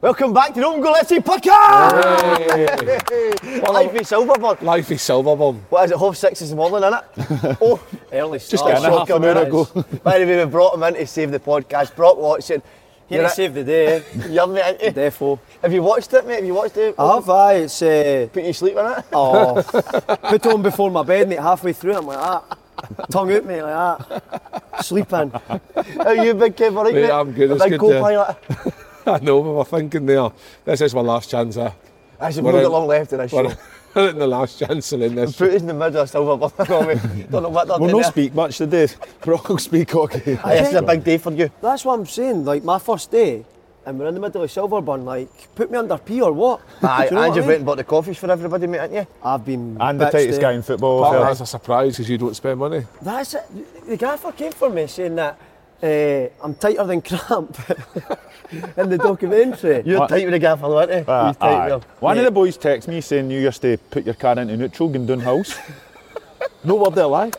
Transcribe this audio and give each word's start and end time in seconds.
Welcome 0.00 0.32
back 0.32 0.54
to 0.54 0.60
the 0.60 0.66
Open 0.68 0.80
Goal 0.80 0.94
FC 0.94 1.18
podcast! 1.18 1.90
Life 3.72 3.94
is 3.96 4.08
Silverburn. 4.08 4.62
Life 4.62 4.92
is 4.92 5.00
Silverburn. 5.00 5.56
What 5.68 5.86
is 5.86 5.90
it, 5.90 5.98
half 5.98 6.14
six 6.14 6.38
this 6.38 6.52
morning, 6.52 6.88
innit? 6.88 7.58
oh, 7.60 7.84
early 8.12 8.38
start. 8.38 8.50
Just 8.50 8.64
getting 8.66 8.84
a 8.84 8.96
half 8.96 9.10
an 9.10 9.24
hour 9.24 9.42
ago. 9.42 9.64
By 10.04 10.20
the 10.20 10.26
way, 10.26 10.44
we 10.44 10.48
brought 10.48 10.74
him 10.74 10.84
in 10.84 10.94
to 10.94 11.04
save 11.08 11.32
the 11.32 11.40
podcast. 11.40 11.96
Brock 11.96 12.16
Watson. 12.18 12.62
Here 13.08 13.22
to 13.22 13.28
save 13.28 13.54
the 13.54 13.64
day. 13.64 14.04
You're 14.30 14.46
mate, 14.46 14.62
ain't 14.64 14.80
you? 14.80 14.92
Defo. 14.92 15.40
Have 15.60 15.72
you 15.72 15.82
watched 15.82 16.12
it, 16.14 16.24
mate? 16.24 16.36
Have 16.36 16.44
you 16.44 16.54
watched 16.54 16.76
it? 16.76 16.94
I 16.96 17.14
have, 17.16 17.28
aye. 17.28 17.54
It's, 17.54 17.82
uh, 17.82 18.28
Put 18.32 18.44
you 18.44 18.52
to 18.52 18.54
sleep 18.54 18.76
in 18.76 18.86
it? 18.86 19.04
oh, 19.12 19.60
put 20.22 20.46
on 20.46 20.62
before 20.62 20.92
my 20.92 21.02
bed, 21.02 21.28
mate, 21.28 21.40
halfway 21.40 21.72
through, 21.72 21.96
I'm 21.96 22.06
like 22.06 22.20
that. 22.20 23.10
Tongue 23.10 23.32
out, 23.32 23.44
mate, 23.44 23.62
like 23.62 23.74
ah. 23.74 23.96
that. 24.08 24.84
Sleeping. 24.84 25.30
How 25.30 26.10
you, 26.10 26.30
a 26.30 26.34
big 26.34 26.56
kid, 26.56 26.76
all 26.76 26.84
right, 26.84 26.94
Mate, 26.94 27.02
mate? 27.02 27.10
I'm 27.10 27.32
good, 27.32 27.50
A 27.50 27.56
big 27.56 27.70
good, 27.70 27.80
co-pilot. 27.80 28.36
I 29.06 29.18
know, 29.20 29.40
we 29.40 29.50
were 29.50 29.64
thinking 29.64 30.06
there. 30.06 30.30
This 30.64 30.80
is 30.80 30.94
my 30.94 31.00
last 31.00 31.30
chance. 31.30 31.56
Uh, 31.56 31.72
Actually, 32.20 32.42
We're 32.42 32.52
we've 32.54 32.62
got 32.62 32.72
long 32.72 32.86
left 32.86 33.12
in 33.12 33.18
this 33.18 33.32
we're, 33.32 33.50
show. 33.50 33.56
we're 33.94 34.10
in 34.10 34.18
the 34.18 34.26
last 34.26 34.58
chance 34.58 34.92
in 34.92 35.14
this. 35.14 35.36
Fruit 35.36 35.54
is 35.54 35.62
in 35.62 35.68
the 35.68 35.74
middle 35.74 36.00
of 36.02 36.10
Silverburn. 36.10 36.52
No. 37.30 37.30
Don't 37.30 37.42
know 37.42 37.48
what 37.48 37.68
they're 37.68 37.78
We'll 37.78 37.90
doing 37.90 38.02
not 38.02 38.14
there. 38.14 38.24
speak 38.24 38.34
much 38.34 38.58
today. 38.58 38.88
Brock 39.20 39.48
will 39.48 39.58
speak 39.58 39.94
okay. 39.94 40.38
Aye, 40.44 40.56
This 40.58 40.68
is 40.70 40.74
a 40.76 40.82
big 40.82 41.02
day 41.04 41.18
for 41.18 41.32
you. 41.32 41.50
That's 41.60 41.84
what 41.84 41.98
I'm 41.98 42.06
saying. 42.06 42.44
Like, 42.44 42.62
my 42.64 42.78
first 42.78 43.10
day, 43.10 43.44
and 43.84 43.98
we're 43.98 44.06
in 44.06 44.14
the 44.14 44.20
middle 44.20 44.42
of 44.42 44.50
Silverburn, 44.50 45.04
like, 45.04 45.28
put 45.56 45.70
me 45.70 45.76
under 45.76 45.98
P 45.98 46.22
or 46.22 46.32
what? 46.32 46.60
Aye, 46.82 47.06
you 47.06 47.10
know 47.10 47.22
and 47.22 47.28
what 47.30 47.36
you've 47.36 47.44
I 47.44 47.48
went 47.48 47.48
mean? 47.48 47.54
and 47.56 47.66
bought 47.66 47.76
the 47.78 47.84
coffees 47.84 48.16
for 48.16 48.30
everybody, 48.30 48.66
mate, 48.68 48.80
haven't 48.80 48.96
you? 48.96 49.06
I've 49.22 49.44
been. 49.44 49.76
And 49.80 50.00
the 50.00 50.06
bitched 50.06 50.12
tightest 50.12 50.40
there. 50.40 50.50
guy 50.50 50.52
in 50.56 50.62
football. 50.62 51.02
Part 51.02 51.16
of 51.16 51.26
that's 51.26 51.40
a 51.40 51.46
surprise 51.46 51.92
because 51.94 52.08
you 52.08 52.16
don't 52.16 52.34
spend 52.34 52.60
money. 52.60 52.84
That's 53.02 53.34
it. 53.34 53.42
The 53.86 53.96
gaffer 53.96 54.32
came 54.32 54.52
for 54.52 54.70
me 54.70 54.86
saying 54.86 55.16
that 55.16 55.38
uh, 55.82 56.28
I'm 56.42 56.54
tighter 56.54 56.84
than 56.84 57.02
cramp 57.02 57.56
in 58.76 58.88
the 58.88 58.98
documentary. 58.98 59.82
You're 59.84 60.00
What? 60.00 60.08
tight 60.08 60.24
with 60.24 60.32
the 60.32 60.38
gaffer, 60.38 60.62
though, 60.62 60.78
aren't 60.78 60.92
you? 60.92 61.04
Ah, 61.08 61.28
He's 61.28 61.36
tight 61.36 61.52
aye. 61.54 61.74
with 61.74 61.84
him. 61.84 61.90
One 62.00 62.18
of 62.18 62.24
the 62.24 62.30
boys 62.30 62.56
texted 62.58 62.88
me 62.88 63.00
saying 63.00 63.30
you 63.30 63.40
used 63.40 63.62
to 63.62 63.76
put 63.90 64.04
your 64.04 64.14
car 64.14 64.38
into 64.38 64.56
neutral 64.56 64.88
going 64.88 65.06
down 65.06 65.20
hills. 65.20 65.56
no 66.64 66.76
word 66.76 66.88
of 66.88 66.98
a 66.98 67.06
lie. 67.06 67.30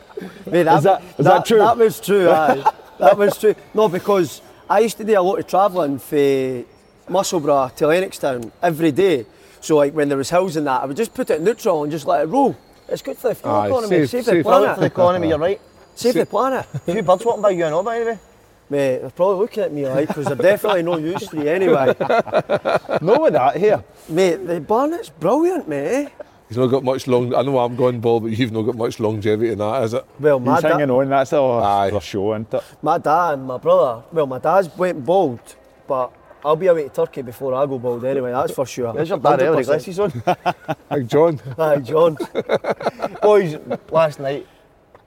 Mate, 0.46 0.66
Is 0.66 0.82
that- 0.84 1.02
is 1.18 1.24
that 1.24 1.44
true? 1.46 1.58
That 1.58 1.76
was 1.76 2.00
true, 2.00 2.28
aye. 2.30 2.70
that 2.98 3.16
was 3.18 3.38
true. 3.38 3.54
No, 3.74 3.88
because 3.88 4.40
I 4.68 4.80
used 4.80 4.96
to 4.98 5.04
do 5.04 5.18
a 5.18 5.22
lot 5.22 5.38
of 5.38 5.46
travelling 5.46 5.98
for 5.98 6.64
Musselburgh 7.08 7.74
to 7.76 7.84
Lennoxtown 7.86 8.50
every 8.62 8.92
day. 8.92 9.26
So 9.60 9.76
like 9.76 9.94
when 9.94 10.08
there 10.08 10.18
was 10.18 10.30
hills 10.30 10.56
and 10.56 10.66
that, 10.66 10.82
I 10.82 10.86
would 10.86 10.96
just 10.96 11.14
put 11.14 11.30
it 11.30 11.38
in 11.38 11.44
neutral 11.44 11.82
and 11.82 11.90
just 11.90 12.06
let 12.06 12.22
it 12.22 12.26
roll. 12.28 12.56
It's 12.88 13.02
good 13.02 13.16
for 13.16 13.28
the 13.30 13.34
fuel 13.34 13.52
Aye, 13.54 13.66
economy, 13.66 13.88
save- 13.88 14.10
save, 14.10 14.24
save- 14.26 14.44
the 14.44 14.48
Well, 14.48 14.74
for 14.74 14.80
the 14.80 14.86
economy, 14.86 15.28
you're 15.28 15.38
right. 15.38 15.60
Save 15.96 16.14
the 16.14 16.26
planet. 16.26 16.66
A 16.74 16.78
few 16.78 17.02
birds 17.02 17.24
walking 17.24 17.42
by 17.42 17.50
you 17.50 17.64
and 17.64 17.74
all, 17.74 17.82
by 17.82 17.98
the 17.98 18.04
way. 18.04 18.18
Mate, 18.68 18.98
they're 18.98 19.10
probably 19.10 19.38
looking 19.38 19.62
at 19.62 19.72
me 19.72 19.86
like, 19.86 20.08
because 20.08 20.26
they're 20.26 20.34
definitely 20.36 20.82
no 20.82 20.96
use 20.98 21.26
to 21.28 21.36
you 21.36 21.48
anyway. 21.48 21.94
No 23.02 23.20
with 23.20 23.32
that 23.34 23.56
here. 23.56 23.82
Mate, 24.08 24.46
the 24.46 24.60
barnet's 24.60 25.08
brilliant, 25.08 25.68
mate. 25.68 25.86
Eh? 26.06 26.08
He's 26.48 26.56
not 26.56 26.66
got 26.68 26.82
much 26.84 27.06
long. 27.06 27.34
I 27.34 27.42
know 27.42 27.58
I'm 27.58 27.76
going 27.76 28.00
ball, 28.00 28.20
but 28.20 28.28
you've 28.36 28.52
not 28.52 28.62
got 28.62 28.76
much 28.76 28.98
longevity 29.00 29.52
in 29.52 29.58
that, 29.58 29.82
is 29.84 29.94
it? 29.94 30.04
Well, 30.20 30.38
my, 30.40 30.54
He's 30.54 30.62
da- 30.62 30.68
hanging 30.70 30.90
on. 30.90 31.08
That's 31.08 31.32
a, 31.32 31.36
Aye. 31.38 31.90
a 31.94 32.00
show, 32.00 32.32
isn't 32.34 32.52
it? 32.54 32.62
my 32.82 32.98
dad 32.98 33.34
and 33.34 33.44
my 33.46 33.58
brother, 33.58 34.02
well, 34.12 34.26
my 34.26 34.38
dad's 34.38 34.68
went 34.76 35.04
bald, 35.04 35.40
but 35.86 36.12
I'll 36.44 36.56
be 36.56 36.66
away 36.68 36.84
to 36.84 36.88
Turkey 36.88 37.22
before 37.22 37.54
I 37.54 37.66
go 37.66 37.78
bald 37.78 38.04
anyway, 38.04 38.30
that's 38.32 38.52
for 38.52 38.64
sure. 38.66 38.92
There's 38.92 39.08
your 39.08 39.18
dad 39.18 39.42
early 39.42 39.62
100%. 39.64 39.66
glasses 39.66 39.98
on. 40.00 40.10
Big 40.90 41.08
John. 41.08 41.40
Aye, 41.58 41.76
John. 41.78 42.16
Boys, 43.22 43.56
last 43.90 44.20
night, 44.20 44.46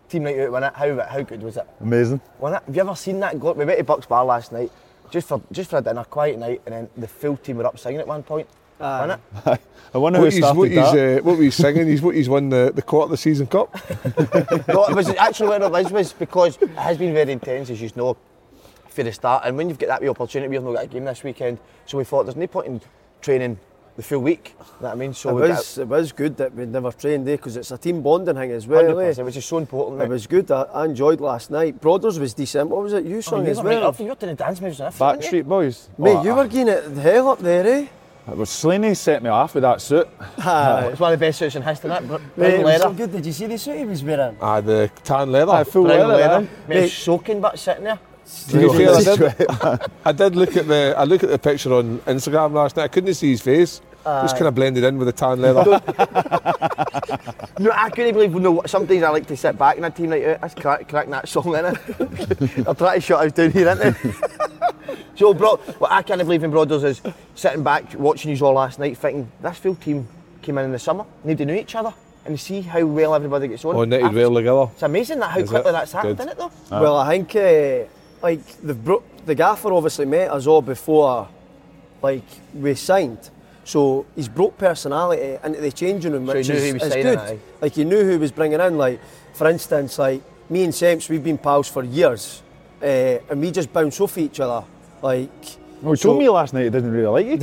team 0.10 0.24
night 0.24 0.40
out, 0.40 0.52
won 0.52 0.64
it. 0.64 0.74
How, 0.74 1.00
how 1.08 1.22
good 1.22 1.42
was 1.44 1.58
it? 1.58 1.68
Amazing. 1.80 2.22
Won 2.40 2.54
it? 2.54 2.64
Have 2.66 2.76
you 2.76 2.82
ever 2.82 2.96
seen 2.96 3.20
that? 3.22 3.40
Go- 3.40 3.54
We 3.54 3.66
went 3.66 3.78
to 3.78 3.84
Bucks 3.84 4.06
Bar 4.06 4.26
last 4.26 4.52
night, 4.52 4.72
just 5.12 5.28
for 5.28 5.42
just 5.52 5.70
for 5.70 5.78
a 5.78 5.82
dinner, 5.82 6.04
quiet 6.04 6.38
night, 6.40 6.62
and 6.66 6.74
then 6.76 6.90
the 6.98 7.08
full 7.08 7.38
team 7.38 7.58
were 7.58 7.66
up 7.66 7.78
singing 7.80 8.00
at 8.00 8.08
one 8.08 8.24
point. 8.24 8.48
Aye. 8.82 9.00
Won 9.00 9.12
it? 9.12 9.62
I 9.94 9.98
wonder 9.98 10.20
who 10.20 10.26
What 10.26 10.34
he's, 10.34 10.42
started 10.44 10.58
what, 10.60 10.70
he's, 10.70 10.78
uh, 10.78 11.20
what 11.24 11.36
he's 11.40 11.56
singing, 11.56 11.88
he's 11.88 12.02
what 12.02 12.16
he's 12.16 12.30
won 12.30 12.50
the, 12.50 12.72
the 12.74 12.82
quarter 12.82 13.06
of 13.06 13.10
the 13.12 13.18
season 13.18 13.48
cup. 13.48 13.74
no, 14.68 14.86
it 14.86 14.96
was 14.96 15.10
actually 15.10 15.50
what 15.50 15.62
it 15.64 15.72
was, 15.72 15.92
was 15.92 16.14
because 16.14 16.58
it 16.62 16.70
has 16.72 16.98
been 16.98 17.14
very 17.14 17.32
intense, 17.32 17.70
as 17.72 17.82
you 17.82 17.90
know, 17.96 18.16
for 18.88 19.04
the 19.04 19.12
start. 19.12 19.44
And 19.46 19.58
when 19.58 19.68
you've 19.68 19.80
got 19.80 19.88
that 19.88 20.02
wee 20.02 20.08
opportunity, 20.10 20.48
we've 20.50 20.64
not 20.64 20.74
got 20.76 20.84
a 20.84 20.88
game 20.88 21.06
this 21.06 21.24
weekend, 21.24 21.58
so 21.86 21.98
we 21.98 22.04
thought 22.04 22.24
there's 22.24 22.36
no 22.36 22.48
point 22.48 22.68
in 22.68 22.82
training 23.22 23.58
the 24.00 24.04
full 24.04 24.20
week. 24.20 24.56
You 24.58 24.64
know 24.64 24.88
what 24.88 24.92
I 24.92 24.96
mean? 24.96 25.14
So 25.14 25.30
It 25.30 25.34
we 25.34 25.42
got- 25.42 25.58
was, 25.58 25.78
it 25.78 25.88
was 25.88 26.12
good 26.14 26.38
that 26.38 26.56
we 26.56 26.66
never 26.66 26.92
trained 26.94 27.28
there 27.28 27.36
because 27.36 27.58
it's 27.58 27.72
a 27.72 27.78
team 27.78 28.02
bonding 28.02 28.36
thing 28.36 28.52
as 28.52 28.66
well. 28.66 28.80
eh? 29.00 29.12
100%, 29.14 29.26
which 29.26 29.36
is 29.36 29.46
so 29.46 29.58
important. 29.58 29.98
It 30.02 30.06
mate. 30.06 30.10
was 30.10 30.26
good. 30.26 30.50
I, 30.52 30.62
I 30.74 30.86
enjoyed 30.86 31.20
last 31.20 31.52
night. 31.52 31.82
Brothers 31.82 32.18
was 32.18 32.34
decent. 32.34 32.70
What 32.70 32.82
was 32.84 32.94
it 32.94 33.04
you 33.04 33.18
Oh, 33.18 33.22
sung 33.22 33.44
you 33.46 33.52
as 33.52 33.58
were 33.58 33.70
right 33.70 33.80
well? 33.80 33.88
up, 33.90 34.00
you 34.00 34.06
were 34.06 34.16
doing 34.16 34.36
the 34.38 34.44
dance 34.44 34.62
moves 34.62 34.80
and 34.80 34.88
everything, 34.88 35.06
weren't? 35.08 35.22
Backstreet 35.22 35.46
Boys. 35.48 35.90
Mate, 35.98 36.16
Oh, 36.16 36.24
you 36.24 36.34
were 36.34 36.48
getting 36.48 36.70
it 36.70 36.96
the 36.96 37.02
hell 37.02 37.28
up 37.30 37.40
there, 37.40 37.68
eh? 37.68 37.88
It 38.32 38.38
was 38.38 38.50
Slaney 38.50 38.94
set 38.94 39.22
me 39.24 39.30
off 39.30 39.54
with 39.56 39.64
that 39.64 39.82
suit. 39.82 40.08
Aye. 40.38 40.90
It's 40.92 41.00
one 41.00 41.12
of 41.14 41.20
the 41.20 41.26
best 41.26 41.40
suits 41.40 41.56
in 41.56 41.62
history, 41.64 41.90
that. 41.90 42.08
Br- 42.08 42.14
Mate, 42.14 42.22
Brown 42.38 42.52
it 42.52 42.64
was 42.64 42.82
so 42.82 42.88
leather. 42.90 42.98
good. 42.98 43.12
Did 43.12 43.26
you 43.26 43.34
see 43.34 43.48
the 43.48 43.58
suit 43.58 43.78
he 43.80 43.86
was 43.86 44.04
wearing? 44.04 44.38
Ah, 44.40 44.62
the 44.62 44.90
tan 45.04 45.32
leather. 45.32 45.52
Aye, 45.52 45.64
full 45.66 45.84
Brown 45.84 46.08
leather. 46.08 46.14
leather. 46.14 46.46
eh? 46.46 46.68
Mate, 46.70 46.84
it's 46.86 46.94
soaking 46.94 47.42
but 47.42 47.60
sitting 47.60 47.84
there. 47.84 48.00
To 48.50 48.58
be 48.60 48.78
fair, 48.78 48.96
I 48.96 49.02
did, 49.02 49.92
I 50.06 50.12
did 50.12 50.36
look 50.36 50.56
at 50.56 50.68
the 50.68 50.94
I 50.96 51.04
look 51.06 51.24
at 51.24 51.30
the 51.30 51.40
picture 51.40 51.74
on 51.74 51.98
Instagram 52.06 52.54
last 52.54 52.76
night. 52.78 52.84
I 52.84 52.88
couldn't 52.88 53.16
see 53.16 53.32
his 53.32 53.42
face. 53.42 53.82
Just 54.04 54.36
kind 54.38 54.48
of 54.48 54.56
blended 54.56 54.84
in 54.84 54.98
with 54.98 55.08
the 55.08 55.14
tan 55.14 55.42
leather. 55.42 55.82
No, 57.60 57.72
I 57.74 57.90
couldn't 57.90 58.14
believe, 58.14 58.34
no, 58.36 58.62
some 58.66 58.86
days 58.86 59.04
I 59.04 59.10
like 59.10 59.28
to 59.28 59.36
sit 59.36 59.58
back 59.58 59.78
in 59.78 59.84
a 59.84 59.90
team 59.92 60.12
night 60.12 60.24
out. 60.26 60.40
That's 60.42 60.56
crack, 60.56 60.88
cracking 60.88 61.12
that 61.12 61.28
song 61.28 61.54
in 61.58 61.66
it. 61.66 61.78
I'm 62.68 62.76
trying 62.76 62.96
to 62.96 63.02
shut 63.02 63.26
us 63.26 63.34
down 63.34 63.52
here, 63.52 63.68
aren't 63.68 63.82
they? 63.82 63.94
so, 65.16 65.34
bro, 65.34 65.58
what 65.58 65.92
I 65.92 66.02
can't 66.02 66.20
believe 66.22 66.44
in 66.46 66.52
Brothers 66.52 66.86
is 66.86 67.02
sitting 67.36 67.62
back, 67.62 67.94
watching 67.96 68.34
you 68.34 68.46
all 68.46 68.54
last 68.54 68.80
night, 68.80 68.98
thinking 68.98 69.30
this 69.42 69.58
full 69.58 69.76
team 69.76 70.08
came 70.42 70.58
in 70.58 70.66
in 70.66 70.72
the 70.72 70.80
summer, 70.80 71.06
nobody 71.26 71.44
knew 71.44 71.56
each 71.56 71.76
other, 71.76 71.94
and 72.26 72.40
see 72.40 72.62
how 72.62 72.86
well 72.86 73.14
everybody 73.14 73.50
gets 73.50 73.66
on. 73.66 73.76
oh, 73.76 73.84
knitted 73.84 74.14
well 74.14 74.34
together. 74.34 74.68
It's 74.72 74.84
amazing 74.84 75.20
that 75.20 75.32
how 75.32 75.40
Is 75.40 75.50
quickly 75.50 75.70
it? 75.72 75.74
that's 75.74 75.92
happened, 75.92 76.18
Good. 76.18 76.28
isn't 76.30 76.40
it, 76.42 76.50
though? 76.70 76.80
Well, 76.82 76.96
I 76.96 77.10
think 77.18 77.36
uh, 77.36 77.90
like 78.24 78.46
the 78.62 78.74
bro- 78.74 79.04
the 79.26 79.36
gaffer 79.36 79.74
obviously 79.74 80.06
met 80.06 80.32
us 80.32 80.48
all 80.48 80.62
before, 80.62 81.28
like 82.02 82.24
we 82.54 82.74
signed. 82.76 83.30
So 83.70 84.08
he's 84.16 84.28
brought 84.28 84.58
personality 84.58 85.38
into 85.44 85.62
the 85.62 85.72
changing 85.72 86.14
room, 86.14 86.26
So 86.26 86.34
he 86.34 86.38
which 86.40 86.50
knew 86.50 86.56
is, 86.56 86.64
he 86.64 86.74
was 86.74 86.84
is 86.86 86.94
good. 86.96 87.40
Like 87.62 87.74
he 87.74 87.84
knew 87.84 88.04
who 88.04 88.10
he 88.10 88.18
was 88.18 88.32
bringing 88.32 88.60
in. 88.60 88.80
Like 88.80 89.00
for 89.34 89.48
instance, 89.48 90.00
like 90.00 90.24
me 90.50 90.64
and 90.64 90.74
Semps, 90.74 91.08
we've 91.08 91.24
been 91.24 91.38
pals 91.38 91.68
for 91.70 91.84
years, 91.84 92.42
uh, 92.82 92.86
and 93.30 93.40
we 93.40 93.52
just 93.52 93.72
bounce 93.72 94.02
off 94.02 94.18
each 94.18 94.40
other. 94.40 94.66
Like 95.04 95.30
Well, 95.84 95.94
he 95.94 95.98
So- 95.98 96.10
told 96.10 96.18
me 96.18 96.28
last 96.30 96.56
night 96.56 96.64
he 96.64 96.70
didn't 96.72 96.92
really 96.92 97.06
like 97.06 97.28
you. 97.28 97.40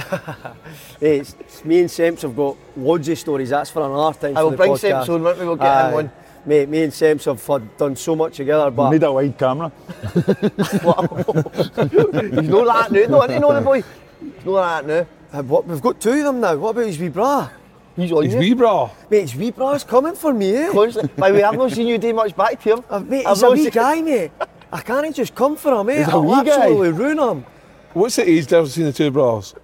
it's, 1.00 1.36
it's 1.38 1.64
me 1.64 1.78
and 1.78 1.88
Semps 1.90 2.22
have 2.22 2.34
got 2.34 2.56
loads 2.76 3.08
of 3.08 3.16
stories. 3.20 3.50
That's 3.50 3.70
for 3.70 3.82
another 3.86 4.18
time. 4.18 4.36
I 4.36 4.42
will 4.42 4.50
bring 4.50 4.72
podcast. 4.72 4.78
Semps 4.80 5.08
on, 5.08 5.22
won't 5.22 5.38
we? 5.38 5.44
We'll 5.46 5.54
get 5.54 5.86
him 5.90 5.94
Aye. 5.94 5.98
on. 5.98 6.10
Mate, 6.44 6.68
me 6.68 6.82
and 6.82 6.92
Semps 6.92 7.26
have 7.26 7.40
done 7.78 7.94
so 7.94 8.16
much 8.16 8.36
together, 8.38 8.68
but 8.72 8.90
need 8.90 9.02
a 9.04 9.12
wide 9.12 9.38
camera. 9.38 9.70
He's 10.14 10.82
not 10.82 12.66
that 12.66 12.88
now, 12.90 13.06
though, 13.06 13.22
isn't 13.22 13.30
he, 13.30 13.38
no, 13.38 13.54
the 13.54 13.60
boy? 13.60 13.82
He's 14.20 14.44
not 14.44 14.84
that 14.84 14.86
now. 14.86 15.06
Uh, 15.36 15.42
what, 15.42 15.66
we've 15.66 15.82
got 15.82 16.00
two 16.00 16.12
of 16.12 16.24
them 16.24 16.40
now. 16.40 16.56
What 16.56 16.70
about 16.70 16.86
his 16.86 16.98
wee 16.98 17.08
bra? 17.10 17.50
He's 17.94 18.10
on 18.12 18.24
He's 18.24 18.32
you. 18.34 18.38
wee 18.40 18.54
bra. 18.54 18.90
Mate, 19.10 19.20
his 19.22 19.36
wee 19.36 19.50
bra's 19.50 19.84
coming 19.84 20.14
for 20.14 20.32
me, 20.32 20.54
eh? 20.54 20.70
Constantly. 20.72 21.10
By 21.16 21.30
the 21.30 21.36
way, 21.36 21.42
I've 21.42 21.56
not 21.56 21.72
seen 21.72 21.86
you 21.86 21.98
do 21.98 22.12
much 22.14 22.34
back 22.36 22.60
to 22.62 22.74
him. 22.74 22.84
Uh, 22.88 23.00
mate, 23.00 23.26
I've 23.26 23.34
he's 23.36 23.42
a 23.42 23.46
not 23.46 23.52
wee 23.52 23.62
seen- 23.64 23.70
guy, 23.70 24.00
mate. 24.02 24.30
I 24.72 24.80
can't 24.80 25.14
just 25.14 25.34
come 25.34 25.56
for 25.56 25.78
him, 25.80 25.86
mate. 25.86 25.98
He's 25.98 26.08
a 26.08 26.12
I'll 26.12 26.22
wee 26.24 26.44
guy. 26.44 26.56
absolutely 26.56 26.90
ruin 26.92 27.18
him. 27.18 27.46
What's 27.92 28.16
the 28.16 28.28
age 28.28 28.46
difference 28.46 28.70
between 28.70 28.86
the 28.86 28.92
two 28.92 29.10
bras? 29.10 29.54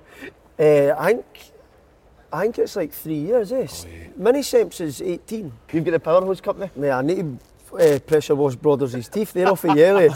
Uh, 0.59 0.95
I 0.99 1.07
think, 1.15 1.25
I 2.33 2.43
think 2.43 2.59
it's 2.59 2.77
like 2.77 2.93
three 2.93 3.15
years, 3.19 3.53
eh? 3.53 3.67
Oh, 3.71 3.87
Mini 4.17 4.43
Semps 4.43 4.81
is 4.81 5.01
18. 5.03 5.53
You've 5.73 5.85
got 5.85 5.91
the 5.93 6.01
powerhouse 6.01 6.41
company. 6.41 6.71
Mate, 6.77 6.91
I 6.91 7.03
need 7.03 7.17
to 7.17 7.39
uh, 7.79 7.99
pressure 8.01 8.35
wash 8.35 8.55
brothers' 8.55 8.93
his 8.93 9.09
teeth. 9.09 9.33
They're 9.33 9.49
off 9.49 9.65
a 9.65 9.75
yellow. 9.75 10.09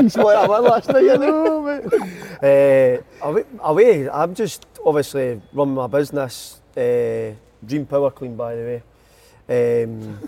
He's 0.00 0.16
like 0.16 0.36
that 0.36 0.46
one 0.48 0.64
last 0.64 0.88
night, 0.88 1.02
you 1.04 1.18
know, 1.18 1.62
mate. 1.62 1.92
Uh, 2.42 3.26
away, 3.26 3.44
away, 3.60 4.08
I'm 4.10 4.34
just 4.34 4.66
obviously 4.84 5.40
running 5.52 5.74
my 5.74 5.86
business. 5.86 6.60
Uh, 6.76 7.32
Dream 7.64 7.86
Power 7.86 8.10
Clean, 8.10 8.36
by 8.36 8.54
the 8.54 8.62
way. 8.62 8.82
Um, 9.48 10.18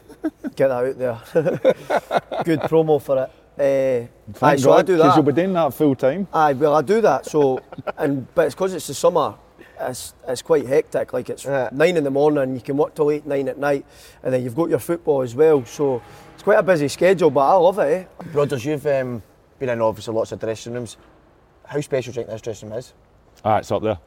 get 0.56 0.68
that 0.68 0.70
out 0.70 0.98
there. 0.98 1.20
Good 2.44 2.60
promo 2.60 3.00
for 3.02 3.24
it. 3.24 3.30
Uh, 3.58 4.04
aye, 4.04 4.08
Thank 4.32 4.60
so 4.60 4.72
I 4.72 4.76
God, 4.78 4.86
do 4.86 4.96
that. 4.98 5.14
you'll 5.16 5.24
be 5.24 5.32
doing 5.32 5.52
that 5.54 5.74
full 5.74 5.94
time. 5.96 6.28
Aye, 6.32 6.52
well, 6.52 6.74
I 6.76 6.82
do 6.82 7.00
that. 7.00 7.26
So, 7.26 7.60
and 7.96 8.32
but 8.34 8.46
it's 8.46 8.54
because 8.54 8.72
it's 8.74 8.86
the 8.86 8.94
summer. 8.94 9.34
It's, 9.80 10.14
it's 10.26 10.42
quite 10.42 10.66
hectic. 10.66 11.12
Like 11.12 11.30
it's 11.30 11.44
Yeah. 11.44 11.68
nine 11.72 11.96
in 11.96 12.04
the 12.04 12.10
morning. 12.10 12.54
You 12.54 12.60
can 12.60 12.76
work 12.76 12.94
till 12.94 13.10
eight, 13.10 13.26
nine 13.26 13.48
at 13.48 13.58
night, 13.58 13.84
and 14.22 14.32
then 14.32 14.42
you've 14.42 14.56
got 14.56 14.68
your 14.68 14.78
football 14.78 15.22
as 15.22 15.34
well. 15.34 15.64
So 15.64 16.02
it's 16.34 16.42
quite 16.42 16.58
a 16.58 16.62
busy 16.62 16.88
schedule, 16.88 17.30
but 17.30 17.40
I 17.40 17.54
love 17.54 17.78
it. 17.78 18.08
Eh? 18.20 18.24
Brothers, 18.32 18.64
you've 18.64 18.86
um, 18.86 19.22
been 19.58 19.68
in 19.68 19.80
obviously 19.80 20.14
lots 20.14 20.32
of 20.32 20.40
dressing 20.40 20.72
rooms. 20.74 20.96
How 21.64 21.80
special 21.80 22.12
do 22.12 22.20
you 22.20 22.24
think 22.26 22.32
this 22.32 22.42
dressing 22.42 22.70
room 22.70 22.78
is? 22.78 22.94
Ah, 23.44 23.58
it's 23.58 23.70
up 23.70 23.82
there. 23.82 23.98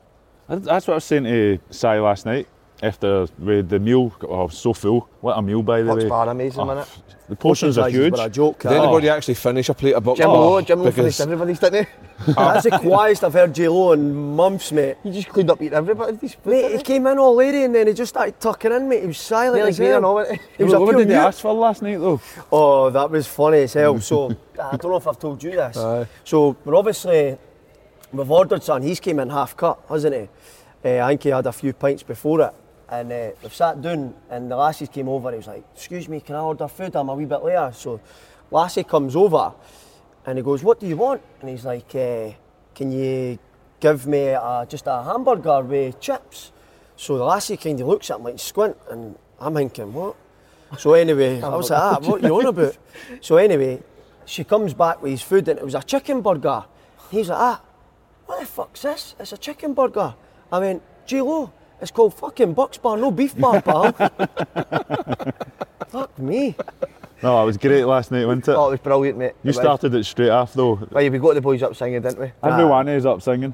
That's 0.50 0.88
what 0.88 0.94
I 0.94 0.96
was 0.96 1.06
saying 1.06 1.24
to 1.24 1.60
Si 1.70 1.88
last 1.88 2.26
night. 2.26 2.48
After 2.82 3.28
with 3.38 3.70
the 3.70 3.80
meal, 3.80 4.12
oh, 4.28 4.48
so 4.48 4.74
full. 4.74 5.08
What 5.22 5.38
a 5.38 5.42
meal, 5.42 5.62
by 5.62 5.82
the 5.84 5.90
Hot's 5.92 6.04
way. 6.04 6.10
bar 6.10 6.30
amazing, 6.30 6.62
Oh, 6.62 6.66
wasn't? 6.66 7.04
The 7.30 7.36
portions 7.36 7.78
are 7.78 7.90
huge. 7.90 8.14
were 8.18 8.26
a 8.26 8.30
joke. 8.30 8.60
Did 8.60 8.72
that. 8.72 8.84
anybody 8.84 9.08
actually 9.08 9.36
finish 9.36 9.70
a 9.70 9.74
plate 9.74 9.94
of 9.94 10.04
buck? 10.04 10.18
Jim 10.18 10.28
Oh, 10.30 10.50
Lowe, 10.54 10.62
Jim 10.62 10.80
Lowe 10.80 10.86
because 10.86 10.96
finished 11.16 11.22
everybody's, 11.22 11.60
didn't 11.60 11.86
he? 11.86 12.34
Ah. 12.36 12.54
That's 12.54 12.64
the 12.66 12.78
quietest 12.80 13.24
I've 13.24 13.34
heard 13.34 13.54
J 13.54 13.68
Lo 13.70 13.92
in 13.94 14.36
months, 14.36 14.72
mate. 14.72 14.98
He 15.04 15.12
just 15.12 15.30
cleaned 15.30 15.50
up 15.52 15.62
eating 15.62 15.74
everybody's 15.78 16.36
plate. 16.36 16.64
Mate, 16.72 16.78
he 16.78 16.84
came 16.84 17.08
in 17.08 17.18
all 17.20 17.36
lady 17.36 17.64
and 17.64 17.74
then 17.74 17.88
he 17.88 17.94
just 17.94 18.10
started 18.10 18.40
tucking 18.40 18.72
in, 18.72 18.90
mate. 18.90 19.02
He 19.02 19.08
was 19.08 19.18
silent 19.20 19.56
Nearly 19.56 19.70
as 19.70 19.78
green 19.78 19.92
hell. 19.92 20.06
all, 20.06 20.16
wasn't 20.16 20.42
he? 20.42 20.48
He 20.58 20.64
was 20.66 20.74
a 20.74 20.80
what 20.80 20.90
pure 20.90 21.00
did 21.00 21.08
they 21.08 21.16
ask 21.16 21.40
for 21.40 21.54
last 21.54 21.82
night, 21.84 22.00
though? 22.00 22.20
Oh, 22.52 22.90
that 22.90 23.10
was 23.10 23.28
funny 23.28 23.60
as 23.60 23.74
hell. 23.74 24.00
So 24.02 24.32
I 24.62 24.76
don't 24.76 24.92
know 24.92 24.98
if 24.98 25.08
I've 25.08 25.20
told 25.20 25.42
you 25.42 25.52
this. 25.52 25.78
Aye. 25.78 26.08
So 26.26 26.58
we're 26.66 26.76
obviously 26.76 27.38
we've 28.12 28.30
ordered 28.32 28.62
something. 28.64 28.88
He's 28.90 29.00
came 29.00 29.20
in 29.20 29.30
half 29.30 29.56
cut, 29.56 29.80
hasn't 29.88 30.16
he? 30.16 30.28
Eh, 30.84 31.00
uh, 31.00 31.06
I 31.06 31.10
think 31.12 31.24
he 31.24 31.30
had 31.30 31.46
a 31.46 31.52
few 31.54 31.72
pints 31.74 32.04
before 32.04 32.42
it, 32.42 32.54
and 32.92 33.12
uh, 33.12 33.32
we've 33.42 33.54
sat 33.54 33.82
down. 33.82 34.14
And 34.30 34.52
the 34.52 34.56
lassies 34.56 34.90
came 34.90 35.10
over. 35.10 35.32
He 35.32 35.38
was 35.38 35.48
like, 35.48 35.64
"Excuse 35.74 36.08
me, 36.08 36.20
can 36.20 36.36
I 36.36 36.42
order 36.42 36.68
food? 36.68 36.96
I'm 36.96 37.10
a 37.10 37.16
wee 37.16 37.26
bit 37.26 37.44
later." 37.44 37.72
So 37.74 38.00
lassie 38.52 38.84
comes 38.84 39.16
over, 39.16 39.54
and 40.26 40.38
he 40.38 40.44
goes, 40.44 40.64
"What 40.64 40.80
do 40.80 40.88
you 40.88 40.98
want?" 40.98 41.22
And 41.40 41.50
he's 41.50 41.66
like, 41.66 41.96
uh, 41.96 42.32
"Can 42.76 42.92
you 42.92 43.40
give 43.80 44.06
me 44.06 44.28
a, 44.28 44.68
just 44.70 44.86
a 44.88 45.04
hamburger 45.04 45.62
with 45.62 46.00
chips?" 46.00 46.52
So 46.96 47.18
the 47.18 47.24
lassie 47.24 47.58
kind 47.58 47.80
of 47.82 47.88
looks 47.88 48.12
at 48.12 48.18
him 48.18 48.26
like 48.26 48.40
squint, 48.40 48.78
and 48.90 49.18
I'm 49.40 49.56
thinking, 49.56 49.94
"What?" 49.94 50.16
So 50.78 50.94
anyway, 50.94 51.42
I 51.44 51.56
was 51.56 51.70
like, 51.70 51.82
ah, 51.82 52.00
what 52.02 52.24
are 52.24 52.28
you 52.28 52.40
on 52.40 52.46
about? 52.46 52.78
So 53.20 53.38
anyway, 53.38 53.82
she 54.26 54.44
comes 54.44 54.74
back 54.74 55.02
with 55.02 55.12
his 55.12 55.22
food 55.22 55.48
and 55.48 55.60
it 55.60 55.66
was 55.66 55.76
a 55.76 55.84
chicken 55.84 56.22
burger. 56.22 56.64
He's 57.10 57.30
like, 57.30 57.40
ah, 57.40 57.62
what 58.26 58.40
the 58.40 58.46
fuck's 58.46 58.82
this? 58.84 59.16
It's 59.20 59.34
a 59.34 59.38
chicken 59.38 59.74
burger. 59.74 60.16
I 60.52 60.60
went, 60.60 60.82
J-Lo, 61.06 61.52
it's 61.82 61.92
called 61.92 62.14
fucking 62.14 62.54
Bucks 62.54 62.78
Bar, 62.78 62.98
no 62.98 63.12
beef 63.12 63.38
bar, 63.38 63.62
pal. 63.62 63.92
Fuck 65.90 66.18
me. 66.20 66.56
No, 67.22 67.44
it 67.44 67.46
was 67.46 67.58
great 67.58 67.84
last 67.86 68.12
night, 68.12 68.26
wasn't 68.26 68.48
it? 68.48 68.56
Oh, 68.56 68.68
it 68.68 68.72
was 68.72 68.80
brilliant, 68.80 69.18
mate. 69.18 69.34
you 69.44 69.50
It 69.50 69.56
was. 69.56 69.56
started 69.58 69.94
it 69.94 70.04
straight 70.06 70.30
off, 70.30 70.54
though. 70.54 70.76
Right, 70.92 71.12
we 71.12 71.20
got 71.20 71.36
the 71.36 71.42
boys 71.42 71.62
up 71.62 71.76
singing, 71.76 72.02
didn't 72.02 72.20
we? 72.20 72.32
Everyone 72.44 72.88
is 72.88 73.06
up 73.06 73.22
singing. 73.22 73.54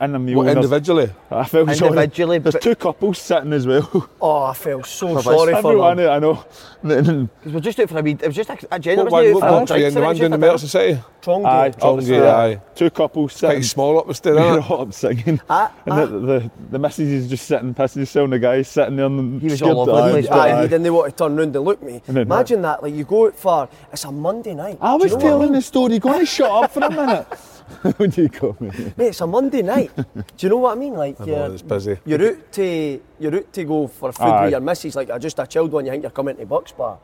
In 0.00 0.12
the 0.12 0.18
meal. 0.20 0.36
What, 0.38 0.48
individually? 0.48 1.10
I 1.32 1.44
felt 1.44 1.68
sorry. 1.74 1.88
Individually, 1.90 2.38
There's 2.38 2.54
but- 2.54 2.62
two 2.62 2.76
couples 2.76 3.18
sitting 3.18 3.52
as 3.52 3.66
well. 3.66 4.08
Oh, 4.20 4.42
I 4.44 4.54
felt 4.54 4.84
so 4.86 5.08
Because 5.08 5.24
sorry 5.24 5.52
for 5.52 5.58
Everyone, 5.58 5.96
them. 5.96 6.10
I 6.10 6.18
know. 6.18 6.44
Because 6.82 7.52
we're 7.52 7.60
just 7.60 7.80
out 7.80 7.88
for 7.88 7.98
a 7.98 8.02
wee. 8.02 8.12
It 8.12 8.26
was 8.26 8.36
just 8.36 8.50
a, 8.50 8.58
a 8.70 8.78
general. 8.78 9.06
What, 9.06 9.12
wasn't 9.24 9.34
what, 9.34 9.40
it? 9.40 9.44
what 9.44 9.58
box 9.58 9.70
For 9.70 9.74
were 9.74 9.80
you 9.80 9.86
in? 9.88 9.94
The 9.94 10.00
one 10.00 10.16
drinks, 10.16 10.30
the 10.30 10.34
it 10.34 10.38
Merchant 10.52 10.70
City? 10.70 11.00
Trongy. 11.22 11.44
Aye, 11.46 11.70
Trongy, 11.70 11.98
upstairs. 11.98 12.24
aye. 12.24 12.60
Two 12.76 12.90
couples 12.90 13.40
Quite 13.40 13.64
small 13.64 13.98
up 13.98 14.06
the 14.06 14.14
stair, 14.20 14.34
They're 14.34 14.58
isn't 14.58 14.64
it? 14.64 14.70
up 14.70 14.92
singing. 14.92 15.40
Ah, 15.50 15.72
And 15.86 15.92
ah. 15.94 16.06
the, 16.06 16.18
the, 16.18 16.50
the 16.70 16.78
missus 16.78 17.08
is 17.08 17.28
just 17.28 17.46
sitting 17.46 17.74
pissing 17.74 17.96
himself, 17.96 18.24
and 18.24 18.32
the 18.34 18.38
guy's 18.38 18.68
sitting 18.68 18.94
there 18.96 19.06
and 19.06 19.42
He 19.42 19.48
was 19.48 19.60
all 19.62 19.86
to 19.86 19.92
over 19.92 20.02
the 20.06 20.10
place, 20.12 20.28
Aye, 20.28 20.52
Aye. 20.58 20.62
he 20.62 20.68
didn't 20.68 20.92
want 20.94 21.10
to 21.10 21.16
turn 21.24 21.36
round 21.36 21.56
and 21.56 21.64
look 21.64 21.82
me. 21.82 22.00
And 22.06 22.18
Imagine 22.18 22.62
that, 22.62 22.82
like 22.82 22.94
you 22.94 23.04
go 23.04 23.26
out 23.26 23.34
for, 23.36 23.68
it's 23.92 24.04
a 24.04 24.12
Monday 24.12 24.54
night. 24.54 24.78
I 24.80 24.94
was 24.94 25.10
know 25.12 25.16
what 25.16 25.24
I 25.24 25.28
telling 25.28 25.52
the 25.52 25.62
story. 25.62 25.98
Go 25.98 26.16
and 26.16 26.28
shut 26.28 26.50
up 26.50 26.70
for 26.72 26.84
a 26.84 26.90
minute. 26.90 27.26
what 27.96 28.10
do 28.10 28.22
you 28.22 28.28
call 28.28 28.56
me? 28.60 28.70
Mate, 28.96 29.08
it's 29.08 29.20
a 29.20 29.26
Monday 29.26 29.62
night. 29.62 29.90
Do 29.96 30.24
you 30.38 30.48
know 30.48 30.58
what 30.58 30.76
I 30.76 30.80
mean? 30.80 30.94
Like 30.94 31.20
I 31.20 31.24
you're, 31.24 31.36
know, 31.36 31.52
it's 31.52 31.62
busy. 31.62 31.98
you're 32.04 32.28
out 32.30 32.52
to 32.52 33.00
you're 33.18 33.36
out 33.36 33.52
to 33.52 33.64
go 33.64 33.86
for 33.86 34.12
food 34.12 34.24
Aye. 34.24 34.42
with 34.44 34.50
your 34.52 34.60
missus, 34.60 34.96
like 34.96 35.10
I 35.10 35.18
just 35.18 35.38
a 35.38 35.46
chilled 35.46 35.72
one. 35.72 35.84
You 35.84 35.92
think 35.92 36.02
you're 36.02 36.10
coming 36.10 36.36
to 36.36 36.46
Bucks 36.46 36.72
Bar, 36.72 36.98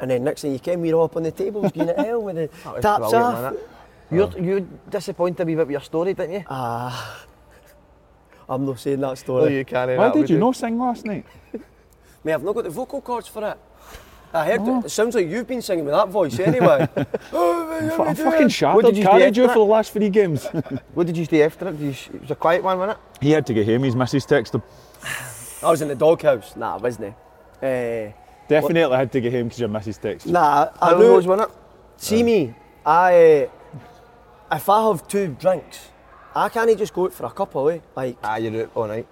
and 0.00 0.10
then 0.10 0.24
next 0.24 0.42
thing 0.42 0.52
you 0.52 0.58
came, 0.58 0.80
we're 0.80 0.94
all 0.94 1.04
up 1.04 1.16
on 1.16 1.22
the 1.22 1.32
tables, 1.32 1.72
going 1.72 1.88
at 1.90 1.98
hell 1.98 2.22
with 2.22 2.36
the 2.36 2.48
taps 2.80 3.12
off. 3.12 3.54
You're, 4.10 4.30
you 4.38 4.68
disappointed 4.88 5.40
a 5.40 5.44
wee 5.44 5.56
bit 5.56 5.66
with 5.66 5.72
your 5.72 5.80
story, 5.80 6.14
didn't 6.14 6.34
you? 6.34 6.44
Ah, 6.48 7.26
I'm 8.48 8.64
not 8.64 8.78
saying 8.78 9.00
that 9.00 9.18
story. 9.18 9.56
you 9.56 9.64
can't. 9.64 9.96
Why 9.98 10.12
did 10.12 10.30
you 10.30 10.38
not 10.38 10.54
sing 10.54 10.78
last 10.78 11.04
night? 11.04 11.26
Mate, 12.24 12.34
I've 12.34 12.42
not 12.44 12.54
got 12.54 12.64
the 12.64 12.70
vocal 12.70 13.00
cords 13.00 13.28
for 13.28 13.50
it. 13.50 13.58
I 14.36 14.44
heard 14.46 14.60
it. 14.60 14.84
It 14.86 14.90
sounds 14.90 15.14
like 15.14 15.28
you've 15.28 15.46
been 15.46 15.62
singing 15.62 15.84
with 15.84 15.94
that 15.94 16.08
voice 16.08 16.38
anyway. 16.38 16.88
I'm 17.32 18.14
fucking 18.14 18.48
shattered. 18.48 18.76
What 18.76 18.84
did 18.86 18.96
you 18.98 19.04
do 19.04 19.10
Carried 19.10 19.36
you 19.36 19.48
for 19.48 19.54
the 19.54 19.60
last 19.60 19.92
three 19.92 20.10
games. 20.10 20.46
What 20.94 21.06
did 21.06 21.16
you 21.16 21.26
do 21.26 21.42
after 21.42 21.68
it? 21.68 21.78
Did 21.78 21.82
you, 21.86 22.14
it 22.14 22.20
was 22.22 22.30
a 22.30 22.34
quiet 22.36 22.62
one, 22.62 22.78
wasn't 22.78 22.98
it? 22.98 23.24
he 23.24 23.30
had 23.30 23.46
to 23.46 23.54
get 23.54 23.66
home. 23.66 23.82
His 23.82 23.96
missus 23.96 24.26
texted 24.26 24.56
him. 24.56 24.62
I 25.62 25.70
was 25.70 25.80
in 25.82 25.88
the 25.88 25.94
doghouse. 25.94 26.54
Nah, 26.56 26.74
I 26.74 26.78
wasn't. 26.78 27.14
Uh, 27.62 28.12
Definitely 28.48 28.96
had 28.96 29.10
to 29.12 29.20
get 29.20 29.32
home 29.32 29.44
because 29.44 29.58
your 29.60 29.68
missus 29.68 29.98
texted. 29.98 30.26
nah, 30.26 30.70
I 30.80 30.90
How 30.90 30.98
knew. 30.98 31.14
was, 31.14 31.26
wasn't 31.26 31.50
it? 31.50 31.56
See 31.96 32.22
me, 32.22 32.54
I 32.84 33.48
if 34.52 34.68
I 34.68 34.82
have 34.88 35.08
two 35.08 35.28
drinks, 35.40 35.88
I 36.34 36.48
can't 36.48 36.78
just 36.78 36.92
go 36.92 37.06
out 37.06 37.14
for 37.14 37.24
a 37.26 37.30
couple, 37.30 37.68
eh? 37.70 37.78
Like, 37.96 38.16
Ah, 38.22 38.36
you're 38.36 38.62
out 38.64 38.70
all 38.74 38.86
night. 38.86 39.06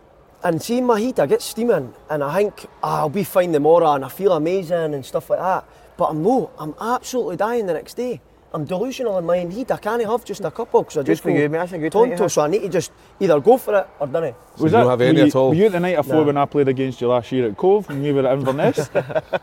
And 0.45 0.63
see 0.63 0.79
in 0.79 0.85
my 0.87 1.01
heat, 1.01 1.19
I 1.19 1.27
get 1.27 1.43
steaming, 1.43 1.93
and 2.11 2.23
I 2.23 2.37
think 2.37 2.67
ah, 2.83 2.99
I'll 3.01 3.09
be 3.09 3.25
fine 3.25 3.53
tomorrow, 3.53 3.93
and 3.95 4.05
I 4.05 4.09
feel 4.09 4.33
amazing 4.33 4.95
and 4.95 5.05
stuff 5.05 5.31
like 5.31 5.41
that. 5.41 5.65
But 5.97 6.07
I'm 6.11 6.23
no, 6.23 6.51
I'm 6.59 6.75
absolutely 6.81 7.37
dying 7.37 7.67
the 7.67 7.73
next 7.75 7.95
day. 7.95 8.21
I'm 8.53 8.65
delusional 8.65 9.19
in 9.19 9.27
my 9.27 9.41
own 9.41 9.51
heat. 9.51 9.73
I 9.73 9.77
can't 9.79 10.01
have 10.05 10.25
just 10.25 10.45
a 10.45 10.51
couple 10.51 10.83
because 10.83 10.99
I 10.99 11.01
Good 11.01 11.07
just 11.07 11.23
for 11.25 11.31
go 11.31 11.37
you, 11.39 11.49
mate. 11.49 11.59
That's 11.59 11.73
a 11.73 11.79
good 11.79 11.91
to 11.91 11.99
tonto. 12.07 12.29
So 12.29 12.43
I 12.43 12.47
need 12.47 12.63
to 12.63 12.69
just 12.69 12.93
either 13.19 13.41
go 13.41 13.57
for 13.57 13.75
it 13.81 13.89
or 13.99 14.07
done 14.07 14.25
it. 14.25 14.37
So 14.57 14.65
you 14.67 14.71
don't 14.71 14.89
have 14.89 15.01
any 15.01 15.19
you, 15.19 15.27
at 15.27 15.35
all? 15.35 15.49
Were 15.49 15.55
you 15.57 15.67
at 15.67 15.73
the 15.73 15.81
night 15.81 15.97
before 15.97 16.15
No. 16.21 16.23
when 16.23 16.37
I 16.37 16.45
played 16.45 16.69
against 16.69 17.01
you 17.01 17.09
last 17.09 17.33
year 17.33 17.49
at 17.49 17.57
Cove 17.57 17.91
and 17.91 18.01
we 18.01 18.13
were 18.13 18.25
at 18.25 18.39
Inverness? 18.39 18.89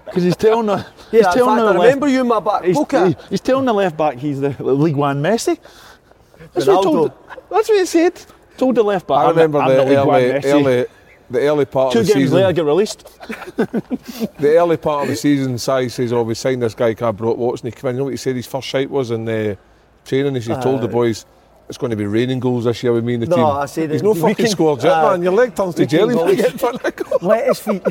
Because 0.05 0.23
he's 0.23 0.37
telling 0.37 0.67
the, 0.67 0.77
Yeah, 0.77 0.85
he's 1.11 1.19
in 1.19 1.23
fact, 1.23 1.35
telling 1.35 1.55
the 1.57 1.61
I 1.63 1.65
left, 1.71 1.83
remember 1.83 2.07
you 2.07 2.21
in 2.21 2.27
my 2.29 2.39
back 2.39 2.63
he's, 2.63 2.77
pocket. 2.77 3.07
he- 3.19 3.27
he's 3.31 3.41
telling 3.41 3.65
the 3.65 3.73
left 3.73 3.97
back 3.97 4.15
he's 4.17 4.39
the 4.39 4.49
League 4.63 4.95
One 4.95 5.21
Messi. 5.21 5.57
That's 6.53 6.67
what, 6.67 6.77
he 6.77 6.83
told, 6.83 7.11
that's 7.49 7.67
what 7.69 7.79
he 7.79 7.85
said. 7.85 8.21
Told 8.57 8.75
the 8.75 8.83
left 8.83 9.07
back. 9.07 9.17
I 9.17 9.23
I'm 9.25 9.35
the- 9.35 9.41
remember 9.41 9.59
I'm 9.59 9.69
the, 9.69 9.75
the 9.75 9.85
League 9.89 10.07
One 10.07 10.21
early, 10.21 10.39
Messi. 10.39 10.53
early, 10.53 10.85
the 11.31 11.39
early 11.41 11.65
part 11.65 11.93
Two 11.93 11.99
of 11.99 12.07
the 12.07 12.13
games 12.13 12.25
season. 12.25 12.37
later, 12.37 12.53
get 12.53 12.65
released. 12.65 13.07
The 14.39 14.57
early 14.57 14.77
part 14.77 15.03
of 15.03 15.09
the 15.09 15.15
season, 15.15 15.57
Si 15.57 15.89
says, 15.89 16.11
"Oh, 16.13 16.23
we 16.23 16.33
signed 16.35 16.61
this 16.61 16.73
guy 16.75 16.93
called 16.93 17.17
Brock 17.17 17.37
Watson." 17.37 17.67
He 17.67 17.71
came 17.71 17.89
in. 17.89 17.95
You 17.95 17.99
know 17.99 18.03
what 18.05 18.11
he 18.13 18.17
said? 18.17 18.35
His 18.35 18.47
first 18.47 18.67
shite 18.67 18.89
was 18.89 19.11
in 19.11 19.25
the 19.25 19.57
training. 20.05 20.35
He 20.35 20.41
said, 20.41 20.61
told 20.61 20.81
the 20.81 20.87
boys, 20.87 21.25
"It's 21.71 21.77
going 21.77 21.89
to 21.91 21.95
be 21.95 22.05
raining 22.05 22.39
goals 22.41 22.65
this 22.65 22.83
year 22.83 22.91
with 22.91 23.05
me 23.05 23.13
and 23.15 23.23
the 23.23 23.27
No, 23.27 23.35
team." 23.37 23.45
I 23.45 23.65
said 23.65 23.91
He's 23.91 24.03
no 24.03 24.11
we 24.11 24.19
fucking 24.19 24.35
can- 24.35 24.47
scored 24.47 24.83
yet, 24.83 24.91
uh, 24.91 25.11
man. 25.11 25.23
Your 25.23 25.31
leg 25.31 25.55
turns 25.55 25.73
to 25.75 25.85
jelly. 25.85 26.13
go- 26.15 26.25
when 26.25 26.35
you 26.35 26.43
get 26.43 26.51
in 26.51 26.57
front 26.57 26.83
of 26.83 26.95
goal. 26.97 27.19
Lettuce 27.21 27.59
feet. 27.59 27.81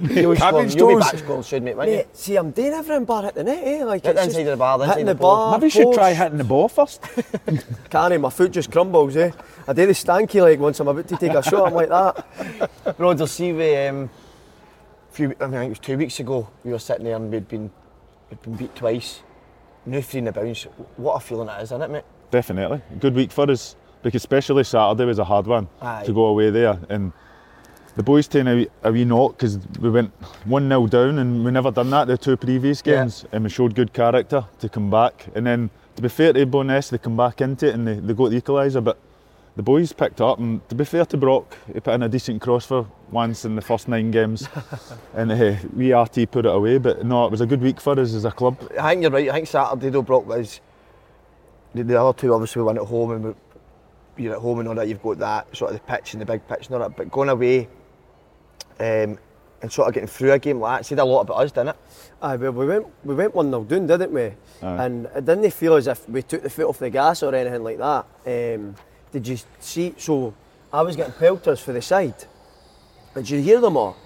You'll, 0.00 0.34
Cabbage 0.36 0.74
you'll 0.76 0.88
be 0.88 0.94
toes. 0.94 1.02
back 1.10 1.18
scoring 1.18 1.42
soon, 1.42 1.64
mate, 1.64 1.76
won't 1.76 1.90
you? 1.90 1.96
Mate, 1.96 2.16
see, 2.16 2.36
I'm 2.36 2.52
doing 2.52 2.72
everything 2.72 3.04
bar 3.04 3.26
at 3.26 3.34
the 3.34 3.42
net, 3.44 3.62
eh? 3.66 3.84
Like 3.84 4.04
Hit 4.04 4.14
the 4.14 4.22
inside 4.22 4.26
just 4.28 4.38
of 4.40 4.46
the 4.46 4.56
bar, 4.56 4.78
the 4.78 4.86
hitting 4.86 5.04
the 5.06 5.14
the 5.14 5.20
bar. 5.20 5.52
Maybe 5.58 5.66
you 5.66 5.70
should 5.70 5.92
try 5.92 6.14
hitting 6.14 6.38
the 6.38 6.44
ball 6.44 6.68
first. 6.68 7.02
Can't, 7.90 8.20
my 8.20 8.30
foot 8.30 8.52
just 8.52 8.70
crumbles, 8.70 9.16
eh? 9.16 9.30
I 9.68 9.72
do 9.72 9.86
the 9.86 9.92
stanky 9.92 10.42
leg 10.42 10.58
once 10.60 10.80
I'm 10.80 10.88
about 10.88 11.06
to 11.08 11.16
take 11.16 11.32
a 11.34 11.42
shot, 11.42 11.66
I'm 11.68 11.74
like 11.74 11.88
that. 11.90 12.94
Roger, 12.98 13.26
see, 13.26 13.52
we, 13.52 13.76
um, 13.88 14.08
few, 15.10 15.34
I 15.40 15.46
mean, 15.46 15.54
I 15.54 15.58
think 15.58 15.66
it 15.66 15.68
was 15.70 15.78
two 15.80 15.98
weeks 15.98 16.18
ago, 16.20 16.48
we 16.64 16.70
were 16.72 16.78
sitting 16.78 17.04
there 17.04 17.16
and 17.16 17.30
we'd 17.30 17.48
been, 17.48 17.70
we'd 18.30 18.40
been 18.42 18.54
beat 18.56 18.74
twice. 18.76 19.20
New 19.86 20.00
three 20.02 20.18
in 20.18 20.26
the 20.26 20.32
bounce. 20.32 20.62
What 20.96 21.14
a 21.16 21.20
feeling 21.20 21.48
it 21.48 21.56
is, 21.62 21.72
isn't 21.72 21.82
it, 21.82 21.90
mate? 21.90 22.04
Definitely. 22.30 22.80
Good 22.98 23.14
week 23.14 23.32
for 23.32 23.50
us. 23.50 23.76
Because 24.02 24.22
especially 24.22 24.64
Saturday 24.64 25.04
was 25.04 25.18
a 25.18 25.24
hard 25.24 25.46
one 25.46 25.68
Aye. 25.82 26.04
to 26.06 26.12
go 26.12 26.24
away 26.26 26.48
there. 26.50 26.78
And 26.88 27.12
the 27.96 28.02
boys 28.02 28.26
taking 28.28 28.48
a 28.48 28.54
wee, 28.54 28.68
a 28.82 28.90
wee 28.92 29.04
knock 29.04 29.32
because 29.36 29.58
we 29.78 29.90
went 29.90 30.10
1 30.46 30.68
0 30.68 30.86
down 30.86 31.18
and 31.18 31.44
we 31.44 31.50
never 31.50 31.70
done 31.70 31.90
that 31.90 32.06
the 32.06 32.16
two 32.16 32.36
previous 32.36 32.82
Yeah. 32.84 33.00
games. 33.02 33.26
And 33.32 33.44
we 33.44 33.50
showed 33.50 33.74
good 33.74 33.92
character 33.92 34.44
to 34.60 34.68
come 34.70 34.90
back. 34.90 35.26
And 35.34 35.46
then, 35.46 35.68
to 35.96 36.02
be 36.02 36.08
fair 36.08 36.32
to 36.32 36.46
Bo'ness, 36.46 36.88
they 36.90 36.98
come 36.98 37.16
back 37.16 37.42
into 37.42 37.66
it 37.68 37.74
and 37.74 37.86
they, 37.86 37.94
they 37.94 38.14
got 38.14 38.30
the 38.30 38.40
equaliser. 38.40 38.82
But 38.82 38.96
the 39.56 39.62
boys 39.62 39.92
picked 39.92 40.20
up, 40.22 40.38
and 40.38 40.66
to 40.70 40.74
be 40.74 40.84
fair 40.84 41.04
to 41.04 41.16
Brock, 41.18 41.58
he 41.70 41.80
put 41.80 41.92
in 41.92 42.02
a 42.04 42.08
decent 42.08 42.40
cross 42.40 42.64
for 42.64 42.86
once 43.10 43.44
in 43.44 43.56
the 43.56 43.60
first 43.60 43.88
nine 43.88 44.10
games, 44.12 44.48
and 45.14 45.30
uh, 45.30 45.56
we 45.76 45.92
RT 45.92 46.30
put 46.30 46.46
it 46.46 46.54
away. 46.54 46.78
But 46.78 47.04
no, 47.04 47.26
it 47.26 47.30
was 47.32 47.40
a 47.42 47.46
good 47.46 47.60
week 47.60 47.80
for 47.80 47.98
us 48.00 48.14
as 48.14 48.24
a 48.24 48.30
club. 48.30 48.56
I 48.80 48.90
think 48.90 49.02
you're 49.02 49.10
right. 49.10 49.28
I 49.28 49.32
think 49.34 49.48
Saturday 49.48 49.90
though 49.90 50.00
Brock 50.02 50.26
was 50.26 50.60
the, 51.74 51.84
the 51.84 52.00
other 52.00 52.18
two 52.18 52.32
obviously 52.34 52.60
we 52.62 52.66
won 52.66 52.78
at 52.78 52.84
home 52.84 53.10
and 53.12 53.24
we, 53.24 53.34
you're 54.24 54.34
at 54.34 54.40
home 54.40 54.60
and 54.60 54.68
all 54.68 54.74
that. 54.74 54.88
You've 54.88 55.02
got 55.02 55.18
that 55.18 55.56
sort 55.56 55.72
of 55.72 55.78
the 55.78 55.92
pitch 55.92 56.12
and 56.14 56.20
the 56.20 56.26
big 56.26 56.46
pitch 56.48 56.66
and 56.66 56.74
all 56.74 56.80
that. 56.88 56.96
But 56.96 57.10
going 57.10 57.28
away 57.28 57.68
um, 58.78 59.18
and 59.62 59.70
sort 59.70 59.88
of 59.88 59.94
getting 59.94 60.08
through 60.08 60.32
a 60.32 60.38
game 60.38 60.58
like 60.60 60.80
that 60.80 60.86
said 60.86 60.98
a 60.98 61.04
lot 61.04 61.22
about 61.22 61.34
us, 61.38 61.52
didn't 61.52 61.68
it? 61.68 61.76
Aye, 62.22 62.36
well, 62.36 62.52
we 62.52 62.66
went 62.66 62.86
we 63.04 63.14
went 63.14 63.34
one 63.34 63.50
0 63.50 63.64
down, 63.64 63.86
didn't 63.86 64.12
we? 64.12 64.22
Aye. 64.62 64.84
And 64.84 65.06
it 65.14 65.24
didn't 65.24 65.50
feel 65.52 65.74
as 65.74 65.86
if 65.86 66.08
we 66.08 66.22
took 66.22 66.42
the 66.42 66.50
foot 66.50 66.66
off 66.66 66.78
the 66.78 66.90
gas 66.90 67.22
or 67.22 67.34
anything 67.34 67.62
like 67.62 67.78
that. 67.78 68.06
Um, 68.26 68.74
did 69.12 69.26
you 69.26 69.38
see? 69.58 69.94
So 69.96 70.34
I 70.72 70.82
was 70.82 70.96
getting 70.96 71.12
pelters 71.14 71.60
for 71.60 71.72
the 71.72 71.82
side. 71.82 72.14
Did 73.14 73.28
you 73.28 73.40
hear 73.40 73.60
them 73.60 73.76
all? 73.76 73.96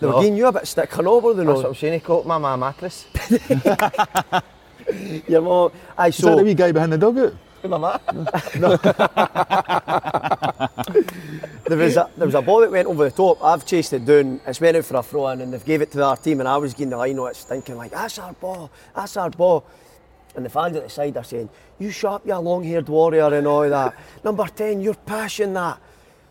They 0.00 0.06
were 0.06 0.14
No. 0.14 0.20
giving 0.20 0.36
you 0.36 0.46
a 0.46 0.52
bit 0.52 0.62
of 0.62 0.68
stick 0.68 0.98
over 0.98 1.34
the 1.34 1.44
That's 1.44 1.56
what. 1.58 1.66
I'm 1.66 1.74
saying. 1.74 1.92
He 1.94 2.00
caught 2.00 2.26
my, 2.26 2.38
my 2.38 2.56
mattress. 2.56 3.06
Your 5.28 5.42
mum. 5.42 5.72
Aye, 5.96 6.08
Is 6.08 6.16
that 6.16 6.22
so 6.22 6.36
the 6.36 6.44
wee 6.44 6.54
guy 6.54 6.72
behind 6.72 6.92
the 6.92 6.98
dugout? 6.98 7.34
my 7.64 7.76
mat. 7.76 8.00
there 11.66 11.76
was 11.76 11.96
a 11.96 12.08
there 12.16 12.26
was 12.26 12.34
a 12.34 12.42
ball 12.42 12.60
that 12.60 12.70
went 12.70 12.86
over 12.86 13.04
the 13.04 13.10
top. 13.10 13.42
I've 13.42 13.66
chased 13.66 13.92
it 13.92 14.04
down. 14.04 14.40
It's 14.46 14.60
went 14.60 14.76
out 14.76 14.84
for 14.84 14.96
a 14.96 15.02
throw 15.02 15.28
in, 15.28 15.40
and 15.40 15.52
they've 15.52 15.64
gave 15.64 15.82
it 15.82 15.90
to 15.92 16.04
our 16.04 16.16
team. 16.16 16.40
And 16.40 16.48
I 16.48 16.56
was 16.56 16.72
getting 16.72 16.90
the 16.90 16.96
line 16.96 17.18
on 17.18 17.30
it, 17.30 17.36
thinking 17.36 17.76
like, 17.76 17.90
"That's 17.90 18.18
our 18.18 18.32
ball. 18.32 18.70
That's 18.94 19.16
our 19.16 19.30
ball." 19.30 19.64
And 20.36 20.44
the 20.44 20.50
fans 20.50 20.76
at 20.76 20.84
the 20.84 20.88
side 20.90 21.16
are 21.16 21.24
saying, 21.24 21.48
"You 21.78 21.90
sharp, 21.90 22.22
you 22.26 22.36
long-haired 22.36 22.88
warrior, 22.88 23.34
and 23.34 23.46
all 23.46 23.68
that. 23.68 23.94
Number 24.24 24.46
ten, 24.46 24.80
you're 24.80 24.94
pushing 24.94 25.52
that." 25.54 25.78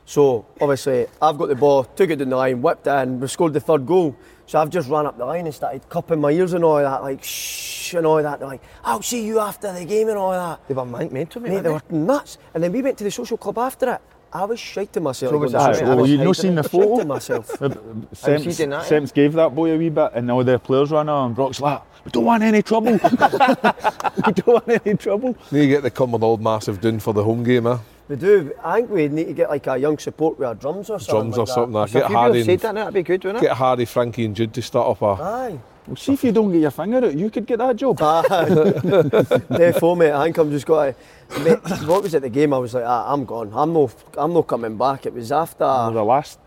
So 0.06 0.46
obviously, 0.62 1.08
I've 1.22 1.38
got 1.38 1.50
the 1.50 1.56
ball, 1.56 1.84
took 1.84 2.10
it 2.10 2.16
down 2.16 2.30
the 2.30 2.38
line, 2.38 2.62
whipped 2.62 2.88
it 2.88 2.92
in, 2.92 3.20
we 3.20 3.28
scored 3.28 3.54
the 3.54 3.60
third 3.60 3.86
goal. 3.86 4.16
So 4.48 4.60
I've 4.60 4.70
just 4.70 4.90
ran 4.90 5.06
up 5.06 5.18
the 5.18 5.26
line 5.26 5.46
and 5.46 5.54
started 5.54 5.88
cupping 5.90 6.22
my 6.22 6.32
ears 6.32 6.54
and 6.54 6.64
all 6.64 6.78
that, 6.78 7.04
like 7.04 7.22
shh 7.22 7.94
and 7.94 8.06
all 8.06 8.24
that. 8.24 8.40
They're 8.40 8.48
like, 8.48 8.62
"I'll 8.84 9.02
see 9.02 9.26
you 9.26 9.40
after 9.40 9.72
the 9.74 9.84
game 9.84 10.08
and 10.08 10.18
all 10.18 10.32
that." 10.32 10.66
They 10.70 10.74
were 10.74 10.86
men- 10.86 11.12
mental, 11.12 11.42
mate. 11.42 11.50
Mate, 11.50 11.64
they 11.64 11.70
were 11.70 11.76
weren't 11.76 11.92
nuts. 11.92 12.38
And 12.54 12.64
then 12.64 12.72
we 12.72 12.82
went 12.82 12.98
to 13.00 13.04
the 13.04 13.12
social 13.12 13.38
club 13.38 13.58
after 13.58 13.92
it. 13.94 14.02
I 14.32 14.46
was 14.46 14.60
shiting 14.60 15.04
myself. 15.04 15.32
So 15.32 15.38
was 15.38 15.52
going 15.52 15.74
social 15.74 15.90
I 15.90 15.94
Oh, 15.94 15.98
was 15.98 16.10
you 16.10 16.18
no 16.18 16.24
hiding 16.26 16.34
seen 16.34 16.56
the 16.56 16.64
photo? 16.64 16.96
Shiting 16.96 17.08
myself. 17.08 17.60
Have 17.60 18.46
you 18.46 18.52
seen 18.52 18.70
that, 18.70 18.84
yeah? 18.84 18.88
Semps 18.88 19.12
gave 19.12 19.34
that 19.34 19.54
boy 19.54 19.72
a 19.72 19.78
wee 19.78 19.90
bit, 19.90 20.12
and 20.14 20.32
all 20.32 20.44
the 20.44 20.60
players 20.60 20.92
ran 20.92 21.10
on. 21.10 21.28
And 21.28 21.36
Brock's 21.36 21.60
like, 21.60 21.82
"We 22.06 22.12
don't 22.12 22.26
want 22.26 22.44
any 22.44 22.62
trouble. 22.62 22.94
we 22.94 23.00
don't 23.00 24.48
want 24.48 24.70
any 24.86 24.96
trouble." 24.96 25.36
Need 25.52 25.62
to 25.62 25.68
get 25.68 25.84
the 25.84 25.92
Cumbernauld 25.92 26.40
Massive 26.40 26.80
down 26.80 27.00
for 27.00 27.14
the 27.14 27.24
home 27.24 27.44
game, 27.44 27.68
eh? 27.68 27.78
We 28.08 28.16
do. 28.16 28.54
I 28.64 28.78
think 28.78 28.90
we 28.90 29.08
need 29.10 29.26
to 29.26 29.34
get 29.34 29.50
like 29.50 29.68
a 29.68 29.78
young 29.78 29.98
support 29.98 30.40
with 30.40 30.48
our 30.48 30.56
drums 30.56 30.90
or 30.90 31.00
something. 31.00 31.32
Drums 31.32 31.38
like 31.38 31.44
or 31.44 31.48
something 31.48 31.74
like 31.74 31.92
they? 31.92 32.00
that. 32.00 32.08
Get 32.08 32.12
you 32.12 32.18
Harry, 32.18 32.44
said 32.44 32.60
that, 32.62 32.76
that'd 32.76 32.94
be 32.94 33.04
good, 33.04 33.24
wouldn't 33.24 33.44
it? 33.44 33.48
get 33.48 33.58
Harry, 33.58 33.86
Frankie, 33.86 34.26
and 34.26 34.36
Jude 34.36 34.54
to 34.54 34.62
start 34.62 34.88
up 34.90 35.02
a. 35.02 35.22
Aye. 35.22 35.60
Well, 35.88 35.96
see 35.96 36.14
if 36.14 36.24
you 36.24 36.32
don't 36.32 36.52
get 36.52 36.60
your 36.60 36.72
finger 36.72 36.98
out, 36.98 37.16
you 37.16 37.30
could 37.30 37.46
get 37.46 37.60
that 37.60 37.76
job. 37.76 37.98
Aye. 38.02 38.24
Defo, 38.46 39.98
mate. 39.98 40.12
I 40.12 40.26
think 40.26 40.38
I'm 40.38 40.52
just 40.52 40.66
got 40.66 40.96
to. 41.30 41.40
Mate, 41.42 41.60
what 41.88 42.04
was 42.04 42.16
at 42.16 42.22
the 42.22 42.30
game? 42.30 42.54
I 42.54 42.58
was 42.58 42.74
like, 42.74 42.84
ah, 42.86 43.12
I'm 43.12 43.26
gone. 43.26 43.52
I'm 43.54 43.74
no, 43.74 43.90
I'm 44.18 44.34
not 44.34 44.48
coming 44.48 44.78
back. 44.78 45.06
It 45.06 45.14
was 45.14 45.32
after 45.32 45.66
the 45.66 46.04
last 46.04 46.40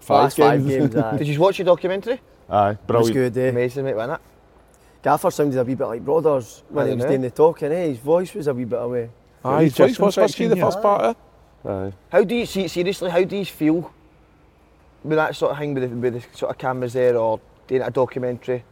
five 0.00 0.24
last 0.24 0.36
five 0.36 0.66
games. 0.66 0.94
games. 0.94 0.96
Aye. 0.96 1.16
Did 1.18 1.26
you 1.28 1.40
watch 1.40 1.58
your 1.58 1.66
documentary? 1.66 2.20
Aye, 2.48 2.76
brilliant. 2.86 3.16
It 3.16 3.20
was 3.20 3.30
good, 3.32 3.38
eh? 3.38 3.48
Amazing, 3.48 3.84
mate, 3.84 3.96
wasn't 3.96 4.20
it? 4.20 4.20
Gaffer 5.02 5.30
sounded 5.30 5.58
a 5.58 5.64
wee 5.64 5.74
bit 5.74 5.86
like 5.86 6.04
Brothers 6.04 6.62
when 6.68 6.86
he 6.86 6.94
was 6.94 7.02
know. 7.04 7.08
doing 7.08 7.22
the 7.22 7.30
talking, 7.30 7.72
eh? 7.72 7.88
His 7.88 7.98
voice 7.98 8.34
was 8.34 8.46
a 8.46 8.54
wee 8.54 8.64
bit 8.64 8.80
away. 8.80 9.10
Aye, 9.44 9.64
He's 9.64 9.76
his 9.76 9.78
voice 9.78 9.88
just 9.90 10.00
was 10.00 10.14
husky 10.16 10.46
the 10.46 10.56
first 10.56 10.80
part? 10.80 11.16
Aye. 11.64 11.92
How 12.10 12.24
do 12.24 12.34
you 12.34 12.46
see 12.46 12.68
seriously? 12.68 13.10
How 13.10 13.24
do 13.24 13.36
you 13.36 13.44
feel 13.44 13.92
with 15.04 15.16
that 15.16 15.34
sort 15.36 15.52
of 15.52 15.58
thing 15.58 15.74
with 15.74 15.88
the, 15.90 15.96
with 15.96 16.14
the 16.14 16.36
sort 16.36 16.50
of 16.50 16.58
cameras 16.58 16.92
there 16.92 17.16
or 17.16 17.40
doing 17.66 17.82
a 17.82 17.90
documentary? 17.90 18.64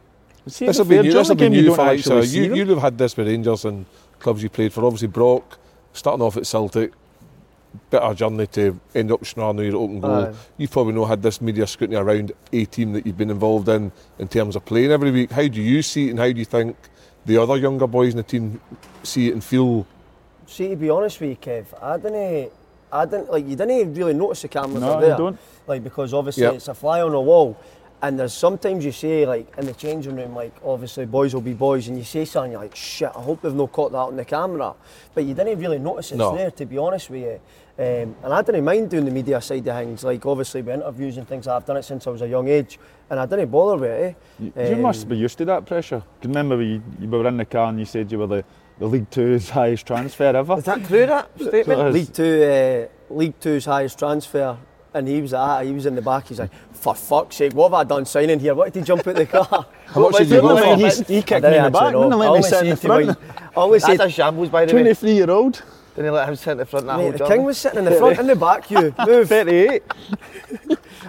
See, 0.47 0.67
This 0.67 0.79
will 0.79 0.85
be 0.87 0.95
fair, 0.97 1.03
new. 1.05 1.13
This 1.13 1.29
will 1.29 1.35
be 1.35 1.41
game, 1.41 1.53
you 1.53 1.61
new 1.63 1.67
don't 1.69 1.77
for 1.77 1.85
like, 1.85 2.01
so 2.01 2.21
You 2.21 2.55
you'd 2.55 2.69
have 2.69 2.79
had 2.79 2.99
this 2.99 3.17
with 3.17 3.27
Rangers 3.29 3.65
and 3.65 3.85
clubs 4.19 4.43
you 4.43 4.49
played 4.49 4.73
for. 4.73 4.85
Obviously, 4.85 5.09
Brock 5.09 5.59
starting 5.93 6.23
off 6.23 6.37
at 6.37 6.47
Celtic, 6.47 6.93
bit 7.91 8.01
of 8.01 8.13
a 8.13 8.15
journey 8.15 8.47
to 8.49 8.79
end 8.95 9.13
up 9.13 9.25
Stranraer, 9.25 9.71
your 9.71 9.77
open 9.77 10.01
goal. 10.01 10.11
Aye. 10.11 10.35
You've 10.57 10.71
probably 10.71 10.95
not 10.95 11.07
had 11.07 11.23
this 11.23 11.41
media 11.41 11.67
scrutiny 11.67 11.99
around 11.99 12.33
a 12.53 12.65
team 12.65 12.93
that 12.95 13.07
you've 13.07 13.19
been 13.19 13.31
involved 13.31 13.69
in 13.69 13.93
in 14.19 14.29
terms 14.29 14.57
of 14.57 14.65
playing 14.65 14.91
every 14.93 15.11
week. 15.11 15.31
How 15.31 15.47
do 15.47 15.61
you 15.61 15.83
see 15.83 16.07
it, 16.09 16.11
and 16.11 16.19
how 16.19 16.33
do 16.33 16.39
you 16.39 16.45
think 16.45 16.77
the 17.27 17.37
other 17.37 17.57
younger 17.57 17.87
boys 17.87 18.13
in 18.13 18.17
the 18.17 18.23
team 18.23 18.61
see 19.03 19.29
it 19.29 19.33
and 19.35 19.45
feel? 19.45 19.87
See, 20.51 20.69
to 20.71 20.77
be 20.77 20.91
honest 20.91 21.21
with 21.21 21.31
you, 21.31 21.37
Kev, 21.37 21.67
I 21.81 21.97
didn't, 21.97 22.51
I 22.93 23.05
didn't 23.05 23.31
like 23.31 23.47
you 23.47 23.55
didn't 23.55 23.95
really 23.95 24.15
notice 24.15 24.43
the 24.43 24.49
cameras 24.49 24.81
No, 24.83 24.95
are 24.95 25.01
you 25.01 25.07
there. 25.07 25.17
don't. 25.17 25.39
Like 25.69 25.85
because 25.85 26.13
obviously 26.13 26.43
Yep. 26.43 26.55
it's 26.55 26.67
a 26.69 26.75
fly 26.75 27.01
on 27.03 27.13
the 27.13 27.21
wall, 27.21 27.57
and 28.03 28.19
there's 28.19 28.33
sometimes 28.33 28.85
you 28.85 28.91
say 28.91 29.25
like 29.27 29.47
in 29.59 29.67
the 29.67 29.75
changing 29.75 30.17
room, 30.17 30.35
like 30.35 30.53
obviously 30.65 31.07
boys 31.07 31.35
will 31.35 31.41
be 31.41 31.53
boys, 31.53 31.87
and 31.87 31.97
you 31.97 32.03
say 32.03 32.25
something 32.25 32.51
you're 32.51 32.61
like 32.61 32.75
shit. 32.75 33.11
I 33.15 33.21
hope 33.23 33.43
they've 33.43 33.55
not 33.55 33.71
caught 33.71 33.93
that 33.93 33.99
on 33.99 34.17
the 34.17 34.25
camera, 34.25 34.75
but 35.15 35.23
you 35.25 35.35
didn't 35.35 35.61
really 35.61 35.79
notice 35.79 36.11
it's 36.11 36.19
No. 36.19 36.35
there. 36.35 36.51
To 36.51 36.67
be 36.67 36.79
honest 36.79 37.11
with 37.11 37.23
you. 37.23 37.41
Um, 37.79 38.15
and 38.25 38.33
I 38.35 38.43
didn't 38.43 38.65
mind 38.65 38.91
doing 38.91 39.05
the 39.07 39.11
media 39.13 39.41
side 39.41 39.67
of 39.69 39.77
things, 39.77 40.03
like 40.05 40.27
obviously 40.27 40.61
with 40.63 40.75
interviews 40.75 41.17
and 41.17 41.27
things. 41.29 41.47
I've 41.47 41.65
done 41.65 41.77
it 41.79 41.85
since 41.85 42.07
I 42.09 42.11
was 42.11 42.23
a 42.23 42.29
young 42.29 42.49
age, 42.49 42.79
and 43.09 43.21
I 43.21 43.25
didn't 43.25 43.51
bother 43.51 43.77
with 43.81 43.91
it. 43.91 44.17
Eh? 44.41 44.51
You, 44.65 44.69
you 44.69 44.75
Um, 44.75 44.83
must 44.83 45.09
be 45.09 45.17
used 45.17 45.39
to 45.39 45.45
that 45.47 45.65
pressure. 45.65 46.03
Can 46.21 46.31
remember 46.33 46.57
when 46.59 46.67
you, 46.69 46.83
you 47.01 47.09
were 47.09 47.27
in 47.29 47.37
the 47.39 47.45
car 47.47 47.69
and 47.71 47.79
you 47.79 47.85
said 47.87 48.11
you 48.13 48.19
were 48.19 48.27
the, 48.27 48.45
the 48.81 48.87
League 48.87 49.11
Two's 49.11 49.51
highest 49.51 49.87
transfer 49.87 50.25
ever. 50.25 50.57
Is 50.59 50.65
that 50.65 50.85
true? 50.87 51.07
That 51.07 51.31
statement? 51.41 51.81
Yes. 51.81 51.95
League 51.95 52.13
Two, 52.13 52.43
uh, 52.43 53.15
League 53.15 53.39
Two's 53.39 53.67
highest 53.67 53.99
transfer, 53.99 54.57
and 54.95 55.07
he 55.07 55.21
was 55.21 55.35
at, 55.35 55.63
he 55.63 55.73
was 55.73 55.85
in 55.85 55.95
the 55.95 56.03
back. 56.03 56.29
He's 56.29 56.41
like, 56.41 56.51
for 56.73 56.95
fuck's 56.95 57.37
sake, 57.37 57.53
what 57.53 57.71
have 57.71 57.75
I 57.75 57.85
done 57.85 58.07
signing 58.07 58.41
here? 58.41 58.55
What 58.55 58.73
did 58.73 58.81
he 58.81 58.85
jump 58.87 59.07
out 59.07 59.15
the 59.15 59.27
car? 59.27 59.67
How 59.87 60.01
much 60.01 60.17
did 60.17 60.31
you 60.31 60.41
go 60.41 60.57
for? 60.57 60.77
let 60.77 61.07
he 61.09 61.23
kicked 61.23 61.43
me 61.43 61.57
in 61.57 61.65
the 61.65 61.71
back, 61.71 61.83
actually 61.83 61.97
wouldn't 61.97 62.19
let 62.19 62.19
I 62.19 62.19
me 62.19 62.27
always 62.27 62.49
sit 62.49 62.67
in 62.67 62.77
say 62.77 62.89
the 62.89 63.05
front. 63.05 63.19
Always 63.55 63.83
That's 63.83 63.99
say, 63.99 64.07
a 64.07 64.11
shambles, 64.11 64.49
by 64.49 64.65
the 64.65 64.75
way. 64.75 64.83
23 64.83 65.13
year 65.13 65.31
old. 65.31 65.63
Didn't 66.01 66.15
let 66.15 66.31
him 66.31 66.37
sit 66.37 66.53
in 66.53 66.57
the 66.57 66.65
front 66.65 66.87
that 66.87 66.97
mate, 66.97 67.03
whole 67.03 67.13
the 67.13 67.19
job. 67.19 67.29
king 67.29 67.43
was 67.43 67.59
sitting 67.59 67.81
in 67.81 67.85
the 67.85 67.91
front 67.93 68.19
and 68.19 68.27
the 68.27 68.35
back. 68.35 68.71
You 68.71 68.95
move. 69.07 69.29
38. 69.29 69.83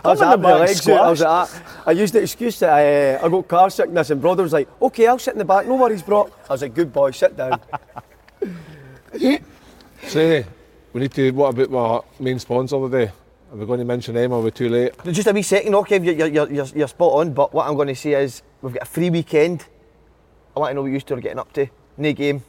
I 0.03 0.09
was 0.09 0.21
I'm 0.21 0.27
at 0.27 0.33
in 0.33 0.41
the 0.41 0.47
my 0.49 0.51
back 0.51 0.59
legs. 0.67 0.89
I 0.89 1.09
was 1.09 1.21
at, 1.21 1.63
I 1.85 1.91
used 1.91 2.13
the 2.13 2.21
excuse 2.21 2.59
that 2.59 2.71
I, 2.73 3.13
uh, 3.13 3.25
I 3.25 3.29
got 3.29 3.47
car 3.47 3.69
sickness, 3.69 4.09
and 4.09 4.19
brother 4.19 4.43
was 4.43 4.51
like, 4.51 4.67
"Okay, 4.81 5.07
I'll 5.07 5.17
sit 5.17 5.31
in 5.33 5.37
the 5.37 5.45
back. 5.45 5.65
No 5.65 5.75
worries, 5.75 6.01
bro." 6.01 6.29
I 6.49 6.51
was 6.51 6.61
like, 6.61 6.73
"Good 6.73 6.91
boy, 6.91 7.11
sit 7.11 7.37
down." 7.37 7.61
Say, 10.07 10.45
we 10.91 10.99
need 10.99 11.13
to. 11.13 11.31
What 11.31 11.57
about 11.57 11.73
our 11.73 12.03
main 12.19 12.37
sponsor 12.39 12.77
today? 12.89 13.13
Are 13.49 13.55
we 13.55 13.65
going 13.65 13.79
to 13.79 13.85
mention 13.85 14.15
them? 14.15 14.33
Or 14.33 14.39
are 14.39 14.43
we 14.43 14.51
too 14.51 14.67
late? 14.67 14.91
Just 15.05 15.25
a 15.25 15.31
wee 15.31 15.41
second, 15.41 15.73
okay, 15.75 16.01
you're, 16.01 16.15
you're, 16.15 16.27
you're, 16.27 16.51
you're, 16.51 16.67
you're 16.75 16.87
spot 16.89 17.13
on, 17.13 17.33
but 17.33 17.53
what 17.53 17.65
I'm 17.65 17.75
going 17.75 17.87
to 17.87 17.95
say 17.95 18.21
is 18.21 18.43
we've 18.61 18.73
got 18.73 18.83
a 18.83 18.85
free 18.85 19.09
weekend. 19.09 19.63
I 20.53 20.59
want 20.59 20.71
to 20.71 20.73
know 20.75 20.81
what 20.81 20.91
you 20.91 20.99
two 20.99 21.13
are 21.13 21.21
getting 21.21 21.39
up 21.39 21.53
to. 21.53 21.67
No 21.95 22.11
game. 22.11 22.43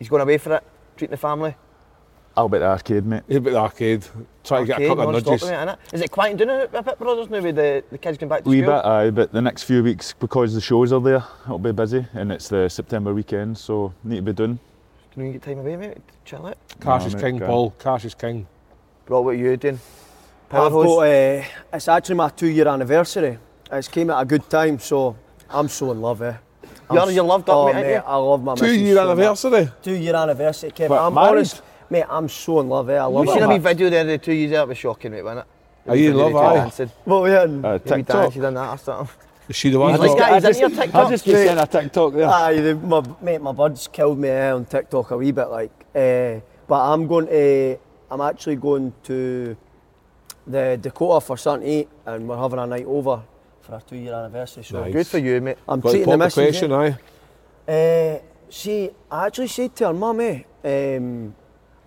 He's 0.00 0.08
going 0.08 0.22
away 0.22 0.38
for 0.38 0.56
it, 0.56 0.64
treating 0.96 1.12
the 1.12 1.16
family. 1.16 1.54
I'll 2.38 2.48
bet 2.48 2.60
the 2.60 2.66
arcade, 2.68 3.04
mate. 3.04 3.24
How 3.28 3.36
about 3.38 3.50
the 3.50 3.56
arcade? 3.58 4.06
Try 4.44 4.60
to 4.60 4.64
get 4.66 4.80
a 4.80 4.86
couple 4.86 5.08
of 5.08 5.12
non-stop, 5.12 5.32
nudges. 5.32 5.48
mate, 5.48 5.56
innit? 5.56 5.76
Is 5.92 6.00
it 6.02 6.10
quieting 6.12 6.36
down 6.36 6.50
a 6.72 6.82
bit, 6.82 6.96
brothers, 7.00 7.28
now 7.30 7.40
with 7.42 7.56
the, 7.56 7.82
the 7.90 7.98
kids 7.98 8.16
going 8.16 8.28
back 8.28 8.44
to 8.44 8.48
Wee 8.48 8.62
school? 8.62 8.74
bit, 8.76 8.84
aye, 8.84 9.10
but 9.10 9.32
the 9.32 9.42
next 9.42 9.64
few 9.64 9.82
weeks, 9.82 10.14
because 10.20 10.54
the 10.54 10.60
shows 10.60 10.92
are 10.92 11.00
there, 11.00 11.24
it'll 11.46 11.58
be 11.58 11.72
busy, 11.72 12.06
and 12.14 12.30
it's 12.30 12.46
the 12.48 12.68
September 12.68 13.12
weekend, 13.12 13.58
so 13.58 13.92
need 14.04 14.16
to 14.16 14.22
be 14.22 14.32
done. 14.32 14.60
Can 15.12 15.24
we 15.24 15.32
get 15.32 15.42
time 15.42 15.58
away, 15.58 15.74
mate? 15.76 15.98
Chill 16.24 16.46
out. 16.46 16.56
Cash 16.80 17.00
Nah, 17.00 17.06
is 17.08 17.14
mate, 17.16 17.20
king, 17.22 17.38
go. 17.38 17.46
Paul. 17.46 17.70
Cash 17.76 18.04
is 18.04 18.14
king. 18.14 18.46
Bro, 19.06 19.22
what 19.22 19.30
are 19.30 19.34
you 19.34 19.56
doing? 19.56 19.80
I've 20.52 20.70
got, 20.70 20.98
uh, 21.00 21.42
it's 21.72 21.88
actually 21.88 22.14
my 22.14 22.28
two-year 22.28 22.68
anniversary. 22.68 23.36
It's 23.72 23.88
came 23.88 24.10
at 24.10 24.20
a 24.20 24.24
good 24.24 24.48
time, 24.48 24.78
so 24.78 25.16
I'm 25.50 25.66
so 25.66 25.90
in 25.90 26.00
love. 26.00 26.22
Eh? 26.22 26.34
I'm 26.88 26.96
You're- 26.96 27.14
you're 27.14 27.24
loved 27.24 27.50
up, 27.50 27.56
oh, 27.56 27.72
mate, 27.72 27.94
aren't? 27.96 28.06
I 28.06 28.14
love 28.16 28.44
my 28.44 28.54
Two-year 28.54 28.94
so 28.94 29.10
anniversary. 29.10 29.68
Two-year 29.82 30.14
anniversary, 30.14 30.70
Kev. 30.70 30.88
What, 30.90 31.00
I'm 31.02 31.14
married? 31.14 31.30
honest, 31.30 31.62
mate. 31.90 32.04
I'm 32.08 32.28
so 32.28 32.60
in 32.60 32.68
love. 32.68 32.88
Eh? 32.90 32.96
I 32.98 33.04
love 33.04 33.24
You 33.26 33.30
it. 33.30 33.34
seen 33.34 33.42
a 33.42 33.48
wee 33.48 33.54
much. 33.54 33.62
video 33.62 33.90
there 33.90 34.00
of 34.02 34.06
the 34.08 34.18
two 34.18 34.32
years 34.32 34.50
there? 34.50 34.62
It 34.62 34.68
was 34.68 34.78
shocking, 34.78 35.12
mate, 35.12 35.22
wasn't 35.22 35.46
it? 35.86 35.90
Are 35.90 35.96
you 35.96 36.10
in 36.10 36.16
love, 36.16 36.32
two 36.32 36.38
aye? 36.38 36.54
dancing. 36.54 36.90
What 37.04 37.22
we 37.22 37.36
in? 37.36 37.64
Uh, 37.64 37.78
The 37.78 37.96
TikTok. 37.96 38.22
dance, 38.22 38.36
you 38.36 38.42
done 38.42 38.54
that 38.54 38.70
or 38.74 38.78
something. 38.78 39.16
Is 39.48 39.56
she 39.56 39.70
the 39.70 39.78
one? 39.78 39.92
He's 39.92 40.00
like 40.00 40.18
that, 40.18 40.30
I 40.30 40.34
he's 40.34 40.44
into 40.44 40.48
just, 40.48 40.60
your 40.60 40.68
I 40.70 40.84
TikTok. 40.84 41.10
just 41.10 41.24
keep 41.24 41.34
saying 41.34 41.58
a 41.58 41.66
TikTok 41.66 42.12
there. 42.12 42.28
Aye, 42.28 42.60
the, 42.60 42.74
my, 42.74 43.02
mate, 43.22 43.40
my 43.40 43.52
buds 43.52 43.88
killed 43.88 44.18
me 44.18 44.28
eh, 44.28 44.52
on 44.52 44.66
TikTok 44.66 45.10
a 45.10 45.16
wee 45.16 45.32
bit, 45.32 45.46
like. 45.48 45.70
Uh, 45.94 46.40
but 46.66 46.92
I'm 46.92 47.06
going 47.06 47.26
to, 47.28 47.78
I'm 48.10 48.20
actually 48.20 48.56
going 48.56 48.92
to 49.04 49.56
the 50.46 50.78
Dakota 50.80 51.24
for 51.24 51.38
something 51.38 51.66
to 51.66 51.74
eat, 51.74 51.88
and 52.04 52.28
we're 52.28 52.36
having 52.36 52.58
a 52.58 52.66
night 52.66 52.84
over 52.84 53.22
for 53.62 53.72
our 53.74 53.80
two-year 53.80 54.12
anniversary. 54.12 54.64
So 54.64 54.80
Nice. 54.82 54.92
Good 54.92 55.06
for 55.06 55.18
you, 55.18 55.40
mate. 55.40 55.56
I'm 55.66 55.80
Got 55.80 55.90
treating 55.92 56.10
the 56.10 56.18
pop 56.18 56.18
the 56.18 56.24
missus. 56.42 56.44
question, 56.68 56.72
eh. 56.72 56.94
aye. 57.66 57.72
Uh, 57.72 58.18
see, 58.50 58.90
I 59.10 59.26
actually 59.26 59.48
said 59.48 59.74
to 59.76 59.86
her, 59.86 59.92
Mum, 59.94 60.20
eh, 60.20 60.42
um, 60.96 61.34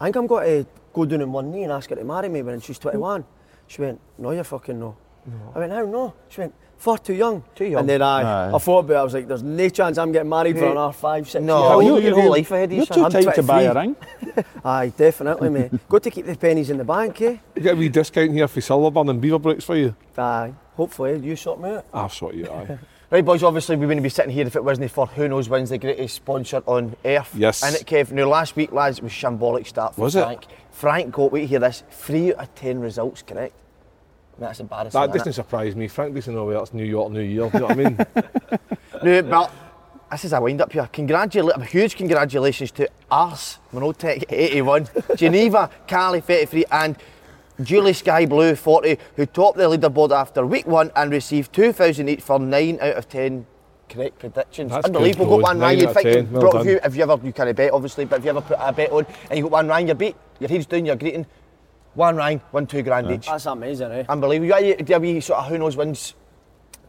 I 0.02 0.06
think 0.06 0.16
I'm 0.16 0.26
going 0.28 0.64
to 0.64 0.70
go 0.94 1.06
down 1.06 1.22
on 1.22 1.32
one 1.32 1.52
knee 1.52 1.64
and 1.64 1.72
ask 1.72 1.90
her 1.92 1.96
to 1.96 2.04
marry 2.04 2.28
me 2.28 2.42
when 2.42 2.60
she's 2.60 2.80
21. 2.80 3.24
She 3.68 3.82
went, 3.82 4.00
No, 4.18 4.32
you're 4.32 4.44
fucking 4.44 4.80
no. 4.80 4.98
I 5.56 5.60
went, 5.60 5.72
How 5.72 5.86
no? 5.86 6.14
She 6.28 6.42
went, 6.42 6.56
far 6.78 6.98
too 6.98 7.14
young. 7.14 7.44
Too 7.54 7.66
young. 7.66 7.82
And 7.82 7.90
then 7.90 8.02
I, 8.02 8.22
Aye. 8.48 8.56
I 8.56 8.58
thought 8.58 8.80
about 8.80 8.94
it, 8.96 8.98
I 8.98 9.04
was 9.04 9.14
like, 9.14 9.28
there's 9.28 9.44
no 9.44 9.70
chance 9.70 10.00
I'm 10.00 10.12
getting 10.12 10.30
married 10.30 10.58
for 10.58 10.66
Hey. 10.66 10.72
another 10.72 10.94
five, 10.94 11.30
six 11.30 11.44
No, 11.44 11.80
years. 11.80 11.86
you- 11.86 11.92
you're- 11.94 12.04
your 12.06 12.14
whole 12.16 12.24
you're- 12.24 12.40
life 12.40 12.52
ahead 12.52 12.64
of 12.70 12.72
you, 12.72 12.78
You're 12.78 12.86
son. 12.88 12.98
too 12.98 13.06
I'm 13.06 13.12
tight 13.26 13.36
to 13.36 13.44
buy 13.44 13.62
a 13.62 13.72
23. 13.74 14.34
ring. 14.34 14.46
Aye, 14.66 14.94
definitely, 14.98 15.50
mate. 15.50 15.72
Got 15.90 16.02
to 16.04 16.10
keep 16.10 16.26
the 16.26 16.36
pennies 16.36 16.72
in 16.72 16.78
the 16.78 16.84
bank, 16.84 17.22
eh? 17.22 17.38
You 17.56 17.62
get 17.62 17.74
a 17.76 17.78
wee 17.78 17.90
discount 17.90 18.32
here 18.32 18.48
for 18.48 18.60
Silverburn 18.62 19.10
and 19.12 19.22
Beaver 19.22 19.38
Bricks 19.40 19.64
for 19.64 19.76
you. 19.78 19.96
Aye, 20.18 20.54
hopefully, 20.76 21.20
you 21.20 21.36
sort 21.36 21.62
me 21.62 21.70
out. 21.70 21.86
I'll 21.94 22.10
sort 22.10 22.34
you 22.34 22.50
aye. 22.50 22.80
Right, 23.12 23.26
boys, 23.26 23.44
obviously 23.44 23.76
we 23.76 23.86
wouldn't 23.86 24.04
be 24.04 24.10
sitting 24.10 24.32
here 24.32 24.48
if 24.48 24.56
it 24.56 24.64
wasn't 24.64 24.90
for 24.90 25.06
Who 25.06 25.28
Knows 25.28 25.50
when's 25.50 25.70
the 25.70 25.78
greatest 25.78 26.16
sponsor 26.16 26.64
on 26.66 26.96
earth. 27.04 27.36
Yes. 27.36 27.62
And 27.62 27.76
it, 27.76 27.86
Kev. 27.86 28.10
Now, 28.14 28.26
last 28.30 28.56
week, 28.56 28.72
lads, 28.72 29.00
it 29.00 29.04
was 29.04 29.12
shambolic 29.12 29.68
start 29.68 29.96
for 29.96 30.04
Was 30.04 30.16
it? 30.16 30.24
Frank. 30.24 30.46
Frank 30.72 31.12
got, 31.14 31.30
wait, 31.34 31.50
hear 31.50 31.60
this, 31.60 31.84
three 31.92 32.34
out 32.34 32.40
of 32.40 32.56
ten 32.56 32.80
results 32.80 33.22
correct. 33.22 33.54
That's 34.40 34.62
embarrassing. 34.62 35.00
That 35.00 35.12
doesn't 35.12 35.34
surprise 35.34 35.76
me. 35.76 35.90
Frank 35.90 36.16
doesn't 36.16 36.34
know 36.34 36.46
where 36.46 36.58
it's 36.60 36.74
New 36.74 36.86
York, 36.86 37.12
New 37.12 37.20
Year. 37.20 37.52
You 37.54 37.60
know 37.60 37.68
what 37.68 37.72
I 37.72 37.76
mean? 37.76 37.98
No, 39.04 39.24
but 39.24 39.52
this 40.10 40.26
is 40.26 40.32
a 40.34 40.40
wind 40.40 40.62
up 40.62 40.72
here. 40.72 40.88
Congratulations, 40.94 41.62
a 41.62 41.66
huge 41.66 41.98
congratulations 41.98 42.72
to 42.72 42.88
Ars, 43.10 43.58
Monotech 43.74 44.24
81, 44.30 44.88
Geneva, 45.16 45.70
Cali 45.86 46.22
33, 46.22 46.66
and 46.72 46.96
Julie 47.62 47.94
Sky 47.94 48.26
Blue 48.26 48.56
40, 48.56 48.98
who 49.16 49.26
topped 49.26 49.58
the 49.58 49.64
leaderboard 49.64 50.12
after 50.12 50.46
week 50.46 50.68
one 50.68 50.92
and 50.96 51.12
received 51.12 51.54
2,000 51.54 52.10
each 52.10 52.22
for 52.22 52.40
9 52.40 52.80
out 52.82 52.96
of 52.96 53.10
10 53.10 53.46
correct 53.90 54.20
predictions. 54.20 54.72
That's 54.72 54.86
Unbelievable. 54.86 55.38
good, 55.38 55.42
Got 55.44 55.50
one 55.50 55.60
right. 55.60 55.78
You'd 55.78 55.92
think, 55.94 56.04
10, 56.04 56.32
well 56.32 56.42
bro, 56.42 56.50
if 56.50 56.56
done. 56.58 56.68
you, 56.68 56.80
if 56.84 56.96
you 56.96 57.04
ever, 57.04 57.20
you 57.26 57.34
can't 57.34 57.56
bet 57.56 57.72
obviously, 57.72 58.06
but 58.06 58.20
if 58.20 58.24
you 58.26 58.30
ever 58.30 58.42
put 58.42 58.58
a 58.60 58.72
bet 58.72 58.92
on 58.92 59.06
and 59.30 59.38
you 59.38 59.44
got 59.44 59.52
one 59.52 59.68
rang, 59.68 59.86
you're 59.88 59.96
beat, 59.96 60.16
your 60.40 60.50
head's 60.50 60.66
down, 60.66 60.86
you're 60.86 60.96
greeting, 60.96 61.26
one 61.94 62.16
rang, 62.16 62.42
won 62.54 62.66
two 62.68 62.82
grand 62.84 63.12
each. 63.12 63.28
That's 63.28 63.46
amazing, 63.48 63.92
eh? 63.92 64.06
Unbelievable. 64.08 64.62
You 64.62 64.76
got 64.76 64.98
a 64.98 65.00
wee 65.00 65.20
sort 65.20 65.40
of 65.40 65.48
who 65.48 65.58
knows 65.58 65.76
wins 65.76 66.16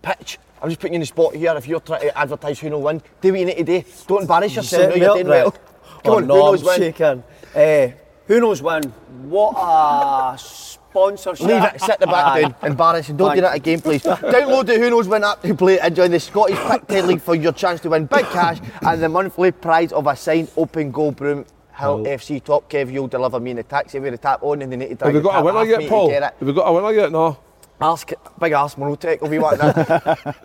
pitch. 0.01 0.39
I'm 0.63 0.69
just 0.69 0.81
putting 0.81 0.93
you 0.95 0.97
in 0.99 1.01
the 1.01 1.07
spot 1.07 1.35
here. 1.35 1.53
If 1.57 1.67
you're 1.67 1.81
trying 1.81 2.03
to 2.03 2.17
advertise 2.17 2.61
who 2.61 2.71
knows 2.71 2.85
win, 2.85 3.03
do 3.21 3.33
what 3.33 3.41
you 3.41 3.47
need 3.47 3.57
to 3.57 3.65
do. 3.65 3.85
Don't 4.07 4.23
embarrass 4.23 4.55
yourself. 4.55 4.83
Set 4.83 4.91
now 4.91 4.95
you're 4.95 5.11
up, 5.11 5.17
doing 5.17 5.27
right? 5.27 5.43
well. 5.45 5.51
Come 6.05 6.13
Oh, 6.15 6.17
on, 6.19 6.27
no, 6.29 6.35
who 6.35 6.41
knows 6.53 6.61
I'm 6.61 6.67
win? 6.67 6.79
shaking. 6.79 7.25
Eh, 7.55 7.93
who 8.27 8.41
knows 8.41 8.63
when? 8.63 8.83
What 9.25 9.55
a 9.57 10.39
sponsorship. 10.39 11.47
Leave 11.47 11.63
it, 11.65 11.81
sit 11.81 11.99
the 12.01 12.07
back 12.07 12.27
Aye. 12.27 12.43
down. 12.43 12.55
Embarrassing. 12.63 13.17
Don't 13.17 13.35
do 13.35 13.41
Thank 13.41 13.51
that 13.53 13.57
again, 13.57 13.81
please. 13.81 14.03
Download 14.05 14.67
the 14.67 14.79
Who 14.79 14.91
Knows 14.91 15.09
Wins 15.09 15.25
app 15.25 15.43
to 15.43 15.55
play 15.55 15.81
and 15.81 15.95
join 15.97 16.11
the 16.11 16.21
Scottish 16.21 16.59
Pick 16.89 17.05
League 17.07 17.21
for 17.21 17.35
your 17.35 17.53
chance 17.53 17.81
to 17.81 17.91
win 17.91 18.07
big 18.07 18.27
cash 18.27 18.59
and 18.83 19.03
the 19.03 19.09
monthly 19.09 19.51
prize 19.53 19.93
of 19.93 20.07
a 20.07 20.15
signed 20.17 20.51
open 20.57 20.91
goal 20.91 21.13
broom. 21.13 21.45
Hill 21.75 22.03
Well- 22.03 22.19
FC 22.19 22.43
Top 22.45 22.69
Kev, 22.71 22.93
you'll 22.93 23.09
deliver 23.09 23.41
me 23.41 23.53
in 23.53 23.57
the 23.57 23.63
taxi 23.63 23.99
with 23.99 24.13
the 24.13 24.19
tap 24.19 24.43
on 24.43 24.61
and 24.63 24.71
they 24.71 24.77
need 24.77 24.89
to 24.91 24.95
drag 24.97 25.07
Have 25.07 25.15
we 25.15 25.21
the 25.21 25.23
got 25.23 25.31
a 25.31 25.37
tap 25.39 25.45
winner 25.45 25.59
off 25.59 25.67
me 25.67 25.71
yet, 25.85 25.89
Paul? 25.89 26.11
Have 26.11 26.35
we 26.41 26.53
got 26.53 26.69
a 26.69 26.73
winner 26.73 26.93
yet? 26.93 27.13
No. 27.13 27.39
Ask 27.81 28.13
it. 28.13 28.19
Ask, 28.25 28.39
big 28.39 28.53
arse 28.53 28.75
monotech 28.77 29.21
will 29.23 29.29
be 29.31 29.39
wanting 29.39 29.61
that. 29.61 30.37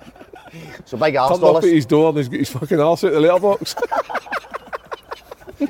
so 0.85 0.97
big 0.97 1.15
arse, 1.17 1.31
Turned 1.37 1.43
up 1.43 1.63
at 1.63 1.69
his 1.69 1.85
door 1.85 2.09
and 2.09 2.17
he's 2.17 2.29
got 2.29 2.39
his 2.39 2.49
fucking 2.49 2.79
arse 2.79 3.03
out 3.03 3.11
the 3.11 3.19
letterbox. 3.19 3.75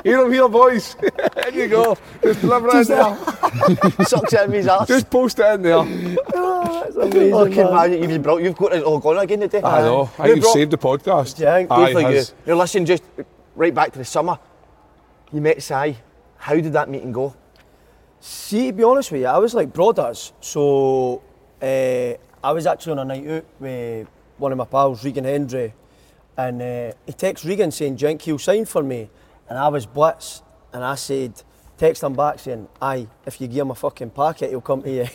Here 0.03 0.19
I'm 0.21 0.31
here, 0.31 0.49
boys. 0.49 0.95
there 1.35 1.53
you 1.53 1.67
go. 1.69 1.97
Just 2.21 2.41
deliver 2.41 2.67
it 2.69 2.75
in 2.89 2.95
there. 2.97 4.05
Sucks 4.05 4.33
out 4.33 4.45
of 4.47 4.51
his 4.51 4.67
ass. 4.67 4.87
Just 4.87 5.09
post 5.09 5.39
it 5.39 5.45
in 5.55 5.61
there. 5.61 5.77
Oh, 6.33 6.81
that's 6.83 6.95
amazing, 6.97 7.33
Oh, 7.33 7.45
can 7.45 7.55
man. 7.55 7.67
imagine 7.91 8.09
you've 8.09 8.21
brought, 8.23 8.43
you've 8.43 8.57
got 8.57 8.73
it 8.73 8.83
all 8.83 8.99
gone 8.99 9.17
again 9.19 9.39
today. 9.39 9.61
I 9.63 9.81
know. 9.81 10.09
I 10.19 10.27
you've 10.27 10.41
brought- 10.41 10.53
saved 10.53 10.71
the 10.71 10.77
podcast. 10.77 11.39
Yeah, 11.39 11.61
good 11.61 11.69
Good 11.69 11.91
for 11.93 11.97
Aye, 11.99 12.09
you. 12.09 12.15
has. 12.17 12.33
Now 12.45 12.55
listen, 12.55 12.85
just 12.85 13.03
right 13.55 13.73
back 13.73 13.91
to 13.93 13.99
the 13.99 14.05
summer. 14.05 14.37
You 15.31 15.41
met 15.41 15.61
Si. 15.61 15.97
How 16.37 16.55
did 16.55 16.73
that 16.73 16.89
meeting 16.89 17.11
go? 17.11 17.33
See, 18.19 18.67
to 18.67 18.73
be 18.73 18.83
honest 18.83 19.11
with 19.11 19.21
you, 19.21 19.27
I 19.27 19.37
was 19.37 19.53
like 19.53 19.71
brothers. 19.73 20.33
So 20.41 21.21
uh, 21.61 21.65
I 22.43 22.51
was 22.51 22.65
actually 22.67 22.93
on 22.93 22.99
a 22.99 23.05
night 23.05 23.27
out 23.27 23.45
with 23.59 24.07
one 24.37 24.51
of 24.51 24.57
my 24.57 24.65
pals, 24.65 25.03
Regan 25.05 25.23
Hendry, 25.23 25.73
and 26.37 26.61
uh, 26.61 26.91
he 27.05 27.13
texts 27.13 27.45
Regan 27.45 27.71
saying, 27.71 27.97
Jink, 27.97 28.21
he'll 28.21 28.37
sign 28.37 28.65
for 28.65 28.83
me. 28.83 29.09
And 29.49 29.57
I 29.57 29.67
was 29.69 29.85
blitz, 29.85 30.41
and 30.73 30.83
I 30.83 30.95
said, 30.95 31.41
text 31.77 32.03
him 32.03 32.13
back 32.13 32.39
saying, 32.39 32.67
aye, 32.81 33.07
if 33.25 33.39
you 33.39 33.47
give 33.47 33.61
him 33.61 33.71
a 33.71 33.75
fucking 33.75 34.09
packet, 34.11 34.49
he'll 34.49 34.61
come 34.61 34.81
to 34.83 34.91
you. 34.91 35.07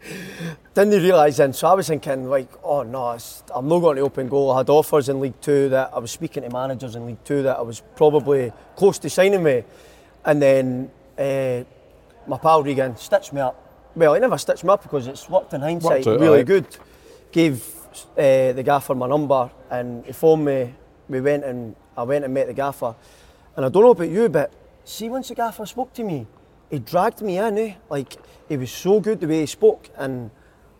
Didn't 0.74 1.02
realise 1.02 1.36
then, 1.38 1.52
so 1.52 1.68
I 1.68 1.74
was 1.74 1.88
thinking 1.88 2.28
like, 2.28 2.48
oh 2.62 2.82
no, 2.82 3.18
I'm 3.54 3.68
not 3.68 3.78
going 3.80 3.96
to 3.96 4.02
open 4.02 4.28
goal. 4.28 4.50
I 4.50 4.58
had 4.58 4.68
offers 4.68 5.08
in 5.08 5.20
League 5.20 5.40
Two 5.40 5.70
that 5.70 5.90
I 5.94 5.98
was 5.98 6.10
speaking 6.10 6.42
to 6.42 6.50
managers 6.50 6.96
in 6.96 7.06
League 7.06 7.24
Two 7.24 7.42
that 7.44 7.56
I 7.56 7.62
was 7.62 7.82
probably 7.94 8.52
close 8.74 8.98
to 8.98 9.08
signing 9.08 9.42
me, 9.42 9.64
and 10.24 10.42
then 10.42 10.90
uh, 11.16 11.64
my 12.26 12.36
pal 12.38 12.62
Regan 12.62 12.96
stitched 12.96 13.32
me 13.32 13.40
up. 13.40 13.62
Well, 13.94 14.12
he 14.14 14.20
never 14.20 14.36
stitched 14.36 14.64
me 14.64 14.70
up 14.70 14.82
because 14.82 15.06
it's 15.06 15.30
worked 15.30 15.54
in 15.54 15.62
hindsight 15.62 16.04
Worked 16.04 16.08
out, 16.08 16.20
really 16.20 16.44
good. 16.44 16.66
Gave 17.32 17.64
uh, 18.18 18.52
the 18.52 18.62
gaffer 18.62 18.94
my 18.94 19.08
number 19.08 19.50
and 19.70 20.04
he 20.04 20.12
phoned 20.12 20.44
me. 20.44 20.74
We 21.08 21.20
went 21.20 21.44
and 21.44 21.74
I 21.96 22.02
went 22.02 22.24
and 22.24 22.34
met 22.34 22.48
the 22.48 22.52
gaffer, 22.52 22.94
and 23.56 23.64
I 23.64 23.68
don't 23.68 23.82
know 23.82 23.90
about 23.90 24.08
you, 24.10 24.28
but 24.28 24.52
see 24.84 25.08
once 25.08 25.28
the 25.28 25.34
gaffer 25.34 25.66
spoke 25.66 25.92
to 25.94 26.04
me, 26.04 26.26
he 26.70 26.78
dragged 26.78 27.22
me 27.22 27.38
in. 27.38 27.58
Eh? 27.58 27.74
Like 27.88 28.16
he 28.48 28.56
was 28.56 28.70
so 28.70 29.00
good 29.00 29.20
the 29.20 29.26
way 29.26 29.40
he 29.40 29.46
spoke, 29.46 29.88
and 29.96 30.30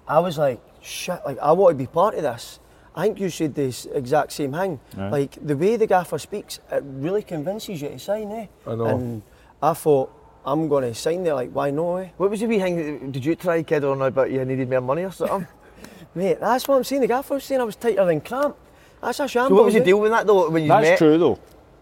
I 0.07 0.21
was 0.21 0.39
like, 0.39 0.61
shit, 0.83 1.21
like 1.25 1.39
I 1.39 1.53
want 1.53 1.73
to 1.73 1.77
be 1.77 1.87
part 1.87 2.15
of 2.15 2.23
this. 2.23 2.61
I 2.95 3.03
think 3.03 3.21
you 3.21 3.29
said 3.29 3.55
this 3.55 3.87
exact 3.87 4.33
same 4.33 4.53
thing. 4.53 4.81
Yeah. 4.97 5.11
Like 5.11 5.37
the 5.45 5.57
way 5.57 5.77
the 5.77 5.87
gaffer 5.87 6.19
speaks, 6.19 6.61
it 6.71 6.83
really 6.87 7.23
convinces 7.23 7.83
you 7.83 7.89
to 7.91 7.99
sign, 7.99 8.33
eh? 8.33 8.47
I 8.67 8.75
know. 8.75 8.87
And 8.87 9.23
I 9.62 9.75
thought, 9.75 10.12
I'm 10.47 10.69
going 10.69 10.85
to 10.85 10.95
sign 10.95 11.23
there, 11.25 11.35
like, 11.35 11.51
why 11.51 11.71
not, 11.71 11.97
eh? 11.97 12.09
What 12.17 12.31
was 12.31 12.41
the 12.41 12.47
wee 12.47 12.59
thing? 12.59 13.11
Did 13.11 13.25
you 13.25 13.35
try 13.35 13.62
kid 13.62 13.85
on 13.85 14.01
about 14.01 14.31
you 14.31 14.43
needed 14.45 14.71
more 14.71 14.81
money 14.81 15.03
or 15.03 15.11
something? 15.12 15.47
Mate, 16.15 16.41
that's 16.41 16.67
what 16.67 16.77
I'm 16.77 16.85
saying. 16.85 17.03
The 17.03 17.09
gaffer 17.09 17.35
was 17.35 17.45
saying 17.45 17.61
I 17.61 17.65
was 17.65 17.77
tighter 17.77 18.05
than 18.07 18.23
cramp. 18.23 18.57
That's 19.03 19.21
a 19.21 19.29
shambles. 19.29 19.51
so 19.51 19.55
what 19.57 19.65
was 19.67 19.75
your 19.75 19.83
eh? 19.83 19.87
deal 19.87 20.01
with 20.01 20.12
that 20.12 20.27
though 20.27 20.49
when 20.49 20.62
you 20.62 20.69
That's 20.69 20.83
met? 20.83 20.99
true 20.99 21.19
though. 21.19 21.39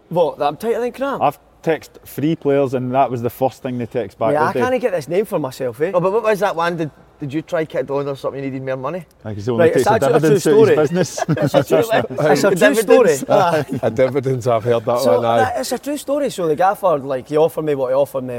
What, 0.09 0.37
that 0.39 0.45
I'm 0.47 0.57
tighter 0.57 0.79
than 0.81 0.91
cramp? 0.91 1.21
I've 1.21 1.39
texted 1.63 2.01
three 2.05 2.35
players 2.35 2.73
and 2.75 2.93
that 2.93 3.09
was 3.09 3.21
the 3.21 3.29
first 3.29 3.63
thing 3.63 3.77
they 3.77 3.85
text 3.87 4.19
back. 4.19 4.33
yeah, 4.33 4.43
I 4.43 4.53
did 4.53 4.61
they? 4.61 4.69
can't 4.69 4.81
get 4.81 4.91
this 4.91 5.07
name 5.07 5.25
for 5.25 5.39
myself, 5.39 5.81
eh? 5.81 5.91
Oh, 5.93 5.99
but 5.99 6.11
what 6.11 6.23
was 6.23 6.39
that 6.41 6.55
one? 6.55 6.77
Did, 6.77 6.91
did 7.19 7.33
you 7.33 7.41
try 7.41 7.65
kid 7.65 7.89
on 7.89 8.07
or 8.07 8.15
something? 8.15 8.43
You 8.43 8.51
needed 8.51 8.63
more 8.65 8.77
money. 8.77 9.05
Like 9.23 9.35
he's 9.35 9.49
only 9.49 9.63
Right, 9.69 9.75
it's 9.75 9.85
takes 9.87 10.03
a 10.03 10.13
actually 10.13 10.35
a 10.35 10.39
true 10.39 10.39
dividends 10.39 10.43
his 10.43 10.53
story. 10.53 10.75
business. 10.75 11.25
It's 11.29 11.53
a 11.55 11.63
true, 11.63 11.77
it's 12.31 12.43
a 12.43 12.55
true 12.55 12.75
story. 12.75 13.79
A 13.81 13.89
dividends, 13.89 14.47
I've 14.47 14.63
heard 14.63 14.85
that 14.85 14.99
So 14.99 15.15
one. 15.17 15.25
Aye. 15.25 15.37
that- 15.37 15.59
it's 15.59 15.71
a 15.71 15.79
true 15.79 15.97
story. 15.97 16.29
So 16.29 16.47
the 16.47 16.55
gaffer, 16.55 16.99
like, 16.99 17.27
he 17.29 17.37
offered 17.37 17.63
me 17.65 17.73
what 17.73 17.87
he 17.89 17.95
offered 17.95 18.23
me, 18.25 18.35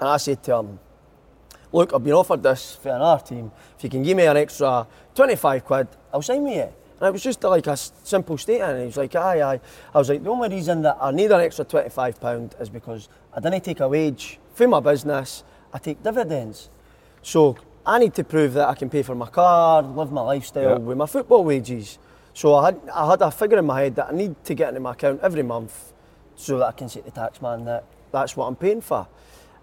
and 0.00 0.08
I 0.08 0.16
said 0.18 0.42
to 0.44 0.56
him, 0.56 0.78
"Look, 1.72 1.94
I've 1.94 2.04
been 2.04 2.12
offered 2.14 2.42
this 2.42 2.76
for 2.82 2.90
another 2.90 3.22
team. 3.24 3.50
If 3.78 3.84
you 3.84 3.90
can 3.90 4.02
give 4.02 4.16
me 4.16 4.26
an 4.26 4.36
extra 4.36 4.86
25 5.14 5.64
quid, 5.64 5.88
I'll 6.12 6.20
sign 6.22 6.42
with 6.44 6.56
you." 6.56 6.68
And 7.00 7.08
it 7.08 7.12
was 7.12 7.22
just 7.22 7.42
like 7.42 7.66
a 7.66 7.76
simple 7.76 8.36
statement. 8.36 8.72
And 8.72 8.80
he 8.80 8.86
was 8.86 8.96
like, 8.98 9.14
"Aye, 9.16 9.40
aye." 9.42 9.60
I 9.94 9.98
was 9.98 10.08
like, 10.10 10.22
"The 10.22 10.30
only 10.30 10.48
reason 10.50 10.82
that 10.82 10.98
I 11.00 11.10
need 11.10 11.32
an 11.32 11.40
extra 11.40 11.64
25 11.64 12.20
pound 12.20 12.54
is 12.60 12.68
because 12.68 13.08
I 13.34 13.40
didn't 13.40 13.64
take 13.64 13.80
a 13.80 13.88
wage 13.88 14.38
for 14.54 14.68
my 14.68 14.80
business. 14.80 15.42
I 15.72 15.78
take 15.78 16.02
dividends. 16.02 16.68
So 17.22 17.56
I 17.86 17.98
need 17.98 18.12
to 18.14 18.24
prove 18.24 18.52
that 18.54 18.68
I 18.68 18.74
can 18.74 18.90
pay 18.90 19.02
for 19.02 19.14
my 19.14 19.28
car, 19.28 19.82
live 19.82 20.12
my 20.12 20.20
lifestyle 20.20 20.62
Yeah. 20.70 20.76
with 20.78 20.98
my 20.98 21.06
football 21.06 21.42
wages. 21.44 21.98
So 22.34 22.54
I 22.54 22.66
had, 22.66 22.80
I 22.94 23.08
had 23.10 23.22
a 23.22 23.30
figure 23.30 23.58
in 23.58 23.66
my 23.66 23.80
head 23.82 23.94
that 23.96 24.08
I 24.10 24.12
need 24.12 24.34
to 24.44 24.54
get 24.54 24.68
into 24.68 24.80
my 24.80 24.92
account 24.92 25.20
every 25.22 25.42
month 25.42 25.92
so 26.36 26.58
that 26.58 26.66
I 26.66 26.72
can 26.72 26.88
say 26.88 27.00
to 27.00 27.06
the 27.06 27.12
tax 27.12 27.40
man 27.40 27.64
that 27.64 27.84
that's 28.12 28.36
what 28.36 28.46
I'm 28.46 28.56
paying 28.56 28.80
for. 28.82 29.06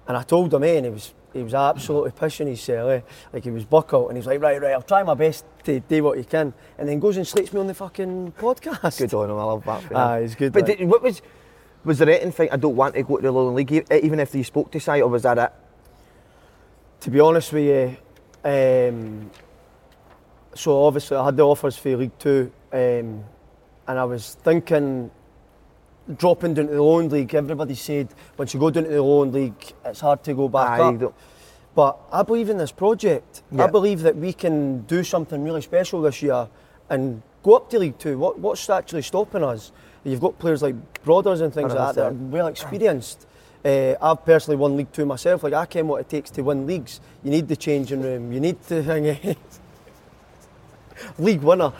And 0.08 0.16
I 0.16 0.24
told 0.24 0.54
him, 0.54 0.64
eh, 0.64 0.78
and 0.78 0.86
he 0.86 0.92
was, 0.92 1.14
he 1.34 1.44
was 1.44 1.54
absolutely 1.54 2.12
pushing 2.12 2.48
his 2.48 2.62
cell, 2.62 2.90
eh? 2.90 3.02
like 3.34 3.44
he 3.44 3.52
was 3.52 3.66
buckled, 3.66 4.10
and 4.10 4.18
he 4.18 4.20
was 4.20 4.28
like, 4.28 4.42
right, 4.42 4.62
right, 4.62 4.72
I'll 4.72 4.82
try 4.82 5.04
my 5.04 5.14
best 5.14 5.46
to 5.66 5.80
do 5.82 6.04
what 6.04 6.18
you 6.18 6.24
can. 6.24 6.54
And 6.78 6.88
then 6.88 7.00
goes 7.00 7.18
and 7.18 7.28
slates 7.28 7.52
me 7.52 7.60
on 7.60 7.68
the 7.68 7.74
fucking 7.74 8.34
podcast. 8.40 9.00
Good 9.00 9.14
on 9.14 9.30
him. 9.30 9.38
I 9.38 9.44
love 9.44 9.66
that. 9.66 9.84
for. 9.84 9.98
Aye, 9.98 10.22
he's 10.22 10.36
good. 10.36 10.54
But 10.54 10.68
like. 10.68 10.78
did, 10.78 10.88
what 10.88 11.04
was 11.04 11.22
was 11.84 12.00
there 12.00 12.10
anything? 12.10 12.50
I 12.52 12.58
don't 12.58 12.76
want 12.76 12.96
to 12.96 13.04
go 13.04 13.18
to 13.18 13.22
the 13.22 13.32
Lowland 13.32 13.56
League, 13.56 13.86
even 13.92 14.20
if 14.20 14.32
they 14.32 14.44
spoke 14.44 14.72
to 14.72 14.80
Si, 14.80 15.02
or 15.02 15.08
was 15.10 15.24
that 15.24 15.38
it? 15.38 15.52
to 17.02 17.12
be 17.12 17.20
honest 17.20 17.54
with 17.54 17.64
you, 17.64 17.98
um, 18.44 19.30
so 20.54 20.84
obviously 20.84 21.18
I 21.18 21.26
had 21.26 21.38
the 21.38 21.44
offers 21.44 21.78
for 21.78 21.96
League 21.96 22.18
Two, 22.18 22.52
um, 22.72 23.24
and 23.88 24.00
I 24.00 24.04
was 24.04 24.36
thinking 24.44 25.12
dropping 26.16 26.54
down 26.54 26.68
to 26.68 26.74
the 26.74 26.82
Lowland 26.82 27.12
League. 27.12 27.34
Everybody 27.36 27.76
said 27.76 28.10
once 28.38 28.54
you 28.54 28.60
go 28.60 28.70
down 28.70 28.84
to 28.84 28.90
the 28.90 29.02
Lowland 29.02 29.34
League, 29.34 29.74
it's 29.86 30.00
hard 30.00 30.24
to 30.24 30.34
go 30.34 30.48
back 30.48 30.80
Aye, 30.80 30.96
up. 31.06 31.14
But 31.76 32.00
I 32.12 32.24
believe 32.24 32.50
in 32.50 32.58
this 32.58 32.72
project. 32.72 33.44
Yeah. 33.52 33.66
I 33.66 33.68
believe 33.68 34.02
that 34.02 34.16
we 34.16 34.34
can 34.34 34.82
do 34.82 35.04
something 35.04 35.44
really 35.44 35.62
special 35.62 36.02
this 36.02 36.22
year 36.22 36.50
and 36.90 37.22
go 37.44 37.56
up 37.56 37.70
to 37.70 37.80
League 37.80 38.00
Two. 38.00 38.18
What, 38.18 38.40
what's 38.40 38.70
actually 38.70 39.04
stopping 39.04 39.44
us? 39.44 39.72
You've 40.04 40.22
got 40.22 40.40
players 40.40 40.62
like 40.62 41.04
Brothers 41.04 41.42
and 41.42 41.54
things 41.54 41.74
like 41.74 41.96
that 41.96 41.96
that 41.96 42.12
are 42.12 42.14
well 42.14 42.48
experienced. 42.48 43.28
Uh, 43.64 43.96
I've 44.02 44.24
personally 44.24 44.58
won 44.58 44.78
League 44.78 44.92
Two 44.92 45.06
myself. 45.06 45.44
Like 45.44 45.54
I 45.54 45.66
ken 45.66 45.88
what 45.88 46.02
it 46.02 46.10
takes 46.10 46.30
to 46.32 46.42
win 46.42 46.66
leagues. 46.66 47.02
You 47.24 47.32
need 47.32 47.48
the 47.48 47.56
changing 47.56 48.02
room. 48.02 48.32
You 48.32 48.40
need 48.40 48.62
to 48.68 48.82
hang 48.82 49.06
League 51.20 51.42
winner. 51.42 51.74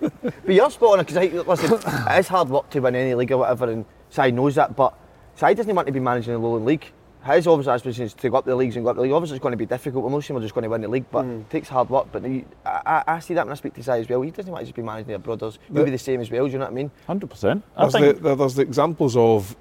But 0.22 0.54
you're 0.54 0.70
spot 0.70 0.98
on 0.98 1.04
because 1.04 1.46
listen, 1.46 1.72
it 1.74 2.18
is 2.18 2.28
hard 2.28 2.48
work 2.48 2.70
to 2.70 2.80
win 2.80 2.94
any 2.96 3.14
league 3.14 3.32
or 3.32 3.38
whatever, 3.38 3.70
and 3.70 3.84
Si 4.10 4.30
knows 4.30 4.54
that. 4.56 4.76
But 4.76 4.94
Si 5.36 5.54
doesn't 5.54 5.74
want 5.74 5.86
to 5.86 5.92
be 5.92 6.00
managing 6.00 6.32
the 6.32 6.38
Lowland 6.38 6.66
League. 6.66 6.90
his 7.24 7.46
obviously 7.46 7.72
aspirations 7.72 8.14
to 8.14 8.30
go 8.30 8.36
up 8.38 8.44
the 8.46 8.56
leagues 8.56 8.76
and 8.76 8.84
go 8.84 8.90
up 8.90 8.96
the 8.96 9.02
league. 9.02 9.12
Obviously, 9.12 9.36
it's 9.36 9.42
going 9.42 9.52
to 9.52 9.56
be 9.58 9.66
difficult. 9.66 10.02
We're 10.04 10.10
mostly 10.10 10.34
we're 10.34 10.42
just 10.42 10.54
going 10.54 10.64
to 10.64 10.70
win 10.70 10.80
the 10.80 10.88
league, 10.88 11.04
but 11.10 11.24
Mm. 11.24 11.40
it 11.42 11.50
takes 11.50 11.68
hard 11.68 11.88
work. 11.90 12.06
But 12.12 12.24
he, 12.24 12.44
I, 12.64 13.02
I 13.06 13.14
I 13.14 13.18
see 13.20 13.34
that 13.34 13.44
when 13.46 13.52
I 13.52 13.56
speak 13.56 13.74
to 13.74 13.82
Si 13.82 13.90
as 13.90 14.08
well. 14.08 14.22
He 14.22 14.30
doesn't 14.30 14.50
want 14.50 14.62
to 14.62 14.66
just 14.66 14.76
be 14.76 14.82
managing 14.82 15.08
their 15.08 15.18
brothers. 15.18 15.58
He'll 15.72 15.84
be 15.84 15.90
the 15.90 15.98
same 15.98 16.20
as 16.20 16.30
well. 16.30 16.46
Do 16.46 16.52
you 16.52 16.58
know 16.58 16.64
what 16.64 16.72
I 16.72 16.74
mean? 16.74 16.90
Hundred 17.06 17.30
percent. 17.30 17.62
I 17.76 17.82
There's, 17.86 17.92
think 17.92 18.22
the, 18.22 18.34
there's 18.34 18.54
the 18.54 18.62
examples 18.62 19.16
of, 19.16 19.54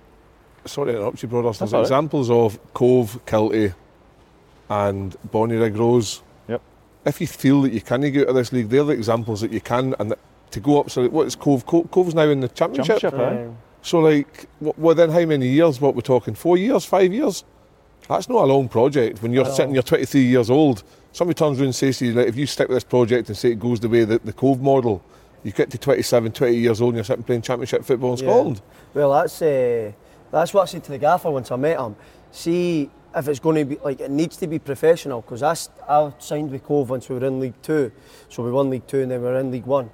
sorry 0.66 0.92
to 0.94 0.98
interrupt 1.00 1.22
you, 1.22 1.28
brothers. 1.30 1.60
There's 1.60 1.72
That's 1.72 1.74
all 1.74 1.80
right. 1.82 1.86
examples 1.86 2.30
of 2.30 2.74
Cove, 2.74 3.20
Kelty, 3.26 3.74
and 4.70 5.16
Bonnyrigg 5.32 5.78
Rose. 5.78 6.22
Yep. 7.10 7.16
If 7.16 7.22
you 7.22 7.28
feel 7.28 7.62
that 7.64 7.74
you 7.74 7.82
can 7.82 8.02
get 8.02 8.24
out 8.24 8.30
of 8.30 8.36
this 8.36 8.52
league, 8.54 8.70
they're 8.70 8.84
the 8.84 8.94
examples 8.94 9.42
that 9.42 9.52
you 9.52 9.62
can, 9.62 9.96
and 10.00 10.12
that, 10.12 10.20
to 10.52 10.60
go 10.60 10.80
up. 10.80 10.90
So, 10.90 11.08
what 11.10 11.28
is 11.28 11.36
Cove? 11.36 11.66
Cove 11.66 11.90
Cove's 11.92 12.16
now 12.16 12.24
in 12.24 12.40
the 12.40 12.48
championship. 12.50 13.00
championship. 13.00 13.50
Aye. 13.50 13.54
So, 13.82 14.00
like, 14.00 14.48
w- 14.60 14.74
within 14.78 15.10
how 15.12 15.26
many 15.26 15.48
years? 15.48 15.80
What 15.80 15.96
we're 15.96 16.02
talking? 16.02 16.36
Four 16.36 16.58
years? 16.58 16.86
Five 16.86 17.14
years? 17.14 17.44
That's 18.08 18.28
not 18.30 18.44
a 18.44 18.46
long 18.46 18.68
project. 18.70 19.22
When 19.22 19.32
you're 19.34 19.46
I 19.46 19.50
sitting, 19.52 19.74
you're 19.74 19.84
23 19.84 20.22
years 20.22 20.50
old. 20.50 20.84
Somebody 21.12 21.36
turns 21.38 21.58
around 21.60 21.66
and 21.66 21.76
says 21.76 21.98
to 22.00 22.06
you, 22.08 22.14
like, 22.14 22.28
if 22.28 22.36
you 22.36 22.46
stick 22.46 22.68
with 22.68 22.76
this 22.78 22.84
project 22.84 23.30
and 23.30 23.38
say 23.38 23.52
it 23.52 23.60
goes 23.60 23.80
the 23.80 23.90
way 23.90 24.04
that 24.06 24.26
the 24.26 24.34
Cove 24.34 24.62
model, 24.62 25.04
you 25.44 25.52
get 25.52 25.70
to 25.72 25.78
27, 25.78 26.32
20 26.32 26.56
years 26.56 26.82
old 26.82 26.90
and 26.90 26.98
you're 26.98 27.04
sitting 27.04 27.24
playing 27.24 27.42
championship 27.42 27.84
football 27.86 28.14
in 28.14 28.20
Yeah. 28.20 28.32
Scotland. 28.32 28.62
Well, 28.94 29.12
that's 29.14 29.42
uh, 29.42 29.92
that's 30.32 30.54
what 30.54 30.64
I 30.64 30.66
said 30.66 30.84
to 30.86 30.92
the 30.92 30.98
gaffer 30.98 31.30
once 31.32 31.52
I 31.52 31.56
met 31.56 31.80
him. 31.80 31.96
See 32.32 32.90
if 33.16 33.28
it's 33.28 33.40
going 33.40 33.56
to 33.56 33.66
be 33.66 33.82
like 33.84 34.00
it 34.00 34.12
needs 34.12 34.38
to 34.38 34.48
be 34.48 34.60
professional 34.60 35.22
because 35.22 35.44
I, 35.44 35.56
I 35.88 36.14
signed 36.20 36.52
with 36.52 36.64
Cove 36.64 36.90
once 36.90 37.10
we 37.10 37.16
were 37.18 37.26
in 37.26 37.40
League 37.40 37.62
Two, 37.62 37.92
so 38.30 38.44
we 38.44 38.52
won 38.52 38.70
League 38.70 38.88
Two 38.88 39.02
and 39.02 39.12
then 39.12 39.22
we 39.22 39.28
were 39.28 39.40
in 39.40 39.52
League 39.52 39.66
One. 39.66 39.90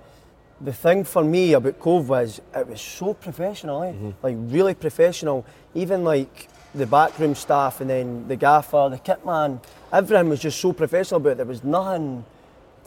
The 0.61 0.73
thing 0.73 1.03
for 1.03 1.23
me 1.23 1.53
about 1.53 1.79
Cove 1.79 2.09
was 2.09 2.41
it 2.55 2.67
was 2.67 2.81
so 2.81 3.13
professional, 3.13 3.83
eh? 3.83 3.93
like 4.23 4.35
really 4.39 4.73
professional. 4.73 5.45
Even 5.73 6.03
like 6.03 6.49
the 6.73 6.85
backroom 6.85 7.35
staff 7.35 7.81
and 7.81 7.89
then 7.89 8.27
the 8.27 8.35
gaffer, 8.35 8.87
the 8.89 8.97
kit 8.97 9.25
man, 9.25 9.61
everything 9.91 10.29
was 10.29 10.41
just 10.41 10.59
so 10.59 10.73
professional 10.73 11.21
about 11.21 11.31
it. 11.31 11.37
There 11.37 11.45
was 11.45 11.63
nothing 11.63 12.25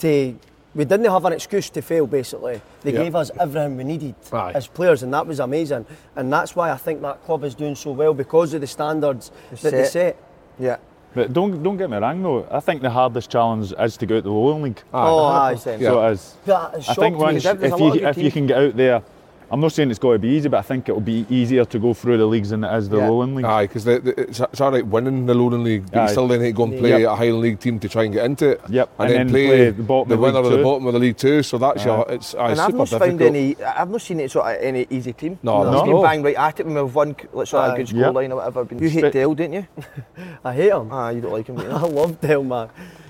to. 0.01 0.39
We 0.79 0.85
didn't 0.85 1.07
have 1.07 1.25
an 1.25 1.33
excuse 1.33 1.69
to 1.71 1.83
fail. 1.83 2.07
Basically, 2.07 2.61
they 2.83 2.93
Yeah. 2.93 3.03
gave 3.03 3.17
us 3.17 3.33
everything 3.41 3.77
we 3.77 3.83
needed 3.83 4.15
Aye. 4.33 4.53
as 4.55 4.69
players, 4.69 5.03
and 5.03 5.13
that 5.13 5.27
was 5.27 5.41
amazing. 5.41 5.85
And 6.15 6.33
that's 6.33 6.55
why 6.55 6.71
I 6.71 6.77
think 6.77 7.03
that 7.03 7.25
club 7.27 7.43
is 7.43 7.57
doing 7.57 7.75
so 7.75 7.91
well 7.91 8.15
because 8.15 8.55
of 8.55 8.61
the 8.61 8.69
standards 8.69 9.33
that 9.61 9.73
they 9.73 9.83
set. 9.83 9.91
set. 9.91 10.17
Yeah. 10.57 10.77
But 11.17 11.33
don't 11.33 11.65
don't 11.65 11.79
get 11.79 11.91
me 11.91 11.97
wrong 11.97 12.23
though. 12.23 12.47
I 12.49 12.61
think 12.61 12.83
the 12.83 12.91
hardest 12.91 13.29
challenge 13.29 13.73
is 13.77 13.97
to 13.97 14.07
go 14.07 14.19
out 14.19 14.23
the 14.23 14.31
Lowland 14.31 14.63
League. 14.63 14.83
oh, 14.95 15.25
aye. 15.25 15.55
100%. 15.57 15.83
So 15.83 16.07
it 16.07 16.13
is. 16.13 16.37
But 16.47 16.75
I 16.89 16.95
think 16.95 17.17
me. 17.17 17.23
once 17.23 17.43
there's 17.43 17.61
a 17.61 17.65
if 17.67 17.81
you 17.81 18.07
if 18.07 18.19
you 18.19 18.31
can 18.31 18.47
get 18.47 18.59
out 18.59 18.77
there, 18.77 19.03
I'm 19.51 19.61
not 19.61 19.73
saying 19.73 19.91
it's 19.91 19.99
got 19.99 20.13
to 20.13 20.19
be 20.19 20.29
easy, 20.29 20.49
but 20.49 20.59
I 20.59 20.63
think 20.63 20.89
it'll 20.89 21.01
be 21.01 21.25
easier 21.31 21.65
to 21.65 21.79
go 21.79 21.95
through 21.95 22.19
the 22.19 22.27
leagues 22.27 22.51
than 22.51 22.65
it 22.65 22.77
is 22.77 22.89
the 22.91 22.99
Yeah. 22.99 23.09
Lowland 23.09 23.35
League. 23.35 23.47
Aye, 23.47 23.67
because 23.67 23.87
it's, 23.87 24.41
it's 24.41 24.61
all 24.61 24.71
right 24.73 24.87
winning 24.87 25.25
the 25.25 25.33
Lowland 25.35 25.65
League, 25.65 25.91
but 25.91 25.99
Aye. 26.01 26.03
you 26.05 26.09
still 26.11 26.29
then 26.29 26.41
need 26.43 26.49
to 26.49 26.53
go 26.53 26.65
and 26.65 26.79
play 26.79 26.91
Yep. 27.01 27.09
a 27.11 27.17
Highland 27.17 27.41
League 27.43 27.61
team 27.61 27.79
to 27.81 27.89
try 27.89 28.05
and 28.05 28.13
get 28.13 28.25
into 28.27 28.51
it. 28.51 28.61
Yep, 28.69 28.91
And, 28.99 29.09
and 29.09 29.19
then, 29.19 29.27
then 29.27 29.33
play, 29.33 29.47
play 29.47 29.71
the 29.71 29.83
bottom 29.83 30.13
of 30.13 30.19
winner 30.21 30.41
League 30.41 30.53
of 30.53 30.59
the 30.59 30.63
bottom 30.65 30.87
of 30.87 30.93
the 30.93 30.99
League 30.99 31.17
Two. 31.17 31.43
So 31.43 31.57
that's 31.57 31.85
your, 31.85 32.05
it's 32.11 32.35
aye, 32.35 32.51
And 32.51 32.61
I've 32.61 32.67
super 32.67 32.79
not 32.79 32.89
difficult. 32.91 33.09
found 33.11 33.23
any. 33.23 33.57
I've 33.63 33.91
not 33.91 34.03
seen 34.03 34.21
it 34.21 34.31
sort 34.31 34.47
of 34.55 34.63
any 34.63 34.87
easy 34.91 35.13
team. 35.15 35.39
No, 35.43 35.61
We've 35.63 35.71
there's 35.71 35.83
been 35.83 35.91
no. 35.93 36.03
bang 36.03 36.23
right 36.23 36.37
at 36.37 36.61
it 36.61 36.67
when 36.67 36.75
we've 36.75 36.95
won 36.95 37.17
like, 37.33 37.47
sort 37.47 37.65
of 37.65 37.71
Aye. 37.71 37.75
a 37.75 37.77
good 37.79 37.91
Yep. 37.93 38.13
scoreline 38.15 38.31
or 38.31 38.37
whatever. 38.37 38.65
But 38.65 38.81
you 38.83 38.89
hate 38.91 39.05
Spe- 39.07 39.13
Dale, 39.13 39.35
didn't 39.35 39.53
you? 39.55 39.67
I 40.45 40.53
hate 40.55 40.71
him. 40.73 40.89
Ah, 40.93 41.09
you 41.09 41.21
don't 41.23 41.33
like 41.33 41.47
him. 41.47 41.59
I 41.61 41.63
love 41.87 42.21
Dale, 42.21 42.45
man. 42.45 42.69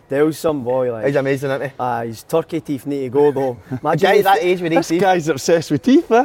Dale's 0.09 0.39
some 0.39 0.65
boy, 0.65 0.93
like. 0.93 1.07
He's 1.07 1.17
amazing, 1.17 1.51
isn't 1.51 1.69
he? 1.71 1.75
Ah, 1.79 2.03
his 2.03 2.23
turkey 2.23 2.61
teeth 2.61 2.87
need 2.87 3.01
to 3.01 3.09
go 3.11 3.31
though. 3.31 3.59
Imagine 3.83 4.11
guy 4.11 4.23
that 4.23 4.39
age 4.43 4.61
with 4.63 4.73
This 4.73 4.91
AC. 4.91 4.99
guy's 4.99 5.29
obsessed 5.29 5.71
with 5.71 5.83
teeth, 5.83 6.11
eh? 6.11 6.25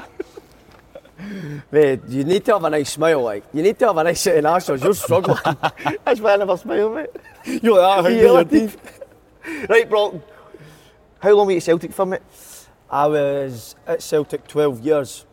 Mate, 1.72 2.02
you 2.10 2.24
need 2.24 2.44
to 2.46 2.54
have 2.54 2.64
a 2.64 2.70
nice 2.70 2.92
smile, 2.92 3.22
like. 3.22 3.44
You 3.54 3.62
need 3.64 3.78
to 3.80 3.88
have 3.88 3.98
a 3.98 4.04
nice 4.04 4.20
set 4.22 4.38
of 4.38 4.44
nostrils. 4.44 4.84
You're 4.84 4.94
struggling. 4.94 5.38
That's 6.06 6.20
why 6.20 6.34
I 6.34 6.38
never 6.38 6.58
smile, 6.58 6.90
mate. 6.94 7.10
You're 7.62 7.82
like, 7.82 8.04
Yeah, 8.12 8.20
your 8.22 8.44
teeth. 8.44 8.78
Right, 9.70 9.90
Brock. 9.90 10.16
How 11.20 11.34
long 11.34 11.46
were 11.48 11.52
you 11.52 11.58
at 11.58 11.64
Celtic 11.64 11.92
for, 11.94 12.06
mate? 12.06 12.22
I 12.90 13.08
was 13.08 13.76
at 13.88 14.02
Celtic 14.02 14.48
12 14.48 14.82
years. 14.82 15.26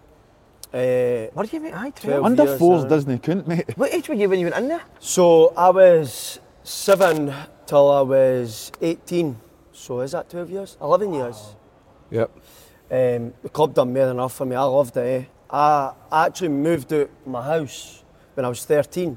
Uh, 0.73 1.27
What 1.35 1.49
do 1.51 1.57
you 1.57 1.63
mean? 1.63 1.75
Aye, 1.75 1.91
12. 1.91 1.95
Twelve. 1.97 2.25
Under 2.25 2.45
years, 2.45 2.59
fours 2.59 2.85
doesn't 2.85 3.11
he, 3.11 3.19
couldn't 3.19 3.49
mate? 3.49 3.77
What 3.77 3.93
age 3.93 4.09
were 4.09 4.15
you 4.15 4.29
when 4.29 4.39
you 4.39 4.47
went 4.47 4.57
in 4.59 4.69
there? 4.69 4.83
so 5.01 5.53
I 5.57 5.71
was 5.71 6.39
seven 6.63 7.33
till 7.71 7.89
I 7.93 8.01
was 8.03 8.73
18. 8.83 9.37
So 9.73 10.01
is 10.01 10.11
that 10.13 10.29
12 10.29 10.51
years? 10.51 10.77
11 10.83 11.15
years. 11.15 11.55
Yep. 12.11 12.31
Um, 12.91 13.33
the 13.43 13.49
club 13.49 13.75
done 13.75 13.93
more 13.93 14.07
than 14.07 14.17
enough 14.17 14.35
for 14.35 14.45
me. 14.45 14.57
I 14.57 14.65
loved 14.65 14.97
it. 14.97 15.23
Eh? 15.23 15.25
I 15.51 15.93
I 16.11 16.27
actually 16.27 16.49
moved 16.49 16.93
out 16.93 17.09
my 17.25 17.43
house 17.43 18.03
when 18.35 18.45
I 18.45 18.49
was 18.49 18.65
13 18.65 19.17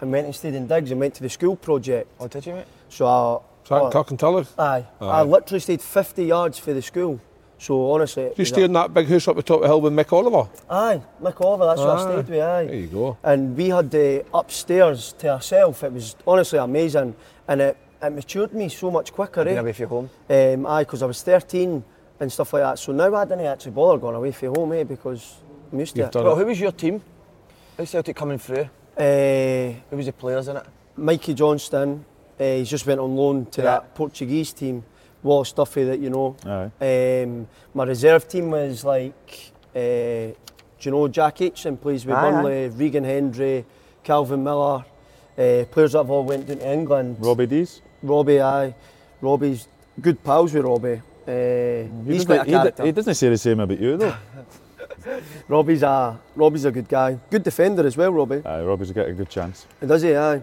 and 0.00 0.12
went 0.12 0.26
and 0.26 0.34
stayed 0.34 0.54
in 0.54 0.68
Diggs 0.68 0.92
and 0.92 1.00
went 1.00 1.14
to 1.14 1.22
the 1.22 1.28
school 1.28 1.56
project. 1.56 2.08
Oh, 2.20 2.28
did 2.28 2.46
you, 2.46 2.52
mate? 2.54 2.66
So 2.88 3.06
I, 3.06 3.38
So 3.64 3.74
that 3.74 3.82
oh, 3.82 3.90
Kirkintilloch. 4.04 4.46
aye, 4.58 4.86
I 5.00 5.22
literally 5.22 5.60
stayed 5.60 5.82
50 5.82 6.24
yards 6.24 6.58
for 6.60 6.72
the 6.72 6.82
school. 6.82 7.20
So 7.58 7.92
honestly, 7.92 8.22
it 8.22 8.38
You 8.38 8.42
was 8.42 8.48
stay 8.48 8.62
in 8.62 8.72
that 8.72 8.94
big 8.94 9.06
house 9.08 9.28
up 9.28 9.36
the 9.36 9.42
top 9.42 9.56
of 9.56 9.62
the 9.62 9.68
hill 9.68 9.80
with 9.82 9.92
Mick 9.92 10.10
Oliver. 10.12 10.48
aye, 10.70 11.02
Mick 11.20 11.40
Oliver, 11.44 11.66
that's 11.66 11.80
what 11.80 11.90
I 11.90 11.94
Aye. 11.96 12.04
stayed 12.22 12.28
with. 12.30 12.40
Aye. 12.42 12.66
There 12.66 12.74
you 12.76 12.86
go. 12.86 13.18
and 13.24 13.56
we 13.56 13.68
had 13.68 13.90
the 13.90 14.24
upstairs 14.32 15.14
to 15.18 15.28
ourselves. 15.28 15.82
It 15.82 15.92
was 15.92 16.16
honestly 16.26 16.58
amazing, 16.58 17.14
and 17.50 17.60
it, 17.60 17.76
it 18.02 18.10
matured 18.10 18.54
me 18.54 18.68
so 18.70 18.90
much 18.90 19.12
quicker. 19.12 19.44
Been 19.44 19.56
Eh? 19.58 19.60
away 19.60 19.72
from 19.74 19.86
home. 19.88 20.10
Um, 20.30 20.66
aye, 20.66 20.84
because 20.84 21.02
I 21.02 21.06
was 21.06 21.22
13 21.22 21.84
and 22.20 22.32
stuff 22.32 22.52
like 22.54 22.62
that. 22.62 22.78
So 22.78 22.92
now 22.92 23.14
I 23.14 23.24
didn't 23.24 23.44
actually 23.44 23.72
bother 23.72 23.98
going 23.98 24.14
away 24.14 24.32
from 24.32 24.54
home, 24.54 24.72
eh? 24.72 24.84
Because 24.84 25.36
I'm 25.72 25.80
used 25.80 25.94
to 25.96 26.00
You've 26.00 26.08
it. 26.08 26.12
done 26.12 26.24
Well, 26.24 26.36
who 26.36 26.46
was 26.46 26.60
your 26.60 26.72
team? 26.72 27.02
How's 27.76 27.90
Celtic 27.90 28.16
coming 28.16 28.38
through? 28.38 28.68
Uh, 28.96 29.74
Who 29.90 29.96
was 29.96 30.06
the 30.06 30.12
players 30.12 30.48
in 30.48 30.56
it? 30.56 30.64
Mikey 30.96 31.34
Johnston, 31.34 32.04
uh, 32.38 32.44
he's 32.44 32.68
just 32.70 32.86
went 32.86 33.00
on 33.00 33.16
loan 33.16 33.46
to 33.46 33.62
Yeah. 33.62 33.70
that 33.70 33.94
Portuguese 33.94 34.52
team. 34.52 34.84
Wallace 35.22 35.52
Duffy 35.52 35.84
that 35.84 35.98
you 36.00 36.08
know. 36.10 36.36
Aye. 36.46 37.22
Um, 37.24 37.46
my 37.74 37.84
reserve 37.84 38.26
team 38.28 38.50
was 38.50 38.84
like, 38.84 39.52
uh, 39.74 39.78
do 39.78 40.34
you 40.80 40.90
know 40.92 41.08
Jack 41.08 41.36
Aitchison 41.38 41.78
plays 41.80 42.06
with 42.06 42.16
Aye, 42.16 42.30
Burnley, 42.30 42.68
Regan 42.70 43.04
Hendry, 43.04 43.64
Calvin 44.02 44.42
Miller, 44.42 44.84
uh, 45.38 45.64
players 45.70 45.92
that 45.92 45.98
have 45.98 46.10
all 46.10 46.24
went 46.24 46.46
down 46.46 46.58
to 46.58 46.72
England. 46.72 47.16
Robbie 47.20 47.46
Deas. 47.46 47.80
Robbie, 48.02 48.40
aye. 48.40 48.74
Robbie's 49.20 49.66
good 50.00 50.22
pals 50.24 50.52
with 50.52 50.64
Robbie. 50.64 51.00
Uh, 51.26 51.30
He 51.30 52.12
he's 52.14 52.24
doesn't, 52.24 52.26
quite 52.26 52.40
a 52.40 52.44
he, 52.44 52.50
d- 52.50 52.52
character. 52.52 52.84
he 52.86 52.92
doesn't 52.92 53.14
say 53.14 53.28
the 53.28 53.38
same 53.38 53.60
about 53.60 53.78
you 53.80 53.96
though. 53.96 54.16
Robbie's 55.48 55.82
a 55.82 56.18
Robbie's 56.34 56.64
a 56.64 56.70
good 56.70 56.88
guy. 56.88 57.18
Good 57.30 57.42
defender 57.42 57.86
as 57.86 57.96
well, 57.96 58.12
Robbie. 58.12 58.42
Aye, 58.44 58.62
Robbie's 58.62 58.90
got 58.92 59.08
a 59.08 59.12
good 59.12 59.28
chance. 59.30 59.66
Does 59.86 60.02
he? 60.02 60.14
Aye. 60.16 60.42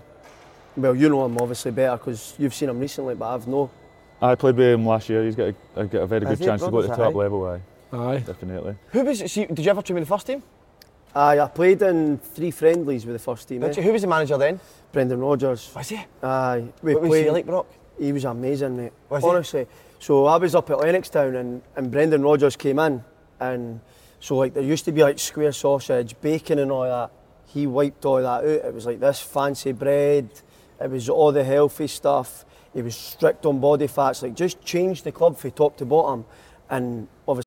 Well, 0.76 0.96
you 0.96 1.10
know 1.10 1.26
him 1.26 1.38
obviously 1.38 1.72
better 1.72 1.98
because 1.98 2.36
you've 2.38 2.54
seen 2.54 2.70
him 2.70 2.80
recently, 2.80 3.16
but 3.16 3.34
I've 3.34 3.48
no. 3.48 3.70
I 4.22 4.36
played 4.36 4.56
with 4.56 4.68
him 4.68 4.86
last 4.86 5.10
year. 5.10 5.24
He's 5.26 5.36
got 5.36 5.54
a, 5.76 5.86
got 5.86 6.02
a 6.02 6.08
very 6.08 6.26
good 6.26 6.40
chance 6.40 6.64
to 6.64 6.72
go 6.72 6.82
to 6.82 6.88
the 6.88 6.96
top 6.96 7.14
aye. 7.14 7.18
level. 7.18 7.46
Aye, 7.46 7.60
Aye. 7.94 8.18
definitely. 8.20 8.76
Who 8.92 9.04
was? 9.04 9.20
See, 9.32 9.46
did 9.46 9.60
you 9.60 9.70
ever 9.72 9.82
train 9.82 9.96
with 10.00 10.08
the 10.08 10.14
first 10.16 10.26
team? 10.28 10.42
Aye, 11.16 11.40
I 11.40 11.48
played 11.48 11.82
in 11.82 12.18
three 12.20 12.52
friendlies 12.52 13.06
with 13.06 13.16
the 13.16 13.20
first 13.20 13.48
team. 13.48 13.64
Eh? 13.64 13.74
you? 13.76 13.82
Who 13.84 13.94
was 13.94 14.02
the 14.02 14.08
manager 14.08 14.38
then? 14.38 14.60
Brendan 14.92 15.20
Rodgers. 15.20 15.72
Was 15.76 15.90
he? 15.90 16.00
Aye, 16.22 16.66
we 16.82 16.94
What 16.94 17.04
was 17.04 17.10
played. 17.10 17.26
he 17.26 17.32
like, 17.32 17.46
Brock? 17.46 17.68
He 18.00 18.12
was 18.12 18.26
amazing, 18.26 18.78
mate. 18.78 18.94
Was 19.10 19.24
he? 19.24 19.30
Honestly. 19.30 19.68
So 20.00 20.26
I 20.26 20.38
was 20.38 20.54
up 20.54 20.70
at 20.70 20.78
Lennoxtown 20.78 21.36
and, 21.36 21.62
and 21.76 21.92
Brendan 21.92 22.22
Rodgers 22.22 22.56
came 22.56 22.78
in 22.80 23.04
and 23.40 23.80
so 24.20 24.36
like 24.36 24.54
there 24.54 24.64
used 24.64 24.86
to 24.86 24.92
be 24.92 25.02
like 25.02 25.20
square 25.20 25.52
sausage, 25.52 26.16
bacon 26.22 26.60
and 26.60 26.72
all 26.72 26.84
that. 26.84 27.12
He 27.48 27.66
wiped 27.66 28.06
all 28.06 28.18
that 28.18 28.26
out. 28.26 28.46
It 28.46 28.74
was 28.74 28.86
like 28.86 29.00
this 29.00 29.20
fancy 29.20 29.72
bread. 29.72 30.30
It 30.80 30.90
was 30.90 31.10
all 31.10 31.32
the 31.32 31.44
healthy 31.44 31.88
stuff. 31.88 32.46
He 32.74 32.82
was 32.82 32.96
strict 32.96 33.46
on 33.46 33.60
body 33.60 33.88
fats. 33.88 34.22
Like 34.22 34.36
just 34.36 34.62
changed 34.64 35.04
the 35.04 35.12
club 35.12 35.38
from 35.38 35.52
top 35.52 35.78
to 35.78 35.86
bottom. 35.86 36.26
And 36.70 37.08
obviously 37.28 37.47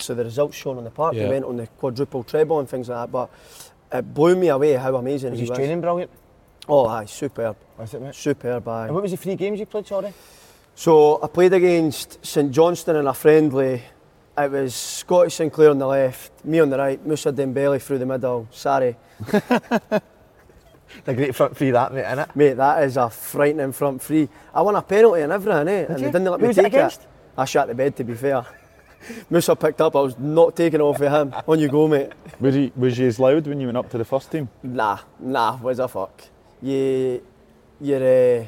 So 0.00 0.14
the 0.14 0.24
results 0.24 0.56
shown 0.56 0.78
on 0.78 0.84
the 0.84 0.90
park, 0.90 1.14
Yeah. 1.14 1.24
he 1.24 1.28
went 1.30 1.44
on 1.44 1.56
the 1.56 1.66
quadruple 1.66 2.22
treble 2.22 2.60
and 2.60 2.68
things 2.68 2.88
like 2.88 2.98
that. 2.98 3.12
But 3.12 3.30
it 3.92 4.14
blew 4.14 4.36
me 4.36 4.48
away 4.48 4.74
how 4.74 4.96
amazing 4.96 5.30
Was 5.30 5.38
he 5.38 5.42
his 5.44 5.50
was. 5.50 5.58
training 5.58 5.80
brilliant? 5.80 6.10
Oh, 6.68 6.86
aye, 6.86 7.06
superb, 7.06 7.56
Was 7.78 7.94
it, 7.94 8.02
mate? 8.02 8.14
superb, 8.14 8.68
aye. 8.68 8.86
And 8.86 8.94
what 8.94 9.02
was 9.02 9.10
the 9.10 9.16
three 9.16 9.34
games 9.36 9.58
you 9.58 9.66
played, 9.66 9.86
sorry? 9.86 10.12
So 10.74 11.20
I 11.22 11.26
played 11.26 11.52
against 11.52 12.24
St 12.24 12.52
Johnstone 12.52 12.96
in 12.96 13.06
a 13.06 13.14
friendly. 13.14 13.82
It 14.36 14.50
was 14.52 14.74
Scotty 14.74 15.30
Sinclair 15.30 15.70
on 15.70 15.78
the 15.78 15.86
left, 15.86 16.44
me 16.44 16.60
on 16.60 16.70
the 16.70 16.78
right, 16.78 17.04
Moussa 17.04 17.32
Dembélé 17.32 17.80
through 17.82 17.98
the 17.98 18.06
middle, 18.06 18.46
Sari. 18.52 18.96
The 21.04 21.14
great 21.14 21.34
front 21.34 21.56
three 21.56 21.70
that, 21.70 21.92
mate, 21.92 22.04
innit? 22.04 22.34
Mate, 22.34 22.54
that 22.54 22.82
is 22.84 22.96
a 22.96 23.10
frightening 23.10 23.72
front 23.72 24.02
three. 24.02 24.28
I 24.54 24.62
won 24.62 24.74
a 24.74 24.82
penalty 24.82 25.22
and 25.22 25.32
everything, 25.32 25.68
eh? 25.68 25.86
and 25.88 25.98
you? 25.98 26.06
they 26.06 26.12
didn't 26.12 26.24
let 26.24 26.40
Who 26.40 26.42
me 26.42 26.48
was 26.48 26.58
it 26.58 26.62
take 26.62 26.72
against? 26.72 27.06
I 27.36 27.44
shot 27.44 27.68
the 27.68 27.74
bed, 27.74 27.96
to 27.96 28.04
be 28.04 28.14
fair. 28.14 28.44
Moussa 29.30 29.54
picked 29.54 29.80
up, 29.80 29.94
I 29.94 30.00
was 30.00 30.18
not 30.18 30.56
taking 30.56 30.80
it 30.80 30.82
off 30.82 31.00
of 31.00 31.12
him. 31.12 31.34
On 31.46 31.58
you 31.58 31.68
go, 31.68 31.86
mate. 31.88 32.12
Was 32.40 32.54
he 32.54 32.72
was 32.76 32.98
you 32.98 33.06
as 33.06 33.18
loud 33.18 33.46
when 33.46 33.60
you 33.60 33.66
went 33.68 33.78
up 33.78 33.90
to 33.90 33.98
the 33.98 34.04
first 34.04 34.30
team? 34.30 34.48
Nah, 34.62 34.98
nah, 35.20 35.56
was 35.58 35.78
a 35.78 35.88
fuck. 35.88 36.22
You, 36.60 37.22
you're, 37.80 38.40
uh, 38.40 38.44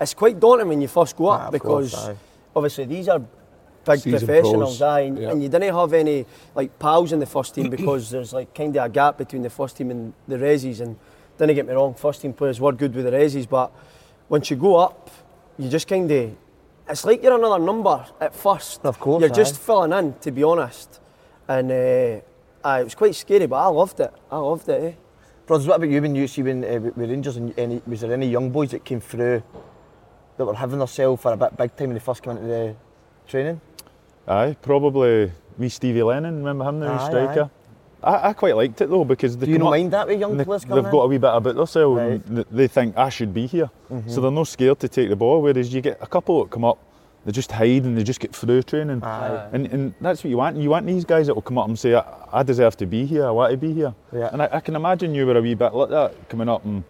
it's 0.00 0.14
quite 0.14 0.38
daunting 0.40 0.68
when 0.68 0.80
you 0.80 0.88
first 0.88 1.16
go 1.16 1.26
up 1.28 1.40
Ah, 1.40 1.46
of 1.46 1.52
because 1.52 1.94
course, 1.94 2.16
obviously 2.54 2.84
these 2.86 3.08
are 3.08 3.18
big 3.18 4.00
Seasoned 4.00 4.26
professionals, 4.26 4.78
pros, 4.78 4.82
aye, 4.82 5.00
and, 5.00 5.18
yeah. 5.18 5.30
and 5.30 5.42
you 5.42 5.48
didn't 5.48 5.74
have 5.74 5.92
any 5.92 6.26
like 6.54 6.78
pals 6.78 7.12
in 7.12 7.20
the 7.20 7.26
first 7.26 7.54
team 7.54 7.70
because 7.70 8.10
there's 8.10 8.32
like 8.32 8.52
kind 8.54 8.76
of 8.76 8.84
a 8.84 8.88
gap 8.88 9.18
between 9.18 9.42
the 9.42 9.50
first 9.50 9.76
team 9.76 9.90
and 9.90 10.12
the 10.26 10.36
resis. 10.36 10.80
And 10.80 10.96
don't 11.38 11.54
get 11.54 11.66
me 11.66 11.74
wrong, 11.74 11.94
first 11.94 12.22
team 12.22 12.32
players 12.32 12.60
were 12.60 12.72
good 12.72 12.94
with 12.94 13.04
the 13.04 13.10
resis, 13.10 13.48
but 13.48 13.72
once 14.28 14.50
you 14.50 14.56
go 14.56 14.76
up, 14.76 15.10
you 15.58 15.68
just 15.68 15.86
kind 15.86 16.10
of, 16.10 16.36
it's 16.88 17.04
like 17.04 17.22
you're 17.22 17.36
another 17.36 17.62
number 17.62 18.06
at 18.20 18.34
first. 18.34 18.84
Of 18.84 18.98
course, 18.98 19.20
you're 19.20 19.30
just 19.30 19.58
filling 19.58 19.92
in, 19.92 20.14
to 20.20 20.30
be 20.30 20.42
honest. 20.42 21.00
And 21.48 21.70
uh, 21.70 22.20
aye, 22.64 22.80
it 22.80 22.84
was 22.84 22.94
quite 22.94 23.14
scary, 23.14 23.46
but 23.46 23.56
I 23.56 23.66
loved 23.66 24.00
it. 24.00 24.12
I 24.30 24.38
loved 24.38 24.68
it. 24.68 24.82
Eh? 24.82 24.92
Brothers, 25.46 25.66
what 25.66 25.76
about 25.76 25.88
you 25.88 26.02
when 26.02 26.14
you 26.14 26.26
see 26.26 26.42
when 26.42 26.64
uh, 26.64 26.80
with 26.80 27.08
Rangers 27.10 27.36
and 27.36 27.56
any, 27.58 27.80
was 27.86 28.00
there 28.00 28.12
any 28.12 28.28
young 28.28 28.50
boys 28.50 28.72
that 28.72 28.84
came 28.84 29.00
through 29.00 29.42
that 30.36 30.44
were 30.44 30.54
having 30.54 30.78
themselves 30.78 31.22
for 31.22 31.32
a 31.32 31.36
bit 31.36 31.56
big 31.56 31.76
time 31.76 31.88
when 31.88 31.94
they 31.94 32.00
first 32.00 32.22
came 32.22 32.32
into 32.36 32.46
the 32.46 32.76
training? 33.28 33.60
Aye, 34.26 34.56
probably 34.60 35.30
wee 35.56 35.68
Stevie 35.68 36.02
Lennon. 36.02 36.38
Remember 36.38 36.64
him, 36.64 36.80
the 36.80 36.86
wee 36.86 36.92
Aye, 36.92 37.08
striker. 37.08 37.50
I, 38.02 38.28
I 38.28 38.32
quite 38.34 38.54
liked 38.56 38.80
it 38.80 38.90
though 38.90 39.04
because 39.04 39.36
they 39.36 39.46
Do 39.46 39.52
you 39.52 39.58
come 39.58 39.64
not 39.64 39.68
up 39.74 39.78
mind 39.80 39.90
that 39.92 40.06
with 40.08 40.20
young 40.20 40.30
and 40.32 40.40
they, 40.40 40.44
players 40.44 40.62
they've 40.62 40.68
coming 40.68 40.84
got 40.90 41.00
a 41.00 41.04
in? 41.04 41.10
wee 41.10 41.18
bit 41.18 41.30
about 41.34 41.54
themselves 41.56 41.96
Right. 41.98 42.12
Mm-hmm. 42.24 42.36
and 42.36 42.44
they 42.50 42.68
think 42.68 42.96
I 42.96 43.08
should 43.08 43.32
be 43.34 43.46
here. 43.46 43.70
So 44.06 44.20
they're 44.20 44.30
not 44.30 44.48
scared 44.48 44.78
to 44.80 44.88
take 44.88 45.08
the 45.08 45.16
ball. 45.16 45.40
Whereas 45.42 45.72
you 45.72 45.80
get 45.80 45.98
a 46.00 46.06
couple 46.06 46.42
that 46.44 46.50
come 46.50 46.64
up, 46.64 46.78
they 47.24 47.32
just 47.32 47.50
hide 47.50 47.84
and 47.84 47.96
they 47.98 48.04
just 48.04 48.20
get 48.20 48.34
through 48.34 48.62
training. 48.62 49.02
Aye. 49.02 49.48
And, 49.52 49.66
and 49.66 49.94
that's 50.00 50.22
what 50.22 50.30
you 50.30 50.36
want. 50.36 50.56
You 50.58 50.70
want 50.70 50.86
these 50.86 51.04
guys 51.04 51.26
that 51.26 51.34
will 51.34 51.42
come 51.42 51.58
up 51.58 51.66
and 51.68 51.76
say, 51.78 51.94
I, 51.94 52.04
I 52.32 52.42
deserve 52.42 52.76
to 52.78 52.86
be 52.86 53.04
here, 53.06 53.26
I 53.26 53.30
want 53.30 53.50
to 53.50 53.56
be 53.56 53.72
here. 53.72 53.94
Yeah. 54.12 54.28
And 54.32 54.42
I, 54.42 54.48
I 54.52 54.60
can 54.60 54.76
imagine 54.76 55.14
you 55.14 55.26
were 55.26 55.36
a 55.36 55.42
wee 55.42 55.54
bit 55.54 55.74
like 55.74 55.88
that, 55.90 56.28
coming 56.28 56.48
up 56.48 56.64
and 56.64 56.84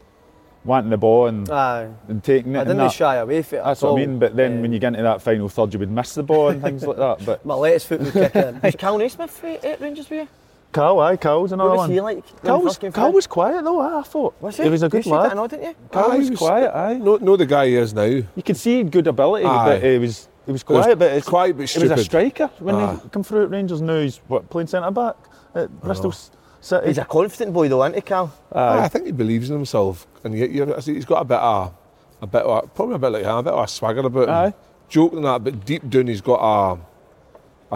wanting 0.65 0.91
the 0.91 0.97
ball 0.99 1.27
and, 1.29 1.49
and 1.49 2.23
taking 2.25 2.55
it. 2.57 2.59
I 2.59 2.65
didn't 2.65 2.79
that. 2.79 2.93
shy 2.93 3.15
away 3.17 3.41
from 3.43 3.59
it. 3.61 3.65
That's 3.65 3.83
at 3.83 3.87
what 3.91 4.03
I 4.03 4.05
mean. 4.07 4.19
But 4.19 4.35
then 4.37 4.57
Um, 4.57 4.63
when 4.63 4.73
you 4.73 4.79
get 4.81 4.89
into 4.89 5.03
that 5.05 5.23
final 5.23 5.49
third, 5.49 5.73
you 5.73 5.79
would 5.79 5.91
miss 5.91 6.15
the 6.15 6.23
ball 6.25 6.49
and 6.49 6.61
things 6.61 6.85
like 6.87 6.97
that. 6.99 7.25
But 7.25 7.47
my 7.47 7.55
latest 7.55 7.87
foot 7.87 8.01
would 8.01 8.13
kick 8.13 8.35
in. 8.37 8.61
Was 8.63 8.75
Kal 8.77 8.99
Naismith 8.99 9.43
at 9.65 9.81
Rangers 9.81 10.07
for 10.09 10.17
you? 10.17 10.29
Carl, 10.73 11.01
aye, 11.01 11.17
Carl's 11.17 11.53
another 11.53 11.71
What 11.71 11.77
was 11.77 11.83
one. 11.85 11.91
he 11.91 12.01
like? 12.01 12.17
when 12.17 12.43
Carl 12.45 12.61
was, 12.63 12.77
first 12.77 12.95
came 12.95 13.13
was 13.13 13.27
quiet 13.27 13.65
though, 13.65 13.81
aye, 13.81 14.01
I 14.01 14.03
thought. 14.03 14.35
Was 14.43 14.57
he? 14.59 14.69
was 14.69 14.83
a 14.83 14.89
good 14.89 15.05
said 15.05 15.13
that, 15.13 15.17
lad. 15.23 15.31
I 15.33 15.35
know, 15.35 15.47
didn't 15.47 15.65
you? 15.69 15.75
Carl 15.91 16.13
Aye, 16.13 16.17
was 16.19 16.27
he 16.27 16.31
was- 16.31 16.39
quiet, 16.39 16.71
aye. 16.75 16.95
No, 16.99 17.17
no, 17.17 17.37
the 17.37 17.47
guy 17.47 17.67
he 17.69 17.77
is 17.77 17.95
now. 17.95 18.03
You 18.05 18.43
could 18.45 18.57
see 18.57 18.83
good 18.83 19.07
ability, 19.07 19.47
Aye. 19.47 19.65
but 19.65 19.83
he 19.83 19.99
was 19.99 20.29
he 20.45 20.53
was 20.53 20.61
was 20.61 20.63
quiet. 20.65 20.99
But 20.99 21.13
it's, 21.13 21.27
quiet 21.29 21.57
but 21.57 21.69
he 21.71 21.79
was 21.83 21.91
a 21.91 22.05
striker 22.05 22.49
when 22.59 22.75
Aye. 22.75 22.99
he 23.03 23.09
come 23.09 23.23
through 23.23 23.45
at 23.45 23.51
Rangers. 23.51 23.81
Now 23.81 24.01
he's 24.01 24.19
what 24.29 24.51
playing 24.51 24.67
centre 24.69 24.91
back 24.91 25.17
at 25.55 25.81
Bristol 25.81 26.11
S- 26.11 26.31
City. 26.61 26.89
He's 26.89 26.99
a 26.99 27.05
confident 27.05 27.53
boy 27.55 27.69
though, 27.69 27.83
isn't 27.85 27.95
he, 27.95 28.01
Kal? 28.03 28.33
Aye, 28.53 28.59
Aye. 28.61 28.85
I 28.85 28.89
think 28.89 29.07
he 29.07 29.13
believes 29.13 29.49
in 29.49 29.57
himself, 29.57 30.07
and 30.25 30.35
he, 30.35 30.47
he, 30.49 30.65
he's 30.93 31.05
got 31.07 31.23
a 31.23 31.25
bit 31.25 31.39
of 31.39 31.73
a 32.21 32.27
bit 32.27 32.43
of 32.43 32.65
a, 32.65 32.67
probably 32.69 32.97
a 32.97 32.99
bit 32.99 33.13
like 33.13 33.25
him, 33.25 33.37
a 33.37 33.43
bit 33.43 33.53
of 33.55 33.65
a 33.65 33.69
swagger 33.69 34.01
about 34.01 34.25
him. 34.29 34.35
Aye. 34.35 34.55
Joking 34.89 35.23
that, 35.23 35.43
but 35.43 35.65
deep 35.65 35.89
down 35.89 36.07
he's 36.07 36.21
got 36.21 36.39
a 36.41 36.79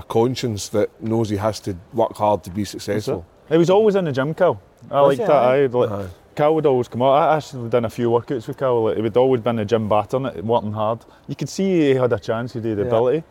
a 0.01 0.03
conscience 0.05 0.69
that 0.71 0.89
knows 1.03 1.29
he 1.31 1.37
has 1.37 1.61
to 1.61 1.77
work 1.93 2.15
hard 2.17 2.43
to 2.45 2.51
be 2.51 2.65
successful. 2.65 3.25
He 3.49 3.57
was 3.59 3.71
always 3.71 3.95
in 3.97 4.05
the 4.05 4.13
gym, 4.13 4.33
Kal. 4.35 4.61
I 4.91 5.01
Was 5.03 5.09
liked 5.19 5.21
he? 5.21 5.27
that. 5.27 5.45
Aye. 5.45 5.63
Aye. 5.65 5.67
Like, 5.67 5.91
Aye. 5.91 6.09
Kal 6.37 6.55
would 6.55 6.67
always 6.67 6.89
come 6.89 7.03
out. 7.03 7.13
I 7.15 7.37
actually 7.37 7.69
done 7.69 7.85
a 7.85 7.91
few 7.91 8.09
workouts 8.11 8.47
with 8.49 8.57
Kal. 8.59 8.85
Like, 8.85 8.97
he 8.97 9.03
would 9.03 9.17
always 9.17 9.41
been 9.43 9.51
in 9.59 9.65
the 9.65 9.65
gym 9.67 9.89
battering 9.89 10.27
it, 10.27 10.45
working 10.45 10.73
hard. 10.73 11.01
You 11.29 11.37
could 11.37 11.49
see 11.49 11.81
he 11.91 11.95
had 11.95 12.13
a 12.13 12.19
chance. 12.19 12.53
He 12.53 12.59
had 12.61 12.65
the 12.77 12.83
Yeah. 12.83 12.89
ability. 12.89 13.23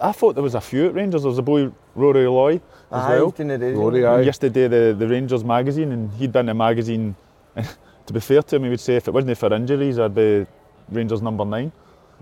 I 0.00 0.12
thought 0.12 0.32
there 0.34 0.42
was 0.42 0.54
a 0.54 0.60
few 0.62 0.86
at 0.86 0.94
Rangers. 0.94 1.22
There 1.22 1.28
was 1.28 1.38
a 1.38 1.42
boy 1.42 1.70
Rory 1.94 2.26
Loy 2.26 2.54
as 2.54 2.60
Aye, 3.04 3.08
well. 3.10 3.24
he's 3.26 3.34
doing 3.34 3.48
the 3.48 3.58
radio. 3.58 3.80
Rory, 3.80 4.06
aye. 4.06 4.20
used 4.22 4.40
to 4.40 4.48
do 4.48 4.66
the, 4.68 4.94
the 4.98 5.06
Rangers 5.06 5.44
magazine 5.44 5.92
and 5.92 6.10
he'd 6.12 6.32
been 6.32 6.40
in 6.40 6.46
the 6.46 6.54
magazine. 6.54 7.14
to 8.06 8.12
be 8.14 8.20
fair 8.20 8.40
to 8.42 8.56
him, 8.56 8.64
he 8.64 8.70
would 8.70 8.80
say 8.80 8.96
if 8.96 9.08
it 9.08 9.10
wasn't 9.12 9.36
for 9.36 9.52
injuries, 9.52 9.98
I'd 9.98 10.14
be 10.14 10.46
Rangers 10.90 11.20
number 11.20 11.44
nine. 11.44 11.70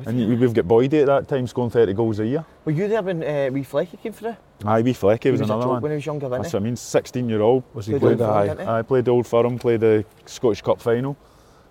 And 0.07 0.21
you- 0.21 0.37
we've 0.37 0.55
got 0.55 0.65
Boydie 0.67 1.01
at 1.03 1.07
that 1.07 1.29
time 1.29 1.47
scoring 1.47 1.71
30 1.71 1.93
goals 1.95 2.19
a 2.21 2.27
year. 2.27 2.45
Were 2.65 2.73
you 2.73 2.89
there 2.89 3.03
when 3.03 3.23
uh, 3.23 3.51
wee 3.53 3.63
Flecky 3.65 4.01
came 4.03 4.13
through? 4.13 4.37
Aye, 4.65 4.83
wee 4.83 4.93
Flecky 4.95 5.25
He 5.25 5.31
was, 5.31 5.41
was 5.41 5.51
a 5.51 5.53
another 5.55 5.63
joke 5.65 5.73
one. 5.73 5.83
when 5.83 5.93
he 5.93 5.97
was 5.97 6.07
younger, 6.07 6.29
wasn't 6.29 6.43
That's 6.45 6.55
what 6.55 6.61
I 6.63 6.65
mean, 6.65 6.77
16 6.77 7.29
year 7.29 7.41
old. 7.41 7.63
Was 7.75 7.87
he 7.87 7.93
Played 7.99 8.19
played, 8.19 8.21
Old 8.21 8.29
Firm, 8.37 8.47
didn't 8.49 8.67
he? 8.67 8.73
I 8.73 8.83
played 8.83 9.09
Old 9.09 9.27
Firm, 9.27 9.59
played 9.59 9.81
the 9.81 10.05
Scottish 10.27 10.63
Cup 10.63 10.81
final. 10.81 11.17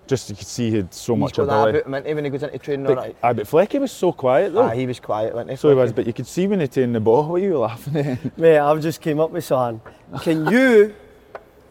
Just 0.06 0.28
you 0.28 0.34
could 0.34 0.46
see 0.48 0.70
he 0.70 0.76
had 0.78 0.92
so 0.92 1.14
He's 1.14 1.20
much 1.20 1.34
got 1.34 1.46
that 1.46 1.52
ability. 1.60 1.78
about 1.78 1.86
him, 1.86 1.94
ain't 1.94 2.06
he, 2.08 2.14
when 2.14 2.24
he 2.24 2.30
goes 2.30 2.42
into 2.42 2.58
training 2.58 2.86
all 2.86 2.94
But, 2.96 3.00
right. 3.00 3.16
aye, 3.22 3.32
but 3.32 3.46
Flecky 3.46 3.80
was 3.80 3.92
so 3.92 4.10
quiet 4.12 4.52
though. 4.52 4.62
Aye, 4.62 4.74
he 4.74 4.86
was 4.86 4.98
quiet, 4.98 5.34
wasn't 5.34 5.50
he? 5.50 5.56
so 5.56 5.68
he 5.68 5.74
was, 5.76 5.92
but 5.92 6.04
you 6.06 6.12
could 6.12 6.26
see 6.26 6.48
when 6.48 6.58
he 6.60 6.66
turned 6.66 6.94
the 6.96 7.00
ball. 7.00 7.24
What 7.28 7.36
are 7.36 7.44
you 7.44 7.58
laughing 7.58 7.96
at? 7.96 8.36
Mate, 8.38 8.58
I've 8.58 8.80
just 8.82 9.00
came 9.00 9.20
up 9.20 9.30
with 9.30 9.44
something. 9.44 9.80
Can 10.22 10.46
you 10.48 10.94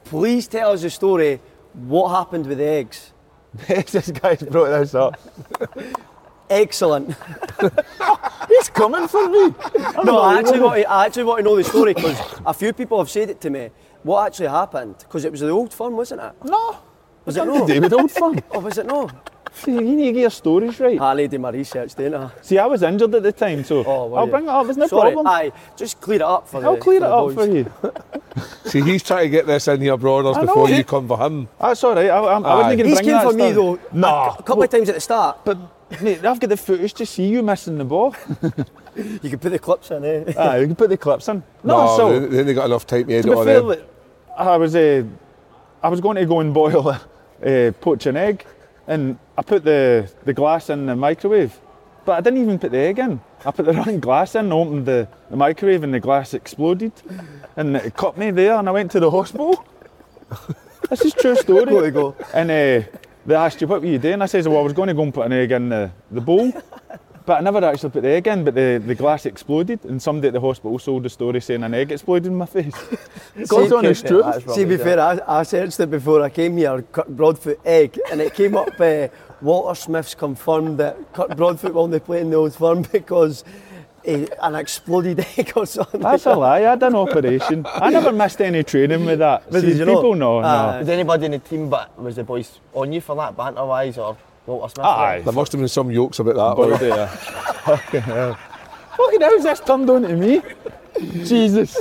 please 0.06 0.48
tell 0.48 0.72
us 0.72 0.84
the 0.84 0.90
story? 0.90 1.42
What 1.74 2.10
happened 2.10 2.48
with 2.48 2.60
the 2.60 2.66
eggs? 2.68 3.12
this 3.68 4.10
guy's 4.12 4.42
brought 4.44 4.70
this 4.70 4.96
up. 4.96 5.20
Excellent. 6.50 7.16
He's 8.50 8.70
coming 8.70 9.08
for 9.08 9.30
me. 9.30 9.54
No, 10.04 10.20
I 10.20 10.40
actually 10.40 10.60
want 10.62 10.82
to, 10.82 10.90
I 10.90 11.06
actually 11.06 11.24
want 11.26 11.40
to 11.40 11.44
know 11.44 11.56
the 11.58 11.64
story 11.64 11.94
because 11.94 12.18
a 12.46 12.54
few 12.54 12.72
people 12.74 12.98
have 12.98 13.10
said 13.10 13.30
it 13.30 13.42
to 13.42 13.50
me. 13.50 13.70
What 14.04 14.28
actually 14.28 14.48
happened? 14.48 14.96
Because 15.00 15.26
it 15.26 15.32
was 15.32 15.42
the 15.42 15.50
old 15.50 15.74
firm, 15.74 15.96
wasn't 15.98 16.22
it? 16.22 16.32
No. 16.46 16.78
Was 17.26 17.36
it 17.38 17.46
Nothing 17.46 17.60
no? 17.62 17.68
to 17.68 17.74
do 17.74 17.82
with 17.82 17.94
Old 17.94 18.12
Firm. 18.12 18.40
Oh, 18.52 18.60
was 18.60 18.78
it 18.78 18.86
no? 18.88 19.10
See, 19.52 19.72
you 19.74 19.82
need 19.82 20.06
to 20.08 20.12
get 20.14 20.22
your 20.22 20.30
stories 20.30 20.80
right. 20.80 21.00
I 21.02 21.14
need 21.16 21.32
to 21.32 21.38
my 21.40 21.50
research, 21.50 21.94
don't 21.96 22.14
I? 22.16 22.32
See, 22.42 22.58
I 22.58 22.66
was 22.66 22.82
injured 22.82 23.14
at 23.16 23.24
the 23.24 23.32
time, 23.32 23.64
so 23.66 23.84
Oh, 23.86 24.14
I'll 24.14 24.26
you? 24.26 24.32
bring 24.32 24.44
it 24.46 24.50
up. 24.50 24.66
There's 24.66 24.78
no 24.78 24.88
Sorry, 24.88 25.12
problem. 25.12 25.28
aye, 25.28 25.52
just 25.76 26.00
clear 26.00 26.16
it 26.18 26.22
up 26.22 26.48
for 26.48 26.62
you. 26.62 26.68
I'll 26.68 26.76
the, 26.76 26.82
clear 26.82 26.98
it 26.98 27.04
up 27.04 27.26
boys. 27.26 27.36
for 27.36 27.46
you. 27.48 27.72
See, 28.66 28.82
he's 28.82 29.04
trying 29.04 29.24
to 29.26 29.30
get 29.30 29.46
this 29.48 29.68
in 29.68 29.82
here, 29.82 29.98
brothers, 29.98 30.38
I 30.38 30.42
know, 30.42 30.46
before 30.48 30.70
you 30.70 30.84
come 30.84 31.08
for 31.08 31.18
him. 31.20 31.50
That's 31.60 31.84
all 31.84 31.94
right. 31.96 32.10
I, 32.10 32.18
I, 32.18 32.22
I 32.22 32.38
Aye. 32.38 32.56
wasn't 32.56 32.78
going 32.78 32.78
to 32.78 32.86
He's 32.86 32.94
bring 32.96 33.06
came 33.06 33.14
that 33.16 33.24
for 33.32 33.34
me 33.34 33.52
though. 33.52 33.80
No. 33.92 34.36
a 34.40 34.44
couple 34.44 34.64
of 34.64 34.70
times 34.70 34.88
at 34.90 34.96
the 34.96 35.02
start. 35.02 35.40
But 35.44 35.58
mate, 36.02 36.26
I've 36.26 36.40
got 36.40 36.50
the 36.50 36.58
footage 36.58 36.94
to 36.96 37.06
see 37.06 37.28
you 37.28 37.44
missing 37.44 37.78
the 37.78 37.86
ball. 37.86 38.16
You 38.96 39.30
can 39.30 39.40
put 39.40 39.52
the 39.52 39.60
clips 39.60 39.92
in, 39.92 40.04
eh? 40.04 40.34
Aye, 40.38 40.58
you 40.58 40.66
can 40.68 40.76
put 40.76 40.90
the 40.90 40.98
clips 40.98 41.30
in. 41.30 41.42
No, 41.64 41.86
No, 41.86 41.98
so 41.98 42.20
they, 42.20 42.28
they 42.28 42.40
ain't 42.50 42.56
got 42.56 42.66
enough 42.66 42.86
time 42.86 43.08
to 43.08 43.14
edit 43.14 43.26
to 43.26 43.32
be 43.32 43.36
all 43.36 43.46
fair, 43.46 43.62
like, 43.62 43.88
I 44.38 44.58
was 44.58 44.76
uh, 44.76 45.04
I 45.82 45.88
was 45.88 46.02
going 46.02 46.18
to 46.18 46.26
go 46.26 46.42
and 46.42 46.54
boil 46.54 46.90
a 46.90 47.00
uh, 47.46 47.72
poach 47.80 48.08
an 48.08 48.18
egg, 48.18 48.46
and 48.88 49.18
I 49.38 49.42
put 49.42 49.64
the, 49.64 50.12
the 50.26 50.34
glass 50.34 50.70
in 50.70 50.86
the 50.88 50.96
microwave, 50.96 51.58
but 52.04 52.14
I 52.14 52.22
didn't 52.22 52.42
even 52.42 52.60
put 52.60 52.72
the 52.72 52.80
egg 52.80 53.00
in. 53.00 53.22
I 53.46 53.52
put 53.52 53.66
the 53.66 53.74
wrong 53.80 54.00
glass 54.02 54.36
in, 54.36 54.52
opened 54.52 54.86
the, 54.86 55.08
the 55.30 55.38
microwave, 55.38 55.84
and 55.84 55.94
the 55.94 56.00
glass 56.02 56.34
exploded, 56.34 56.92
and 57.56 57.78
it 57.78 57.96
cut 57.96 58.18
me 58.18 58.32
there, 58.32 58.56
and 58.56 58.68
I 58.68 58.72
went 58.72 58.92
to 58.92 59.00
the 59.00 59.12
hospital. 59.12 59.64
this 60.90 61.02
is 61.02 61.14
true 61.14 61.36
story. 61.36 61.66
Go 61.66 61.82
to 61.82 61.92
go. 61.92 62.16
And 62.34 62.52
uh, 62.52 62.88
they 63.26 63.36
asked 63.36 63.62
you 63.62 63.68
what 63.68 63.82
were 63.82 63.88
you 63.88 64.00
doing? 64.00 64.22
I 64.22 64.26
says, 64.26 64.48
well, 64.48 64.60
I 64.60 64.62
was 64.62 64.74
going 64.74 64.88
to 64.88 64.94
go 64.94 65.04
and 65.04 65.14
put 65.14 65.26
an 65.26 65.34
egg 65.34 65.52
in 65.52 65.70
the, 65.70 65.92
the 66.12 66.22
bowl. 66.22 66.52
But 67.30 67.38
I 67.38 67.42
never 67.42 67.64
actually 67.64 67.92
put 67.92 68.02
the 68.02 68.10
egg 68.10 68.26
in, 68.26 68.44
but 68.44 68.56
the, 68.56 68.82
the 68.84 68.96
glass 68.96 69.28
exploded, 69.28 69.86
and 69.86 70.02
somebody 70.02 70.30
at 70.30 70.34
the 70.34 70.42
hospital 70.42 70.80
sold 70.80 71.04
the 71.04 71.12
story 71.12 71.40
saying 71.40 71.62
an 71.62 71.76
egg 71.76 71.92
exploded 71.92 72.26
in 72.26 72.36
my 72.36 72.48
face. 72.48 72.74
God's 73.48 73.72
honest 73.72 74.08
truth. 74.08 74.52
See, 74.52 74.64
to 74.64 74.66
be 74.66 74.78
fair, 74.78 75.00
I, 75.00 75.20
I 75.28 75.44
searched 75.44 75.80
it 75.80 75.92
before 75.92 76.24
I 76.24 76.30
came 76.30 76.58
here, 76.58 76.82
Kirk 76.92 77.08
Broadfoot 77.08 77.60
egg, 77.64 78.00
and 78.12 78.20
it 78.20 78.34
came 78.34 78.58
up. 78.58 78.70
Uh, 78.80 79.08
Walter 79.42 79.76
Smith's 79.76 80.16
confirmed 80.16 80.80
that 80.80 81.14
Kirk 81.14 81.38
Broadfoot 81.38 81.74
will 81.74 81.84
only 81.84 82.00
play 82.00 82.22
in 82.22 82.30
the 82.30 82.36
Old 82.36 82.56
Firm 82.56 82.82
because 82.92 83.44
an 84.06 84.56
exploded 84.56 85.20
egg 85.38 85.54
or 85.56 85.66
something. 85.66 86.02
That's 86.02 86.26
a 86.26 86.34
lie. 86.36 86.58
I 86.58 86.62
had 86.62 86.84
an 86.84 86.96
operation. 86.96 87.66
I 87.68 87.90
never 87.90 88.12
missed 88.12 88.42
any 88.42 88.64
training 88.64 89.06
with 89.06 89.20
that. 89.20 89.44
But 89.52 89.62
See, 89.62 89.68
did 89.68 89.78
you 89.78 89.86
not? 89.86 89.96
people 89.96 90.16
know. 90.16 90.40
Aye. 90.40 90.42
no. 90.42 90.48
Uh, 90.48 90.80
was 90.80 90.90
anybody 90.90 91.26
in 91.26 91.32
the 91.32 91.40
team, 91.40 91.70
but 91.70 92.00
was 92.02 92.16
the 92.16 92.24
boys 92.24 92.60
on 92.74 92.92
you 92.94 93.02
for 93.02 93.16
that 93.16 93.36
banter 93.36 93.66
wise 93.66 93.98
or 93.98 94.18
Walter 94.46 94.70
Smith? 94.74 94.86
Aye. 94.86 95.22
There 95.24 95.34
must 95.34 95.52
have 95.52 95.60
been 95.60 95.68
some 95.68 95.94
jokes 95.94 96.20
about 96.20 96.36
that. 96.36 96.56
Boy, 96.56 96.68
like. 96.72 96.80
dear. 96.80 97.08
Fucking 97.66 98.02
hell. 98.02 98.38
Fucking 98.98 99.22
hell's 99.22 99.44
this 99.44 99.60
turned 99.62 99.90
on 99.90 100.02
to 100.04 100.16
me? 100.16 100.42
Jesus. 101.26 101.78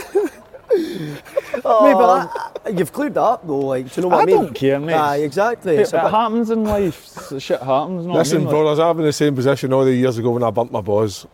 Oh, 1.65 1.85
mate, 1.87 1.95
but 1.95 2.09
um, 2.09 2.51
I, 2.67 2.69
you've 2.69 2.93
cleared 2.93 3.15
that 3.15 3.23
up 3.23 3.47
though, 3.47 3.59
like, 3.59 3.93
do 3.93 4.01
you 4.01 4.03
know 4.03 4.09
what 4.15 4.19
I, 4.19 4.23
I 4.23 4.27
mean? 4.27 4.37
don't 4.37 4.55
care, 4.55 4.79
mate. 4.79 4.93
Aye, 4.95 5.17
exactly. 5.17 5.77
It, 5.77 5.81
It's 5.81 5.91
happens 5.93 6.51
in 6.51 6.63
life. 6.65 7.05
Shit 7.41 7.61
happens. 7.61 8.05
Know 8.07 8.13
what 8.13 8.17
I 8.17 8.19
Listen, 8.19 8.45
mean? 8.45 8.65
Like- 8.65 8.79
I've 8.79 8.95
been 8.97 9.05
in 9.05 9.09
the 9.09 9.13
same 9.13 9.35
position 9.35 9.73
all 9.73 9.85
the 9.85 9.95
years 9.95 10.19
ago 10.19 10.31
when 10.31 10.43
I 10.43 10.51
bumped 10.51 10.73
my 10.73 10.81
balls 10.83 11.27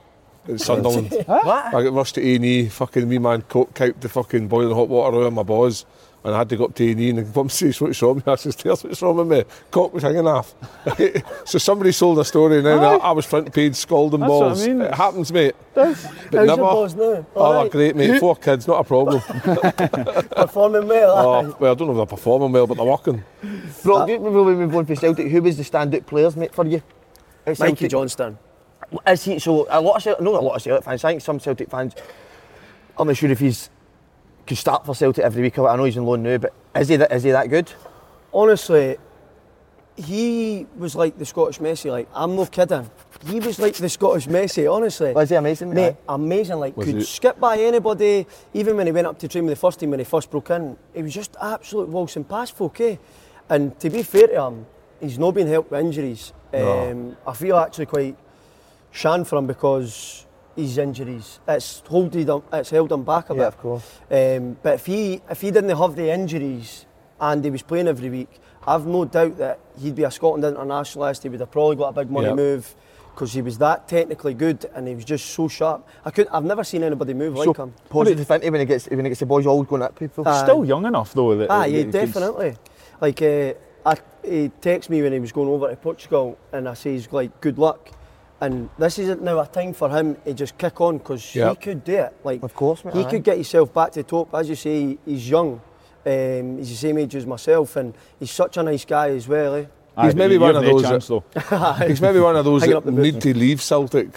at 0.49 0.61
Sunderland. 0.61 1.13
What? 1.27 1.75
I 1.75 1.83
got 1.83 1.93
rushed 1.93 2.15
to 2.17 2.21
A&E, 2.21 2.69
fucking 2.69 3.09
me 3.09 3.19
man 3.19 3.43
co- 3.43 3.67
coped 3.67 4.01
the 4.01 4.09
fucking 4.09 4.49
boiling 4.49 4.75
hot 4.75 4.89
water 4.89 5.17
out 5.19 5.23
of 5.27 5.33
my 5.33 5.43
balls 5.43 5.87
and 6.25 6.35
I 6.35 6.39
had 6.39 6.49
to 6.49 6.57
go 6.57 6.65
up 6.65 6.75
to 6.77 6.85
A&E 6.85 7.11
and 7.11 7.19
the 7.19 7.23
bum 7.23 7.51
says 7.51 7.79
what's 7.83 8.01
wrong 8.01 8.15
with 8.15 8.27
me? 8.27 8.33
I 8.33 8.37
says, 8.37 8.57
tell 8.57 8.73
us 8.73 8.83
what's 8.83 9.03
wrong 9.03 9.17
with 9.17 9.29
me. 9.29 9.45
Cock 9.71 9.93
was 9.93 10.03
hanging 10.03 10.27
off. 10.27 10.55
so 11.45 11.59
somebody 11.59 11.93
sold 11.93 12.19
a 12.19 12.25
story 12.25 12.57
and 12.59 12.67
then 12.67 12.79
I, 12.79 12.95
I 12.95 13.11
was 13.13 13.27
front 13.27 13.53
page 13.53 13.75
scalding 13.77 14.21
That's 14.21 14.31
what 14.31 14.43
I 14.43 14.49
balls. 14.49 14.67
mean. 14.67 14.81
It 14.81 14.95
happens, 14.95 15.33
mate. 15.33 15.55
Does. 15.75 16.03
But 16.03 16.13
How's 16.15 16.33
your 16.33 16.47
never. 16.47 16.63
balls 16.63 16.95
now? 16.95 17.27
Oh, 17.37 17.43
Alright. 17.43 17.71
great, 17.71 17.95
mate. 17.97 18.21
Four 18.21 18.37
kids, 18.37 18.67
not 18.67 18.81
a 18.81 18.85
problem. 18.85 19.21
Performing 20.37 20.89
well. 20.89 21.19
oh, 21.19 21.57
well, 21.61 21.73
I 21.73 21.75
don't 21.75 21.89
know 21.89 21.93
if 21.93 21.97
they're 21.99 22.17
performing 22.17 22.53
well, 22.53 22.67
but 22.67 22.77
they're 22.77 22.87
working. 22.87 23.23
Bro, 23.83 24.07
do 24.07 24.13
you 24.13 24.19
remember 24.19 24.43
when 24.45 24.59
we 24.59 24.65
were 24.65 24.73
going 24.73 24.87
for 24.87 24.95
Celtic? 24.97 25.31
Who 25.31 25.43
was 25.43 25.59
the 25.59 25.63
standout 25.63 26.07
players, 26.07 26.37
mate, 26.37 26.55
for 26.55 26.67
you? 26.67 26.83
At 27.47 27.59
Mikey 27.59 27.89
Johnston. 27.89 28.39
Is 29.07 29.25
he 29.25 29.39
so? 29.39 29.67
A 29.71 29.81
lot 29.81 29.97
of 29.97 30.03
Celtic, 30.03 30.23
not 30.23 30.35
a 30.35 30.41
lot 30.41 30.57
of 30.57 30.63
Celtic 30.63 30.85
fans. 30.85 31.05
I 31.05 31.11
think 31.11 31.23
some 31.23 31.41
Celtic 31.41 31.71
fans. 31.71 31.95
I'm 32.99 33.07
not 33.09 33.17
sure 33.17 33.31
if 33.31 33.41
he's 33.41 33.71
could 34.47 34.59
start 34.59 34.85
for 34.85 34.95
Celtic 34.95 35.25
every 35.25 35.43
week. 35.43 35.59
I 35.59 35.77
know 35.77 35.85
he's 35.85 35.97
in 35.97 36.05
loan 36.05 36.23
now, 36.23 36.39
but 36.39 36.53
is 36.77 36.89
he 36.89 36.97
that, 36.97 37.11
is 37.13 37.23
he 37.23 37.31
that 37.31 37.49
good? 37.49 37.73
Honestly, 38.33 38.99
he 39.97 40.67
was 40.77 40.95
like 40.95 41.17
the 41.19 41.25
Scottish 41.25 41.59
Messi. 41.59 41.91
Like 41.91 42.09
I'm 42.15 42.37
not 42.37 42.51
kidding. 42.51 42.91
He 43.27 43.41
was 43.41 43.59
like 43.59 43.75
the 43.75 43.89
Scottish 43.89 44.27
Messi. 44.27 44.71
Honestly. 44.73 45.13
Was 45.13 45.31
he 45.31 45.37
amazing? 45.37 45.73
Mate, 45.73 45.97
amazing. 46.09 46.57
Like, 46.57 46.77
Was 46.77 46.87
could 46.87 46.97
he- 46.97 47.03
skip 47.05 47.39
by 47.41 47.59
anybody. 47.59 48.27
Even 48.53 48.77
when 48.77 48.87
he 48.87 48.93
went 48.93 49.07
up 49.07 49.19
to 49.21 49.29
train 49.29 49.45
with 49.45 49.53
the 49.53 49.61
first 49.61 49.81
team 49.81 49.91
when 49.91 50.01
he 50.01 50.05
first 50.05 50.31
broke 50.31 50.51
in, 50.51 50.77
he 50.93 51.03
was 51.03 51.15
just 51.15 51.37
absolute 51.41 51.89
waltzing 51.89 52.25
past 52.25 52.57
folk, 52.57 52.81
eh? 52.81 52.97
And 53.49 53.79
to 53.81 53.89
be 53.91 54.03
fair 54.03 54.27
to 54.29 54.47
him, 54.47 54.67
he's 55.01 55.19
not 55.19 55.33
been 55.35 55.47
helped 55.47 55.71
with 55.71 55.81
injuries. 55.81 56.33
No. 56.53 56.91
Um, 56.91 57.17
I 57.27 57.33
feel 57.33 57.57
actually 57.57 57.87
quite 57.87 58.17
shan 58.95 59.25
for 59.25 59.37
him 59.39 59.47
because 59.47 60.25
his 60.57 60.79
injuries. 60.79 61.41
It's 61.49 61.83
held 61.91 62.15
him, 62.15 62.43
it's 62.53 62.71
held 62.71 62.93
him 62.93 63.03
back 63.03 63.29
a 63.31 63.35
Yeah, 63.35 63.39
bit. 63.41 63.47
of 63.49 63.59
course. 63.59 63.99
Um, 64.11 64.57
but 64.63 64.75
if 64.75 64.87
he 64.87 65.21
if 65.29 65.41
he 65.41 65.51
didn't 65.51 65.77
have 65.77 65.97
the 65.97 66.11
injuries 66.13 66.87
and 67.21 67.45
he 67.45 67.51
was 67.51 67.63
playing 67.63 67.89
every 67.89 68.09
week, 68.09 68.41
I've 68.67 68.87
no 68.87 69.05
doubt 69.05 69.37
that 69.39 69.59
he'd 69.81 69.97
be 69.97 70.05
a 70.05 70.11
Scotland 70.11 70.45
internationalist. 70.45 71.25
He 71.25 71.29
would 71.29 71.41
have 71.41 71.51
probably 71.51 71.77
got 71.77 71.89
a 71.89 71.93
big 72.05 72.11
money 72.11 72.29
Yep. 72.29 72.37
move 72.37 72.75
because 73.15 73.33
he 73.33 73.43
was 73.43 73.59
that 73.59 73.87
technically 73.89 74.35
good 74.35 74.65
and 74.75 74.87
he 74.89 74.95
was 74.95 75.05
just 75.05 75.27
so 75.27 75.49
sharp. 75.49 75.87
I 76.05 76.11
could 76.11 76.29
I've 76.29 76.45
never 76.45 76.63
seen 76.65 76.83
anybody 76.85 77.15
move 77.15 77.35
like 77.35 77.57
him. 77.57 77.75
positive 77.89 78.31
into 78.31 78.51
when 78.53 78.61
he 78.61 78.67
gets 78.67 78.89
when 78.89 79.05
he 79.05 79.09
gets 79.11 79.21
the 79.21 79.27
boys 79.27 79.47
all 79.47 79.63
going 79.65 79.83
at 79.83 79.97
people. 79.97 80.27
Aye. 80.27 80.43
Still 80.45 80.65
young 80.65 80.87
enough 80.87 81.13
though. 81.15 81.37
That, 81.37 81.51
Ah, 81.51 81.65
yeah, 81.65 81.83
definitely. 81.85 82.55
Like 83.01 83.21
uh, 83.23 83.55
I, 83.87 83.97
he 84.25 84.51
texted 84.63 84.89
me 84.91 85.03
when 85.03 85.13
he 85.13 85.19
was 85.21 85.33
going 85.33 85.49
over 85.49 85.69
to 85.69 85.77
Portugal, 85.77 86.39
and 86.53 86.69
I 86.69 86.75
says 86.75 87.13
like, 87.13 87.41
"Good 87.41 87.59
luck." 87.59 87.91
And 88.41 88.69
this 88.79 88.99
isn't 88.99 89.23
now 89.23 89.39
a 89.41 89.47
time 89.47 89.73
for 89.73 89.89
him 89.89 90.17
to 90.25 90.35
just 90.35 90.59
kick 90.59 90.81
on 90.81 90.99
because 90.99 91.25
he 91.25 91.55
could 91.57 91.85
do 91.85 91.95
it. 91.95 92.17
Like, 92.25 92.43
Of 92.43 92.55
course, 92.55 92.85
mate, 92.85 92.95
he 92.95 93.05
aye. 93.05 93.11
could 93.11 93.23
get 93.23 93.37
himself 93.37 93.73
back 93.73 93.93
to 93.93 94.01
the 94.03 94.09
top. 94.09 94.35
As 94.35 94.49
you 94.49 94.55
say, 94.57 94.99
he's 95.05 95.29
young. 95.31 95.61
Um, 96.07 96.59
he's 96.59 96.69
the 96.71 96.77
same 96.77 96.99
age 96.99 97.15
as 97.17 97.25
myself, 97.25 97.77
and 97.77 97.95
he's 98.19 98.31
such 98.31 98.57
a 98.59 98.63
nice 98.63 98.85
guy 98.85 99.11
as 99.11 99.27
well. 99.27 99.55
Eh? 99.55 99.65
Aye, 99.97 100.05
He's 100.07 100.15
maybe 100.15 100.37
one 100.37 100.55
of 100.57 100.63
those 100.63 100.83
chance, 100.83 101.07
though. 101.07 101.25
He's 101.87 102.01
maybe 102.03 102.21
one 102.21 102.37
of 102.37 102.45
those 102.45 102.63
Hanging 102.63 102.73
that 102.73 102.79
up 102.79 102.85
the 102.85 102.93
boot. 102.93 103.03
need 103.03 103.21
to 103.23 103.33
leave 103.35 103.63
Celtic 103.63 104.11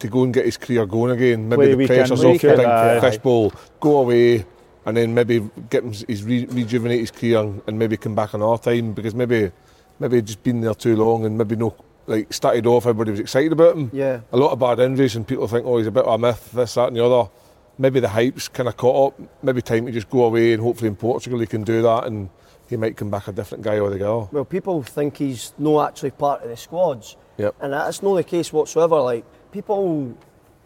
to 0.00 0.08
go 0.08 0.24
and 0.24 0.34
get 0.34 0.46
his 0.46 0.56
career 0.56 0.84
going 0.86 1.12
again. 1.12 1.48
Maybe 1.48 1.56
Play 1.62 1.70
the 1.70 1.76
weekend, 1.76 1.98
pressure's 2.00 2.24
off 2.24 2.40
the 2.40 2.48
weekend, 2.48 3.00
fishbowl, 3.02 3.52
go 3.78 3.98
away, 3.98 4.44
and 4.84 4.96
then 4.96 5.14
maybe 5.14 5.48
get 5.70 5.84
him 5.84 5.92
his 5.92 6.24
re- 6.24 6.46
rejuvenate 6.46 7.00
his 7.00 7.10
career 7.12 7.38
and, 7.40 7.62
and 7.66 7.78
maybe 7.78 7.96
come 7.96 8.14
back 8.16 8.34
another 8.34 8.60
time 8.60 8.94
because 8.94 9.14
maybe 9.14 9.52
maybe 10.00 10.16
he'd 10.16 10.26
just 10.26 10.42
been 10.42 10.60
there 10.60 10.74
too 10.74 10.96
long 10.96 11.24
and 11.24 11.38
maybe 11.38 11.54
no 11.54 11.72
like 12.06 12.32
started 12.32 12.66
off 12.66 12.84
everybody 12.86 13.10
was 13.12 13.20
excited 13.20 13.52
about 13.52 13.76
him. 13.76 13.90
Yeah. 13.92 14.20
A 14.32 14.36
lot 14.36 14.52
of 14.52 14.58
bad 14.58 14.80
injuries 14.80 15.14
and 15.16 15.26
people 15.26 15.46
think 15.48 15.64
oh 15.66 15.78
he's 15.78 15.86
a 15.86 15.90
bit 15.92 16.04
of 16.04 16.14
a 16.14 16.18
myth 16.18 16.50
this 16.52 16.74
that 16.74 16.88
and 16.88 16.96
the 16.96 17.04
other. 17.04 17.30
Maybe 17.78 18.00
the 18.00 18.08
hype's 18.08 18.48
kind 18.48 18.68
of 18.68 18.76
caught 18.76 19.14
up. 19.14 19.28
Maybe 19.42 19.62
time 19.62 19.86
to 19.86 19.92
just 19.92 20.10
go 20.10 20.24
away 20.24 20.52
and 20.52 20.62
hopefully 20.62 20.88
in 20.88 20.96
Portugal 20.96 21.38
he 21.40 21.46
can 21.46 21.62
do 21.62 21.80
that 21.82 22.04
and 22.06 22.28
he 22.68 22.76
might 22.76 22.96
come 22.96 23.10
back 23.10 23.28
a 23.28 23.32
different 23.32 23.64
guy 23.64 23.78
altogether. 23.78 24.28
Well, 24.32 24.44
people 24.44 24.82
think 24.82 25.16
he's 25.18 25.52
not 25.58 25.88
actually 25.88 26.12
part 26.12 26.42
of 26.42 26.48
the 26.48 26.56
squads, 26.56 27.16
Yep. 27.38 27.54
and 27.60 27.72
that's 27.72 28.02
not 28.02 28.14
the 28.14 28.24
case 28.24 28.50
whatsoever. 28.52 28.98
Like 29.00 29.24
people, 29.52 30.16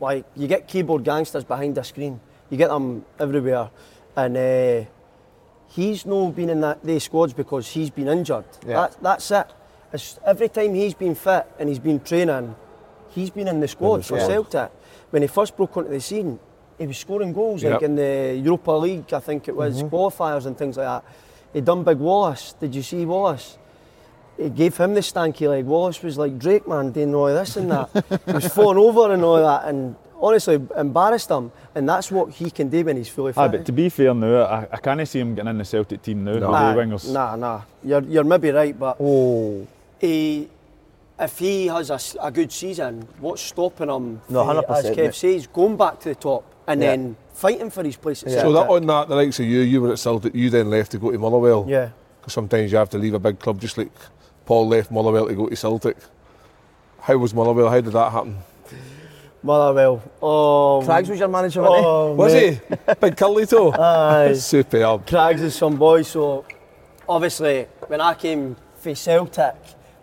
like 0.01 0.25
you 0.37 0.47
get 0.47 0.69
keyboard 0.69 1.03
gangsters 1.05 1.43
behind 1.45 1.77
a 1.79 1.85
screen, 1.85 2.21
you 2.49 2.57
get 2.59 2.69
them 2.69 3.05
everywhere, 3.19 3.71
and 4.15 4.37
uh, 4.37 4.85
he's 5.69 6.07
not 6.07 6.37
been 6.37 6.49
in 6.51 6.61
that 6.61 6.83
these 6.85 7.05
squads 7.05 7.33
because 7.33 7.69
he's 7.69 7.91
been 7.91 8.09
injured. 8.09 8.45
Yeah. 8.67 8.75
That, 8.89 8.97
that's 9.03 9.31
it. 9.33 9.47
Every 10.25 10.49
time 10.49 10.75
he's 10.75 10.95
been 10.95 11.15
fit 11.15 11.47
and 11.59 11.69
he's 11.69 11.79
been 11.79 12.01
training, 12.01 12.55
he's 13.11 13.31
been 13.31 13.49
in 13.49 13.61
the 13.61 13.69
squad 13.69 14.05
for. 14.05 14.19
Celtic. 14.19 14.71
When 15.11 15.23
he 15.23 15.29
first 15.29 15.57
broke 15.57 15.77
onto 15.77 15.91
the 15.91 16.01
scene, 16.01 16.39
he 16.79 16.87
was 16.87 16.99
scoring 16.99 17.33
goals 17.33 17.65
like 17.65 17.83
in 17.83 17.97
the 17.97 18.39
Europa 18.43 18.73
League, 18.73 19.13
I 19.13 19.21
think 19.21 19.49
it 19.49 19.57
was 19.57 19.83
mm-hmm. 19.83 19.95
qualifiers 19.95 20.47
and 20.47 20.57
things 20.59 20.77
like 20.77 20.87
that. 20.87 21.05
He 21.53 21.61
done 21.61 21.85
Big 21.85 21.99
Wallace. 21.99 22.55
Did 22.61 22.75
you 22.75 22.83
see 22.83 23.07
Wallace? 23.07 23.57
It 24.37 24.55
gave 24.55 24.77
him 24.77 24.93
the 24.93 25.01
stanky 25.01 25.49
leg. 25.49 25.65
Wallace 25.65 26.03
was 26.03 26.19
like 26.19 26.39
Drake 26.39 26.69
man 26.69 26.91
doing 26.93 27.15
all 27.15 27.27
this 27.27 27.57
and 27.57 27.71
that. 27.71 27.89
he 28.27 28.33
was 28.33 28.49
falling 28.53 28.77
over 28.77 29.15
and 29.15 29.25
all 29.25 29.39
that, 29.39 29.65
and 29.65 29.97
honestly 30.21 30.61
embarrassed 30.77 31.31
him. 31.31 31.51
And 31.75 31.89
that's 31.89 32.11
what 32.11 32.31
he 32.31 32.51
can 32.51 32.69
do 32.69 32.85
when 32.85 32.99
he's 32.99 33.09
fully 33.09 33.33
ah, 33.37 33.49
fit. 33.49 33.55
Aye, 33.55 33.57
but 33.59 33.67
to 33.67 33.73
be 33.73 33.89
fair 33.89 34.13
now, 34.13 34.43
I, 34.43 34.69
I 34.71 34.77
can't 34.77 35.09
see 35.09 35.21
him 35.21 35.35
getting 35.35 35.49
in 35.51 35.59
the 35.59 35.65
Celtic 35.65 36.03
team 36.03 36.25
now. 36.25 36.33
No. 36.33 36.41
The 36.41 36.51
Nah, 36.51 36.75
wingers. 36.75 37.11
Nah, 37.11 37.37
nah. 37.37 37.63
You're, 37.83 38.03
you're 38.03 38.25
maybe 38.25 38.51
right, 38.51 38.79
but 38.79 38.99
Oh, 39.01 39.67
he, 40.01 40.49
if 41.19 41.39
he 41.39 41.67
has 41.69 42.17
a 42.21 42.31
good 42.31 42.53
season, 42.53 43.07
what's 43.21 43.43
stopping 43.43 43.89
him? 43.89 44.21
No, 44.29 44.45
from, 44.45 44.57
100%, 44.65 44.71
As 44.71 44.85
Kev 44.91 44.97
mate. 44.97 45.15
says, 45.15 45.47
going 45.47 45.77
back 45.77 46.01
to 46.01 46.11
the 46.11 46.15
top 46.15 46.45
and 46.67 46.81
Yeah. 46.81 46.91
then 46.91 47.17
fighting 47.33 47.71
for 47.71 47.83
his 47.85 47.97
place 47.97 48.25
Yeah. 48.27 48.43
So 48.43 48.53
that 48.53 48.69
on 48.69 48.87
that, 48.87 49.09
the 49.09 49.15
likes 49.17 49.39
of 49.41 49.47
you, 49.47 49.61
you 49.61 49.81
were 49.81 49.93
at 49.93 49.99
Celtic, 49.99 50.35
you 50.35 50.51
then 50.51 50.71
left 50.71 50.91
to 50.93 50.99
go 50.99 51.11
to 51.11 51.19
Motherwell. 51.19 51.65
Yeah. 51.69 51.91
Because 52.21 52.33
sometimes 52.35 52.73
you 52.73 52.79
have 52.79 52.91
to 52.91 52.99
leave 52.99 53.15
a 53.15 53.19
big 53.19 53.39
club, 53.39 53.61
just 53.61 53.79
like 53.79 53.91
Paul 54.45 54.69
left 54.69 54.91
Motherwell 54.91 55.27
to 55.29 55.35
go 55.35 55.49
to 55.49 55.57
Celtic. 55.57 55.97
How 57.01 57.17
was 57.17 57.33
Motherwell? 57.33 57.71
How 57.71 57.81
did 57.81 57.93
that 57.93 58.11
happen? 58.13 58.37
Motherwell. 59.43 60.03
Oh, 60.21 60.83
Craigs 60.85 61.09
was 61.09 61.19
your 61.21 61.29
manager, 61.29 61.63
oh, 61.65 62.15
wasn't 62.15 62.43
he? 62.43 62.49
oh, 62.49 62.75
Was 62.75 62.79
he? 62.89 62.95
Big 63.01 63.17
curly 63.17 63.47
toe? 63.47 63.71
Aye. 63.73 64.33
Superb. 64.35 65.07
Craigs 65.07 65.41
is 65.43 65.55
some 65.55 65.77
boy, 65.77 66.03
so 66.03 66.45
obviously 67.09 67.67
when 67.87 68.01
I 68.01 68.15
came 68.15 68.57
for 68.79 68.95
Celtic, 68.95 69.55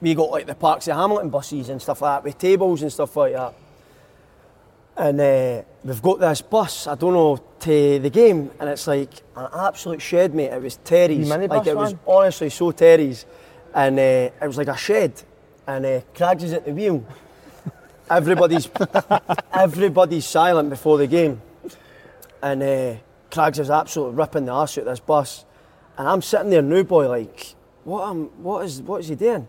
we 0.04 0.14
got 0.14 0.32
like 0.32 0.46
the 0.46 0.54
Parks 0.54 0.90
of 0.90 0.98
Hamilton 0.98 1.30
buses 1.30 1.70
and 1.70 1.82
stuff 1.82 2.02
like 2.02 2.18
that, 2.18 2.24
with 2.26 2.38
tables 2.38 2.82
and 2.82 2.92
stuff 2.92 3.16
like 3.16 3.34
that. 3.34 3.54
And 4.98 5.20
uh, 5.20 5.62
we've 5.84 6.02
got 6.02 6.20
this 6.20 6.42
bus, 6.42 6.88
I 6.88 6.96
don't 6.96 7.14
know, 7.14 7.42
to 7.62 8.00
the 8.00 8.10
game, 8.10 8.52
and 8.60 8.70
it's 8.70 8.86
like 8.86 9.14
an 9.38 9.48
absolute 9.56 10.02
shed, 10.02 10.36
mate. 10.36 10.52
It 10.52 10.62
was 10.62 10.76
Terry's. 10.84 11.30
Like 11.30 11.68
it 11.68 11.76
was 11.76 11.94
man. 11.94 12.00
honestly 12.06 12.50
so 12.50 12.72
Terry's. 12.72 13.26
And 13.74 13.98
uh, 13.98 14.30
it 14.44 14.46
was 14.46 14.58
like 14.58 14.68
a 14.68 14.78
shed, 14.78 15.24
and 15.66 15.86
uh, 15.86 16.02
Craigs 16.14 16.44
is 16.44 16.54
at 16.54 16.66
the 16.66 16.74
wheel. 16.74 17.04
everybody's 18.10 18.70
everybody's 19.54 20.28
silent 20.28 20.70
before 20.70 20.98
the 21.00 21.08
game, 21.08 21.42
and 22.44 22.62
uh, 22.62 22.96
Craigs 23.32 23.58
is 23.58 23.72
absolutely 23.72 24.16
ripping 24.16 24.46
the 24.46 24.52
arse 24.52 24.78
out 24.78 24.82
of 24.82 24.88
this 24.90 25.00
bus, 25.00 25.46
and 25.98 26.08
I'm 26.08 26.22
sitting 26.22 26.52
there, 26.52 26.62
new 26.62 26.84
boy, 26.84 27.10
like, 27.10 27.56
what 27.84 28.10
am, 28.10 28.26
what 28.44 28.66
is, 28.66 28.80
what 28.84 29.00
is 29.00 29.08
he 29.08 29.16
doing? 29.16 29.48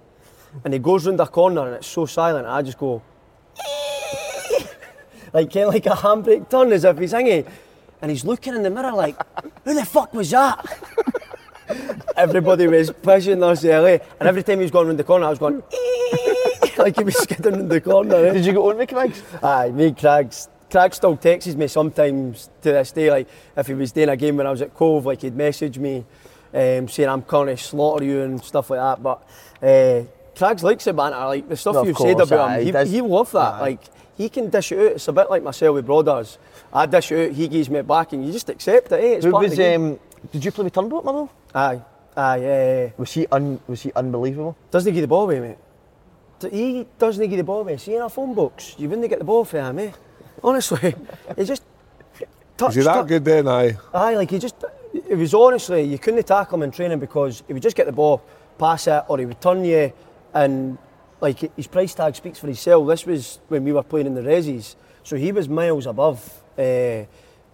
And 0.64 0.72
he 0.72 0.78
goes 0.78 1.06
round 1.06 1.20
a 1.20 1.26
corner, 1.26 1.66
and 1.66 1.74
it's 1.76 1.86
so 1.86 2.06
silent. 2.06 2.46
I 2.46 2.62
just 2.62 2.78
go, 2.78 3.02
like 5.32 5.52
kind 5.52 5.66
of 5.66 5.74
like 5.74 5.86
a 5.86 5.90
handbrake 5.90 6.48
turn, 6.48 6.72
as 6.72 6.84
if 6.84 6.98
he's 6.98 7.12
hanging, 7.12 7.44
and 8.00 8.10
he's 8.10 8.24
looking 8.24 8.54
in 8.54 8.62
the 8.62 8.70
mirror 8.70 8.92
like, 8.92 9.16
who 9.64 9.74
the 9.74 9.84
fuck 9.84 10.12
was 10.14 10.30
that? 10.30 10.64
Everybody 12.16 12.66
was 12.68 12.90
pushing 12.90 13.42
us 13.42 13.64
LA, 13.64 13.98
and 14.20 14.22
every 14.22 14.42
time 14.42 14.58
he 14.58 14.62
was 14.62 14.70
going 14.70 14.86
round 14.86 14.98
the 14.98 15.04
corner, 15.04 15.26
I 15.26 15.30
was 15.30 15.38
going, 15.38 15.62
like 16.78 16.96
he 16.96 17.04
was 17.04 17.16
skidding 17.16 17.54
in 17.54 17.68
the 17.68 17.80
corner. 17.80 18.16
eh? 18.16 18.32
Did 18.34 18.46
you 18.46 18.52
go 18.52 18.70
on 18.70 18.76
with 18.76 18.88
Craigs? 18.88 19.22
Aye, 19.42 19.70
me, 19.70 19.92
Craigs. 19.92 20.48
Craig 20.70 20.92
still 20.94 21.16
texts 21.16 21.54
me 21.54 21.66
sometimes 21.68 22.50
to 22.62 22.72
this 22.72 22.92
day, 22.92 23.10
like 23.10 23.28
if 23.56 23.66
he 23.66 23.74
was 23.74 23.92
doing 23.92 24.08
a 24.08 24.16
game 24.16 24.36
when 24.36 24.46
I 24.46 24.50
was 24.50 24.60
at 24.62 24.74
Cove, 24.74 25.06
like 25.06 25.22
he'd 25.22 25.36
message 25.36 25.78
me 25.78 26.04
um, 26.52 26.88
saying 26.88 27.08
I'm 27.08 27.20
going 27.22 27.48
to 27.48 27.56
slaughter 27.56 28.04
you 28.04 28.22
and 28.22 28.42
stuff 28.42 28.70
like 28.70 28.80
that. 28.80 29.02
But 29.02 29.22
uh, 29.62 30.02
Craigs 30.36 30.62
likes 30.64 30.86
it, 30.86 30.96
banter. 30.96 31.18
Like 31.18 31.48
the 31.48 31.56
stuff 31.56 31.74
No, 31.74 31.84
you've 31.84 31.96
said 31.96 32.20
about 32.20 32.50
aye, 32.50 32.60
he 32.62 32.68
him, 32.68 32.72
does. 32.72 32.88
he, 32.90 32.94
he 32.96 33.00
love 33.02 33.30
that. 33.32 33.38
Aye. 33.54 33.60
Like 33.60 33.80
he 34.16 34.28
can 34.28 34.48
dish 34.50 34.72
it 34.72 34.78
out. 34.78 34.92
It's 34.96 35.08
a 35.08 35.12
bit 35.12 35.30
like 35.30 35.42
myself 35.42 35.74
with 35.74 35.86
Bro 35.86 36.02
does. 36.04 36.38
I 36.72 36.86
dish 36.86 37.12
it 37.12 37.30
out, 37.30 37.36
he 37.36 37.48
gives 37.48 37.70
me 37.70 37.78
it 37.80 37.86
back, 37.86 38.12
and 38.12 38.24
you 38.26 38.32
just 38.32 38.48
accept 38.48 38.92
it. 38.92 39.00
Eh? 39.04 39.06
It's 39.16 39.24
Who 39.24 39.30
part 39.32 39.44
of 39.44 39.50
was? 39.50 39.56
the 39.58 39.62
game. 39.62 39.84
Um, 39.92 39.98
did 40.32 40.44
you 40.44 40.50
play 40.52 40.64
with 40.64 40.72
Turnbull, 40.72 41.02
Mother? 41.02 41.28
Aye, 41.54 41.80
aye. 42.16 42.44
Uh, 42.44 42.90
Was 42.96 43.12
he 43.12 43.26
un, 43.28 43.60
Was 43.68 43.82
he 43.82 43.92
unbelievable? 43.94 44.56
doesn't 44.70 44.90
he 44.90 44.94
give 44.94 45.02
the 45.02 45.08
ball 45.08 45.24
away, 45.24 45.40
mate. 45.40 45.58
He 46.50 46.86
doesn't 46.98 47.26
give 47.28 47.36
the 47.38 47.44
ball 47.44 47.60
away. 47.60 47.76
See 47.78 47.94
in 47.94 48.02
our 48.02 48.10
phone 48.10 48.34
books, 48.34 48.74
you 48.78 48.88
wouldn't 48.88 49.08
get 49.08 49.18
the 49.18 49.24
ball 49.24 49.44
for 49.44 49.60
him, 49.60 49.78
eh? 49.78 49.90
Honestly, 50.42 50.94
he 51.38 51.44
just 51.44 51.62
touched 52.56 52.76
Is 52.76 52.84
he 52.84 52.90
that 52.90 53.04
it. 53.04 53.08
good 53.08 53.24
then? 53.24 53.48
Aye. 53.48 53.76
Aye, 53.94 54.14
like 54.16 54.30
he 54.30 54.38
just, 54.38 54.56
it 54.92 55.16
was 55.16 55.32
honestly, 55.32 55.82
you 55.82 55.98
couldn't 55.98 56.26
tackle 56.26 56.56
him 56.58 56.64
in 56.64 56.70
training 56.70 56.98
because 56.98 57.42
he 57.46 57.52
would 57.52 57.62
just 57.62 57.76
get 57.76 57.86
the 57.86 57.92
ball, 57.92 58.22
pass 58.58 58.86
it, 58.86 59.04
or 59.08 59.16
he 59.18 59.24
would 59.26 59.40
turn 59.40 59.64
you, 59.64 59.92
and 60.34 60.76
like 61.20 61.38
his 61.56 61.66
price 61.66 61.94
tag 61.94 62.14
speaks 62.14 62.38
for 62.38 62.46
himself. 62.46 62.86
This 62.86 63.06
was 63.06 63.38
when 63.48 63.64
we 63.64 63.72
were 63.72 63.82
playing 63.82 64.06
in 64.06 64.14
the 64.14 64.20
Resis, 64.20 64.76
so 65.02 65.16
he 65.16 65.32
was 65.32 65.48
miles 65.48 65.86
above. 65.86 66.42
Uh, 66.58 67.04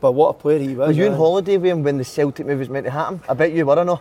but 0.00 0.12
what 0.12 0.30
a 0.30 0.34
player 0.34 0.58
he 0.58 0.74
was. 0.74 0.88
Were 0.88 1.04
you 1.04 1.10
on 1.10 1.16
holiday 1.16 1.58
with 1.58 1.70
him 1.70 1.82
when 1.82 1.98
the 1.98 2.04
Celtic 2.04 2.46
move 2.46 2.58
was 2.58 2.70
meant 2.70 2.86
to 2.86 2.90
happen? 2.90 3.20
I 3.28 3.34
bet 3.34 3.52
you 3.52 3.66
were, 3.66 3.78
I 3.78 3.84
know. 3.84 4.00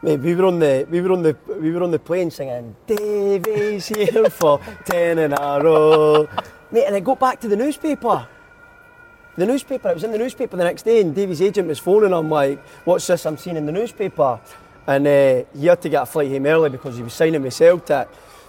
Mate, 0.00 0.20
we 0.20 0.34
were 0.36 0.46
on 0.46 0.60
the 0.60 0.86
we 0.88 1.00
were 1.00 1.12
on 1.12 1.22
the 1.22 1.36
we 1.60 1.72
were 1.72 1.82
on 1.82 1.90
the 1.90 1.98
plane 1.98 2.30
singing 2.30 2.76
Davey's 2.86 3.88
here 3.88 4.30
for 4.30 4.60
ten 4.84 5.18
in 5.18 5.32
a 5.32 5.60
row. 5.60 6.28
Mate, 6.70 6.84
and 6.84 6.94
I 6.94 7.00
got 7.00 7.18
back 7.18 7.40
to 7.40 7.48
the 7.48 7.56
newspaper. 7.56 8.28
The 9.36 9.46
newspaper, 9.46 9.90
it 9.90 9.94
was 9.94 10.04
in 10.04 10.12
the 10.12 10.18
newspaper 10.18 10.56
the 10.56 10.64
next 10.64 10.82
day, 10.82 11.00
and 11.00 11.14
Davey's 11.14 11.42
agent 11.42 11.66
was 11.66 11.80
phoning 11.80 12.12
him 12.12 12.30
like, 12.30 12.64
"What's 12.84 13.08
this 13.08 13.26
I'm 13.26 13.36
seeing 13.36 13.56
in 13.56 13.66
the 13.66 13.72
newspaper?" 13.72 14.38
And 14.88 15.06
uh, 15.06 15.44
he 15.56 15.66
had 15.66 15.80
to 15.82 15.88
get 15.88 16.02
a 16.02 16.06
flight 16.06 16.30
home 16.30 16.46
early 16.46 16.70
because 16.70 16.96
he 16.96 17.02
was 17.02 17.12
signing 17.12 17.42
with 17.42 17.52
Celtic. 17.54 18.08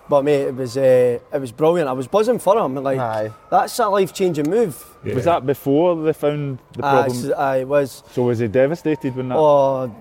But 0.10 0.24
mate, 0.24 0.42
it 0.48 0.56
was 0.56 0.76
uh, 0.78 1.20
it 1.32 1.40
was 1.40 1.52
brilliant. 1.52 1.88
I 1.88 1.92
was 1.94 2.08
buzzing 2.08 2.40
for 2.40 2.58
him. 2.58 2.76
Like 2.76 2.98
Aye. 2.98 3.32
that's 3.52 3.78
a 3.78 3.88
life 3.90 4.12
changing 4.14 4.50
move. 4.50 4.84
Was 5.04 5.26
that 5.26 5.46
before 5.46 5.96
they 6.02 6.14
found 6.14 6.58
the 6.74 6.82
problem? 6.82 7.12
s- 7.18 7.32
aye, 7.38 7.58
it 7.58 7.68
was. 7.68 8.04
so 8.12 8.24
was 8.24 8.40
he 8.40 8.48
devastated 8.48 9.16
when 9.16 9.30
that? 9.30 9.38
Oh, 9.38 9.94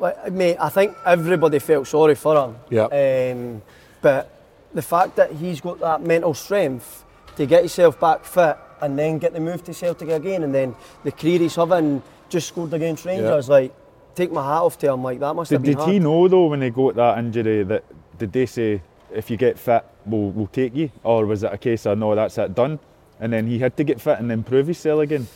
like, 0.00 0.32
mate, 0.32 0.56
I 0.58 0.68
think 0.68 0.96
everybody 1.06 1.60
felt 1.60 1.86
sorry 1.86 2.16
for 2.16 2.36
him. 2.44 2.56
Yeah. 2.70 2.86
Um, 2.86 3.62
but 4.00 4.28
the 4.74 4.82
fact 4.82 5.14
that 5.16 5.30
he's 5.30 5.60
got 5.60 5.78
that 5.78 6.02
mental 6.02 6.34
strength 6.34 7.04
to 7.36 7.46
get 7.46 7.60
himself 7.60 8.00
back 8.00 8.24
fit 8.24 8.56
and 8.80 8.98
then 8.98 9.18
get 9.18 9.32
the 9.32 9.38
move 9.40 9.62
to 9.64 9.72
Celtic 9.74 10.08
again, 10.08 10.42
and 10.42 10.52
then 10.52 10.74
the 11.04 11.12
career 11.12 11.38
he's 11.38 11.54
having, 11.54 12.02
just 12.28 12.48
scored 12.48 12.72
against 12.74 13.04
Rangers, 13.04 13.48
like, 13.48 13.72
take 14.14 14.32
my 14.32 14.42
hat 14.42 14.62
off 14.62 14.78
to 14.78 14.92
him. 14.92 15.02
Like, 15.02 15.20
that 15.20 15.34
must 15.34 15.50
have 15.50 15.62
Did, 15.62 15.66
been 15.70 15.76
did 15.76 15.78
hard. 15.82 15.92
he 15.92 15.98
know 15.98 16.28
though 16.28 16.46
when 16.46 16.62
he 16.62 16.70
got 16.70 16.94
that 16.96 17.18
injury 17.18 17.62
that 17.64 17.84
did 18.18 18.32
they 18.32 18.46
say 18.46 18.80
if 19.12 19.30
you 19.30 19.36
get 19.36 19.58
fit 19.58 19.84
we'll, 20.06 20.30
we'll 20.30 20.46
take 20.46 20.74
you 20.74 20.90
or 21.04 21.26
was 21.26 21.42
it 21.42 21.52
a 21.52 21.58
case 21.58 21.86
of 21.86 21.98
no 21.98 22.14
that's 22.14 22.38
it 22.38 22.54
done 22.54 22.78
and 23.20 23.32
then 23.32 23.46
he 23.46 23.58
had 23.58 23.76
to 23.76 23.84
get 23.84 24.00
fit 24.00 24.18
and 24.18 24.30
then 24.30 24.42
prove 24.42 24.66
himself 24.66 25.00
again? 25.00 25.26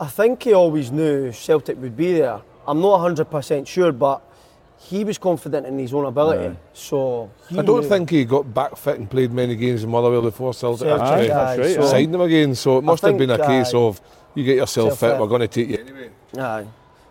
I 0.00 0.06
think 0.06 0.42
he 0.42 0.52
always 0.52 0.90
knew 0.92 1.32
Celtic 1.32 1.80
would 1.80 1.96
be 1.96 2.14
there. 2.14 2.40
I'm 2.66 2.80
not 2.80 3.00
100% 3.00 3.66
sure, 3.66 3.92
but 3.92 4.22
he 4.78 5.04
was 5.04 5.16
confident 5.18 5.66
in 5.66 5.78
his 5.78 5.94
own 5.94 6.04
ability. 6.04 6.48
Aye. 6.54 6.56
So 6.74 7.30
he 7.48 7.58
I 7.58 7.62
don't 7.62 7.80
knew. 7.80 7.88
think 7.88 8.10
he 8.10 8.24
got 8.26 8.52
back 8.52 8.76
fit 8.76 8.98
and 8.98 9.10
played 9.10 9.32
many 9.32 9.56
games 9.56 9.82
in 9.84 9.90
Motherwell 9.90 10.20
before 10.22 10.52
Celtic 10.52 10.86
Celtic, 10.86 11.02
actually 11.30 11.30
Aye, 11.32 11.56
right, 11.58 11.74
so- 11.76 11.86
signed 11.86 12.14
him 12.14 12.20
again. 12.20 12.54
So 12.54 12.78
it 12.78 12.84
must 12.84 13.02
have 13.04 13.16
been 13.16 13.30
a 13.30 13.38
case 13.38 13.72
aye. 13.74 13.78
of 13.78 14.00
you 14.34 14.44
get 14.44 14.56
yourself 14.56 14.90
fit, 14.90 14.98
Self-fit. 14.98 15.20
we're 15.20 15.26
going 15.28 15.40
to 15.40 15.48
take 15.48 15.68
you 15.70 15.78
anyway. 15.78 16.10
Aye, 16.38 16.66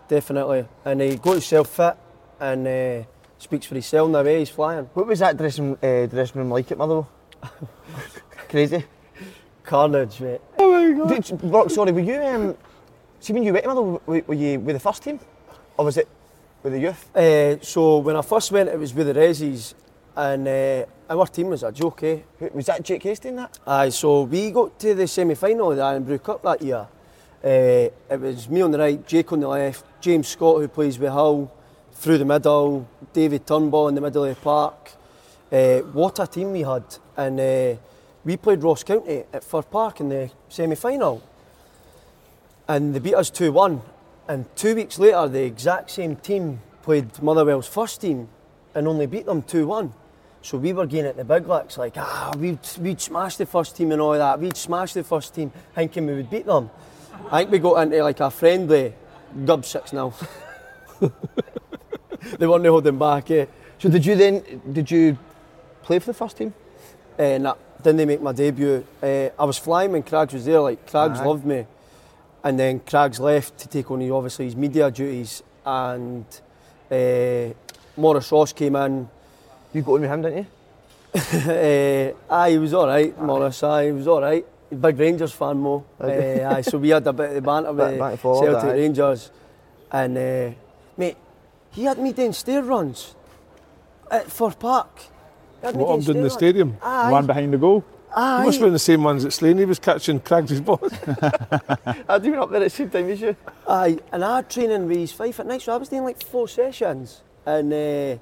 definitely. 0.08 0.66
And 0.84 1.00
he 1.00 1.16
got 1.16 1.32
himself 1.32 1.68
fit 1.70 1.96
and 2.40 2.66
uh, 2.66 3.06
speaks 3.38 3.66
for 3.66 3.74
himself 3.74 4.10
now, 4.10 4.20
eh? 4.20 4.38
He's 4.38 4.50
flying. 4.50 4.84
What 4.94 5.06
was 5.06 5.18
that 5.20 5.36
dressing, 5.36 5.72
uh, 5.82 6.06
dressing 6.06 6.40
room 6.40 6.50
like 6.50 6.70
at 6.70 6.78
Motherwell? 6.78 7.08
Crazy. 8.48 8.84
Carnage, 9.64 10.20
mate. 10.20 10.40
Did, 10.58 11.30
you- 11.30 11.36
Brock, 11.36 11.70
sorry, 11.70 11.92
were 11.92 12.00
you, 12.00 12.22
um, 12.22 12.56
see 13.20 13.32
when 13.32 13.42
you 13.42 13.52
went 13.52 13.64
to 13.64 13.68
Motherwell, 13.68 14.02
were, 14.06 14.22
were 14.26 14.34
you 14.34 14.60
with 14.60 14.76
the 14.76 14.80
first 14.80 15.02
team? 15.02 15.18
Or 15.76 15.84
was 15.84 15.96
it 15.96 16.08
with 16.62 16.72
the 16.72 16.80
youth? 16.80 17.16
Uh, 17.16 17.60
so 17.62 17.98
when 17.98 18.16
I 18.16 18.22
first 18.22 18.52
went, 18.52 18.68
it 18.68 18.78
was 18.78 18.94
with 18.94 19.08
the 19.08 19.14
Resis, 19.14 19.74
and 20.14 20.46
uh, 20.48 20.86
our 21.10 21.26
team 21.26 21.48
was 21.48 21.62
a 21.62 21.72
joke, 21.72 22.02
eh? 22.04 22.18
Was 22.54 22.66
that 22.66 22.82
Jake 22.82 23.02
Hastie 23.02 23.28
in 23.28 23.36
that? 23.36 23.58
Aye, 23.66 23.88
so 23.90 24.22
we 24.22 24.50
got 24.52 24.78
to 24.78 24.94
the 24.94 25.06
semi-final 25.06 25.72
of 25.72 25.76
the 25.76 25.82
Irn-Bru 25.84 26.18
Cup 26.20 26.42
that 26.42 26.62
year. 26.62 26.86
Uh, 27.44 27.48
it 27.48 28.20
was 28.20 28.48
me 28.48 28.62
on 28.62 28.70
the 28.70 28.78
right, 28.78 29.06
Jake 29.06 29.30
on 29.32 29.40
the 29.40 29.48
left, 29.48 29.84
James 30.06 30.28
Scott 30.28 30.58
who 30.58 30.68
plays 30.68 31.00
with 31.00 31.10
Hull, 31.10 31.52
through 31.94 32.18
the 32.18 32.24
middle, 32.24 32.88
David 33.12 33.44
Turnbull 33.44 33.88
in 33.88 33.96
the 33.96 34.00
middle 34.00 34.22
of 34.22 34.36
the 34.36 34.40
park. 34.40 34.92
Uh, 35.50 35.78
what 35.78 36.20
a 36.20 36.28
team 36.28 36.52
we 36.52 36.60
had. 36.60 36.84
And 37.16 37.40
uh, 37.40 37.74
we 38.24 38.36
played 38.36 38.62
Ross 38.62 38.84
County 38.84 39.24
at 39.32 39.42
Fir 39.42 39.62
Park 39.62 39.98
in 39.98 40.10
the 40.10 40.30
semi-final. 40.48 41.20
And 42.68 42.94
they 42.94 43.00
beat 43.00 43.16
us 43.16 43.32
2-1. 43.32 43.82
And 44.28 44.44
two 44.54 44.76
weeks 44.76 45.00
later, 45.00 45.26
the 45.26 45.42
exact 45.42 45.90
same 45.90 46.14
team 46.14 46.60
played 46.82 47.20
Motherwell's 47.20 47.66
first 47.66 48.00
team 48.00 48.28
and 48.76 48.86
only 48.86 49.08
beat 49.08 49.26
them 49.26 49.42
2-1. 49.42 49.90
So 50.40 50.56
we 50.56 50.72
were 50.72 50.86
getting 50.86 51.06
at 51.06 51.16
the 51.16 51.24
big 51.24 51.48
licks, 51.48 51.78
like, 51.78 51.94
ah, 51.96 52.32
we'd, 52.38 52.60
we'd 52.78 53.00
smash 53.00 53.38
the 53.38 53.46
first 53.46 53.76
team 53.76 53.90
and 53.90 54.00
all 54.00 54.12
that. 54.12 54.38
We'd 54.38 54.56
smash 54.56 54.92
the 54.92 55.02
first 55.02 55.34
team, 55.34 55.50
thinking 55.74 56.06
we 56.06 56.14
would 56.14 56.30
beat 56.30 56.46
them. 56.46 56.70
I 57.28 57.40
think 57.40 57.50
we 57.50 57.58
got 57.58 57.82
into 57.82 58.04
like 58.04 58.20
a 58.20 58.30
friendly 58.30 58.94
gub 59.44 59.64
6 59.64 59.90
0. 59.90 60.14
they 62.38 62.46
weren't 62.46 62.66
holding 62.66 62.98
back, 62.98 63.30
eh? 63.30 63.46
So 63.78 63.88
did 63.88 64.06
you 64.06 64.16
then, 64.16 64.62
did 64.72 64.90
you 64.90 65.18
play 65.82 65.98
for 65.98 66.06
the 66.06 66.14
first 66.14 66.38
team? 66.38 66.54
Uh, 67.18 67.38
nah, 67.38 67.54
didn't 67.78 67.96
they 67.96 68.04
make 68.04 68.22
my 68.22 68.32
debut? 68.32 68.84
Uh, 69.02 69.28
I 69.38 69.44
was 69.44 69.58
flying 69.58 69.92
when 69.92 70.02
Craigs 70.02 70.32
was 70.32 70.44
there. 70.44 70.60
Like 70.60 70.90
Craigs 70.90 71.20
Aye. 71.20 71.24
loved 71.24 71.44
me, 71.44 71.66
and 72.42 72.58
then 72.58 72.80
Craigs 72.80 73.20
left 73.20 73.58
to 73.58 73.68
take 73.68 73.90
on 73.90 74.00
his, 74.00 74.10
obviously 74.10 74.46
his 74.46 74.56
media 74.56 74.90
duties, 74.90 75.42
and 75.64 76.24
uh, 76.90 77.48
Maurice 77.96 78.32
Ross 78.32 78.52
came 78.52 78.76
in. 78.76 79.08
You 79.72 79.82
got 79.82 79.92
on 79.92 80.00
with 80.00 80.10
him, 80.10 80.22
didn't 80.22 80.38
you? 80.38 80.46
uh, 81.50 82.12
aye, 82.34 82.50
he 82.50 82.58
was 82.58 82.74
all 82.74 82.86
right, 82.86 83.18
Maurice. 83.20 83.62
Aye, 83.62 83.86
he 83.86 83.92
was 83.92 84.06
all 84.06 84.20
right. 84.20 84.46
Big 84.70 84.98
Rangers 84.98 85.32
fan, 85.32 85.58
Mo. 85.58 85.84
Uh, 86.00 86.06
aye, 86.06 86.60
so 86.62 86.78
we 86.78 86.88
had 86.90 87.06
a 87.06 87.12
bit 87.12 87.36
of 87.36 87.44
banter 87.44 87.72
with 87.72 87.98
back 87.98 88.10
and 88.12 88.20
forward, 88.20 88.46
Celtic 88.50 88.70
aye. 88.70 88.72
Rangers, 88.74 89.30
and 89.92 90.18
uh, 90.18 90.50
mate, 90.96 91.16
he 91.70 91.84
had 91.84 91.98
me 91.98 92.12
doing 92.12 92.32
stair 92.32 92.62
runs 92.62 93.14
at 94.10 94.30
Fir 94.30 94.50
Park. 94.50 94.88
He 95.60 95.66
had 95.66 95.76
me 95.76 95.82
What 95.84 95.94
I'm 95.94 96.00
doing 96.00 96.18
in 96.18 96.22
the 96.24 96.30
stair 96.30 96.50
stadium. 96.50 96.70
runs. 96.70 96.80
Aye, 96.82 97.10
One 97.12 97.26
behind 97.26 97.52
the 97.52 97.58
goal. 97.58 97.84
aye. 98.14 98.44
Must 98.44 98.58
have 98.58 98.66
been 98.66 98.72
the 98.72 98.78
same 98.78 99.04
ones 99.04 99.22
that 99.22 99.30
Slaney 99.32 99.64
was 99.64 99.78
catching 99.78 100.18
Craigs' 100.20 100.60
ball. 100.60 100.80
I'd 102.08 102.22
been 102.22 102.34
up 102.34 102.50
there 102.50 102.60
at 102.60 102.64
the 102.64 102.70
same 102.70 102.90
time 102.90 103.08
as 103.10 103.20
you. 103.20 103.36
Aye, 103.68 103.98
and 104.12 104.24
I 104.24 104.36
had 104.36 104.50
training 104.50 104.86
with 104.88 104.96
his 104.98 105.12
five 105.12 105.38
at 105.40 105.46
night, 105.46 105.62
so 105.62 105.74
I 105.74 105.76
was 105.76 105.88
doing 105.88 106.04
like 106.04 106.22
four 106.24 106.48
sessions. 106.48 107.22
And 107.44 107.72
uh, 107.72 108.18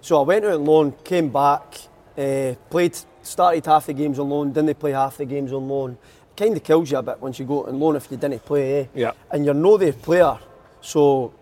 so 0.00 0.20
I 0.20 0.24
went 0.24 0.44
out 0.44 0.52
on 0.54 0.64
loan, 0.64 0.92
came 1.04 1.28
back, 1.30 1.78
uh, 2.16 2.54
played, 2.70 2.96
started 3.22 3.66
half 3.66 3.86
the 3.86 3.92
games 3.92 4.18
on 4.18 4.28
loan, 4.28 4.52
didn't 4.52 4.78
play 4.78 4.92
half 4.92 5.16
the 5.16 5.24
games 5.24 5.52
on 5.52 5.68
loan. 5.68 5.98
Kind 6.36 6.56
of 6.56 6.64
kills 6.64 6.90
you 6.90 6.98
a 6.98 7.02
bit 7.02 7.20
once 7.20 7.38
you 7.38 7.44
go 7.44 7.66
on 7.66 7.78
loan 7.78 7.96
if 7.96 8.10
you 8.10 8.16
didn't 8.16 8.44
play, 8.44 8.80
eh? 8.80 8.86
Yeah. 8.94 9.12
And 9.30 9.44
you're 9.44 9.54
no 9.54 9.76
their 9.76 9.92
player, 9.92 10.38
so 10.80 11.32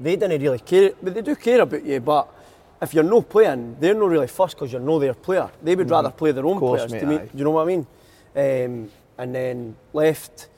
they 0.00 0.16
didn't 0.16 0.40
really 0.40 0.58
care. 0.58 0.92
But 1.02 1.14
they 1.14 1.22
do 1.22 1.36
care 1.36 1.60
about 1.60 1.84
you, 1.84 2.00
but 2.00 2.28
if 2.80 2.94
you're 2.94 3.04
no 3.04 3.22
playing, 3.22 3.76
they're 3.80 3.94
not 3.94 4.08
really 4.08 4.28
fussed 4.28 4.56
because 4.56 4.72
you're 4.72 4.80
no 4.80 4.98
their 4.98 5.14
player. 5.14 5.50
They 5.62 5.74
would 5.74 5.90
rather 5.90 6.10
play 6.10 6.32
their 6.32 6.46
own 6.46 6.58
course, 6.58 6.86
players. 6.86 6.92
mate, 6.92 7.00
to 7.00 7.06
me, 7.06 7.18
do 7.18 7.38
you 7.38 7.44
know 7.44 7.50
what 7.50 7.62
I 7.62 7.66
mean? 7.66 7.86
Um, 8.36 8.90
and 9.18 9.34
then 9.34 9.76
left. 9.92 10.48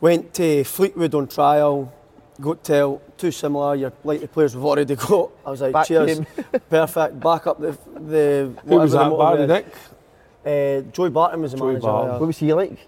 Went 0.00 0.32
to 0.34 0.62
Fleetwood 0.62 1.14
on 1.14 1.26
trial, 1.26 1.92
got 2.40 2.62
tell 2.64 3.00
too 3.16 3.30
similar. 3.30 3.74
You're 3.74 3.92
like 4.04 4.20
the 4.20 4.28
players 4.28 4.54
we've 4.56 4.64
already 4.64 4.94
got. 4.96 5.30
I 5.44 5.50
was 5.50 5.60
like, 5.60 5.72
Back 5.72 5.86
cheers, 5.86 6.20
perfect. 6.70 7.20
Back 7.20 7.46
up 7.46 7.60
the 7.60 7.76
the. 7.94 8.52
Who 8.66 8.76
was 8.76 8.94
whatever 8.94 9.10
that, 9.10 9.10
the 9.10 9.16
Barry 9.16 9.46
motive. 9.46 9.48
Nick? 9.48 9.66
Uh, 10.88 10.90
Joey 10.92 11.10
Barton 11.10 11.42
was 11.42 11.52
the 11.52 11.58
Joey 11.58 11.66
manager. 11.68 11.82
Barton. 11.86 12.20
What 12.20 12.26
was 12.26 12.38
he 12.38 12.52
like? 12.54 12.78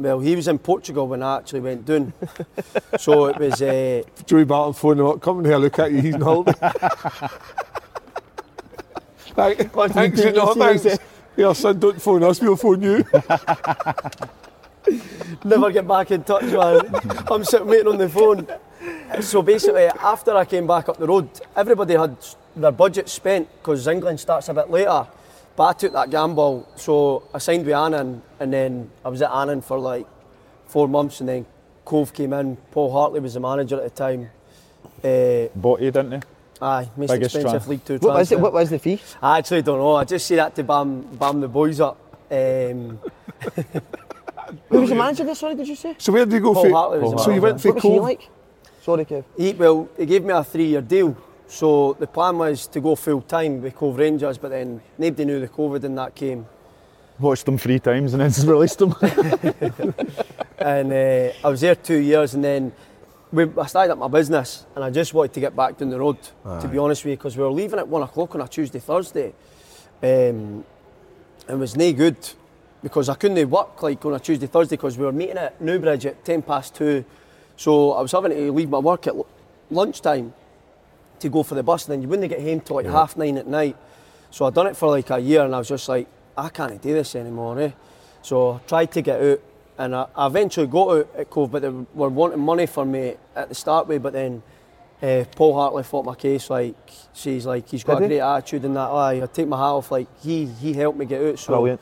Well, 0.00 0.20
he 0.20 0.36
was 0.36 0.46
in 0.46 0.58
Portugal 0.58 1.08
when 1.08 1.22
I 1.24 1.38
actually 1.38 1.60
went 1.60 1.84
down. 1.84 2.12
so 2.98 3.26
it 3.26 3.38
was. 3.38 3.60
Uh, 3.60 4.02
Joey 4.26 4.44
Barton 4.44 4.72
phoning 4.72 5.04
him 5.04 5.10
up, 5.10 5.20
come 5.20 5.44
here, 5.44 5.56
look 5.58 5.78
at 5.78 5.90
you, 5.92 6.00
he's 6.00 6.14
on 6.14 6.20
holiday. 6.20 6.52
Thank- 9.34 9.72
thanks, 9.92 10.18
you 10.20 10.26
you 10.26 10.32
know, 10.32 10.54
do? 10.54 10.60
thanks. 10.60 10.98
Your 11.36 11.54
son, 11.54 11.78
don't 11.78 12.00
phone 12.02 12.22
us, 12.24 12.40
we'll 12.40 12.56
phone 12.56 12.82
you. 12.82 13.04
never 15.44 15.70
get 15.70 15.86
back 15.86 16.10
in 16.10 16.24
touch, 16.24 16.44
man. 16.44 16.80
I'm 17.30 17.44
sitting 17.44 17.66
waiting 17.68 17.88
on 17.88 17.98
the 17.98 18.08
phone. 18.08 18.46
So 19.20 19.42
basically, 19.42 19.84
after 19.86 20.36
I 20.36 20.44
came 20.44 20.66
back 20.66 20.88
up 20.88 20.98
the 20.98 21.06
road, 21.06 21.28
everybody 21.56 21.94
had 21.94 22.16
their 22.54 22.70
budget 22.72 23.08
spent 23.08 23.48
because 23.58 23.86
England 23.86 24.20
starts 24.20 24.48
a 24.48 24.54
bit 24.54 24.70
later. 24.70 25.06
But 25.56 25.64
I 25.64 25.72
took 25.72 25.92
that 25.92 26.10
gamble, 26.10 26.68
so 26.76 27.24
I 27.34 27.38
signed 27.38 27.64
with 27.66 27.74
Annan, 27.74 28.22
and 28.38 28.52
then 28.52 28.90
I 29.04 29.08
was 29.08 29.20
at 29.22 29.30
Annan 29.32 29.60
for 29.62 29.78
like 29.78 30.06
four 30.66 30.86
months, 30.86 31.20
and 31.20 31.28
then 31.28 31.46
Cove 31.84 32.12
came 32.12 32.32
in. 32.32 32.56
Paul 32.70 32.92
Hartley 32.92 33.18
was 33.20 33.34
the 33.34 33.40
manager 33.40 33.76
at 33.76 33.82
the 33.84 33.90
time. 33.90 34.30
Uh, 35.02 35.48
Bought 35.56 35.80
you, 35.80 35.90
didn't 35.90 36.12
he? 36.12 36.20
aye, 36.62 36.88
most 36.96 37.10
Biggest 37.10 37.34
expensive 37.36 37.62
tran- 37.62 37.68
League 37.68 37.84
Two 37.84 37.94
What 37.94 38.02
was 38.02 38.28
transfer. 38.28 38.34
it? 38.34 38.40
What 38.40 38.52
was 38.52 38.70
the 38.70 38.78
fee? 38.78 39.00
I 39.22 39.38
actually 39.38 39.62
don't 39.62 39.78
know. 39.78 39.94
I 39.96 40.04
just 40.04 40.26
say 40.26 40.36
that 40.36 40.54
to 40.56 40.62
bam, 40.64 41.02
bam 41.16 41.40
the 41.40 41.48
boys 41.48 41.80
up. 41.80 41.96
Um, 42.30 43.00
Who 44.68 44.80
was 44.80 44.88
the 44.90 44.94
manager 44.96 45.24
there? 45.24 45.34
Sorry, 45.34 45.54
did 45.54 45.68
you 45.68 45.76
say? 45.76 45.94
So 45.98 46.12
where 46.12 46.24
did 46.24 46.34
you 46.34 46.40
go 46.40 46.54
Paul 46.54 46.64
for? 46.64 46.70
Hartley 46.70 46.98
was 47.00 47.12
the 47.12 47.18
so 47.18 47.30
you 47.32 47.40
went 47.40 47.64
manager. 47.64 47.68
for 47.68 47.68
What 47.68 47.74
was 47.74 47.82
he 47.82 47.88
Cove? 47.90 48.02
like? 48.02 48.28
Sorry, 48.88 49.04
Kev. 49.04 49.24
He, 49.36 49.52
well, 49.52 49.86
he 49.98 50.06
gave 50.06 50.24
me 50.24 50.32
a 50.32 50.42
three-year 50.42 50.80
deal. 50.80 51.14
So 51.46 51.94
the 52.00 52.06
plan 52.06 52.38
was 52.38 52.66
to 52.68 52.80
go 52.80 52.94
full 52.94 53.20
time 53.20 53.60
with 53.60 53.76
Cove 53.76 53.98
Rangers, 53.98 54.38
but 54.38 54.48
then 54.48 54.80
nobody 54.96 55.26
knew 55.26 55.40
the 55.40 55.48
COVID 55.48 55.84
and 55.84 55.98
that 55.98 56.14
came. 56.14 56.46
Watched 57.18 57.44
them 57.44 57.58
three 57.58 57.80
times 57.80 58.14
and 58.14 58.22
then 58.22 58.30
just 58.30 58.46
released 58.46 58.78
them. 58.78 58.94
And 60.58 60.90
uh, 60.90 61.32
I 61.44 61.50
was 61.50 61.60
there 61.60 61.74
two 61.74 61.98
years, 61.98 62.32
and 62.32 62.42
then 62.42 62.72
we, 63.30 63.44
I 63.58 63.66
started 63.66 63.92
up 63.92 63.98
my 63.98 64.08
business, 64.08 64.64
and 64.74 64.82
I 64.82 64.88
just 64.88 65.12
wanted 65.12 65.34
to 65.34 65.40
get 65.40 65.54
back 65.54 65.76
down 65.76 65.90
the 65.90 65.98
road. 65.98 66.16
To 66.62 66.66
be 66.66 66.78
honest 66.78 67.04
with 67.04 67.10
you, 67.10 67.16
because 67.18 67.36
we 67.36 67.42
were 67.42 67.52
leaving 67.52 67.78
at 67.78 67.86
one 67.86 68.02
o'clock 68.02 68.34
on 68.36 68.40
a 68.40 68.48
Tuesday, 68.48 68.78
Thursday. 68.78 69.34
Um, 70.02 70.64
it 71.46 71.58
was 71.58 71.76
no 71.76 71.92
good 71.92 72.16
because 72.82 73.10
I 73.10 73.16
couldn't 73.16 73.50
work 73.50 73.82
like 73.82 74.02
on 74.06 74.14
a 74.14 74.18
Tuesday, 74.18 74.46
Thursday 74.46 74.76
because 74.76 74.96
we 74.96 75.04
were 75.04 75.12
meeting 75.12 75.36
at 75.36 75.60
Newbridge 75.60 76.06
at 76.06 76.24
ten 76.24 76.40
past 76.40 76.74
two. 76.74 77.04
So 77.58 77.92
I 77.92 78.00
was 78.00 78.12
having 78.12 78.30
to 78.30 78.52
leave 78.52 78.70
my 78.70 78.78
work 78.78 79.06
at 79.08 79.14
l- 79.16 79.26
lunchtime 79.68 80.32
to 81.18 81.28
go 81.28 81.42
for 81.42 81.56
the 81.56 81.62
bus, 81.64 81.84
and 81.86 81.92
then 81.92 82.02
you 82.02 82.08
wouldn't 82.08 82.28
get 82.28 82.40
home 82.40 82.60
till 82.60 82.76
like 82.76 82.86
half 82.86 83.16
nine 83.16 83.36
at 83.36 83.48
night. 83.48 83.76
So 84.30 84.46
I'd 84.46 84.54
done 84.54 84.68
it 84.68 84.76
for 84.76 84.88
like 84.88 85.10
a 85.10 85.18
year, 85.18 85.44
and 85.44 85.52
I 85.54 85.58
was 85.58 85.68
just 85.68 85.88
like, 85.88 86.06
I 86.36 86.48
can't 86.50 86.80
do 86.80 86.92
this 86.94 87.16
anymore. 87.16 87.60
Eh? 87.60 87.72
So 88.22 88.52
I 88.52 88.58
tried 88.68 88.92
to 88.92 89.02
get 89.02 89.20
out, 89.20 89.40
and 89.76 89.96
I, 89.96 90.06
I 90.14 90.26
eventually 90.28 90.68
got 90.68 90.88
out 90.88 91.08
at 91.16 91.30
Cove, 91.30 91.50
but 91.50 91.62
they 91.62 91.68
were 91.68 92.08
wanting 92.08 92.38
money 92.40 92.66
for 92.66 92.84
me 92.84 93.16
at 93.34 93.48
the 93.48 93.54
start 93.56 93.88
with. 93.88 94.04
But 94.04 94.12
then 94.12 94.40
uh, 95.02 95.24
Paul 95.34 95.54
Hartley 95.54 95.82
fought 95.82 96.04
my 96.04 96.14
case. 96.14 96.48
Like 96.50 96.76
she's 97.12 97.44
like 97.44 97.68
he's 97.68 97.82
got 97.82 97.94
Did 97.96 98.04
a 98.04 98.04
he? 98.04 98.08
great 98.20 98.20
attitude 98.20 98.64
and 98.66 98.76
that. 98.76 98.88
Aye, 98.88 99.20
I 99.22 99.26
take 99.26 99.48
my 99.48 99.56
hat 99.56 99.64
off. 99.64 99.90
Like 99.90 100.06
he 100.22 100.46
he 100.46 100.74
helped 100.74 100.96
me 100.96 101.06
get 101.06 101.20
out. 101.22 101.38
So 101.40 101.54
Brilliant. 101.54 101.80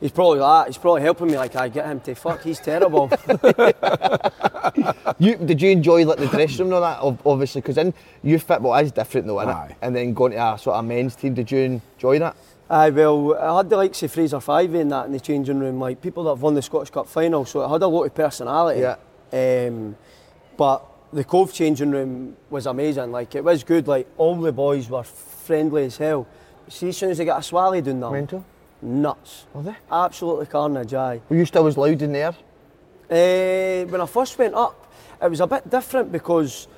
He's 0.00 0.12
probably 0.12 0.40
that. 0.40 0.66
He's 0.66 0.78
probably 0.78 1.02
helping 1.02 1.28
me. 1.28 1.36
Like 1.36 1.56
I 1.56 1.68
get 1.68 1.86
him 1.86 2.00
to 2.00 2.14
fuck. 2.14 2.42
He's 2.42 2.60
terrible. 2.60 3.10
You, 5.18 5.36
did 5.36 5.62
you 5.62 5.70
enjoy 5.70 6.04
like 6.04 6.18
the 6.18 6.26
dressing 6.26 6.66
room 6.66 6.74
and 6.74 6.84
all 6.84 7.12
that? 7.12 7.20
Obviously, 7.24 7.60
because 7.60 7.78
in 7.78 7.94
youth 8.22 8.42
football 8.42 8.74
is 8.76 8.92
different 8.92 9.26
though, 9.26 9.36
innit? 9.36 9.54
Aye. 9.54 9.76
And 9.80 9.96
then 9.96 10.12
going 10.12 10.32
to 10.32 10.54
a 10.54 10.58
sort 10.58 10.76
of 10.76 10.84
men's 10.84 11.16
team, 11.16 11.34
did 11.34 11.50
you 11.50 11.80
enjoy 11.96 12.18
that? 12.18 12.36
Aye, 12.68 12.90
well, 12.90 13.34
I 13.38 13.56
had 13.58 13.70
the 13.70 13.76
likes 13.76 14.02
of 14.02 14.12
Fraser 14.12 14.38
Fyvie 14.38 14.80
in 14.80 14.88
that 14.88 15.06
in 15.06 15.12
the 15.12 15.20
changing 15.20 15.60
room, 15.60 15.78
like 15.78 16.02
people 16.02 16.24
that 16.24 16.30
have 16.30 16.42
won 16.42 16.54
the 16.54 16.62
Scottish 16.62 16.90
Cup 16.90 17.06
final, 17.08 17.44
so 17.44 17.62
it 17.62 17.68
had 17.68 17.82
a 17.82 17.86
lot 17.86 18.04
of 18.04 18.14
personality. 18.14 18.80
Yeah. 18.80 18.96
Um, 19.32 19.96
but 20.56 20.84
the 21.12 21.24
Cove 21.24 21.52
changing 21.52 21.92
room 21.92 22.36
was 22.50 22.66
amazing. 22.66 23.12
Like 23.12 23.34
it 23.34 23.44
was 23.44 23.62
good. 23.62 23.86
Like 23.86 24.08
all 24.16 24.36
the 24.36 24.52
boys 24.52 24.90
were 24.90 25.04
friendly 25.04 25.84
as 25.84 25.96
hell. 25.96 26.26
See, 26.68 26.88
as 26.88 26.96
soon 26.96 27.10
as 27.10 27.18
they 27.18 27.24
got 27.24 27.38
a 27.38 27.42
swally 27.42 27.80
doing 27.80 28.00
them, 28.00 28.12
Mental. 28.12 28.44
Nuts. 28.82 29.46
Were 29.54 29.62
they? 29.62 29.76
Absolutely 29.90 30.46
carnage. 30.46 30.94
Aye. 30.94 31.20
Were 31.28 31.36
you 31.36 31.44
still 31.46 31.66
as 31.66 31.76
loud 31.76 32.02
in 32.02 32.12
there? 32.12 32.34
Uh, 33.08 33.86
when 33.88 34.00
I 34.00 34.06
first 34.06 34.38
went 34.38 34.54
up, 34.54 34.92
it 35.22 35.30
was 35.30 35.40
a 35.40 35.46
bit 35.46 35.68
different 35.70 36.10
because 36.12 36.68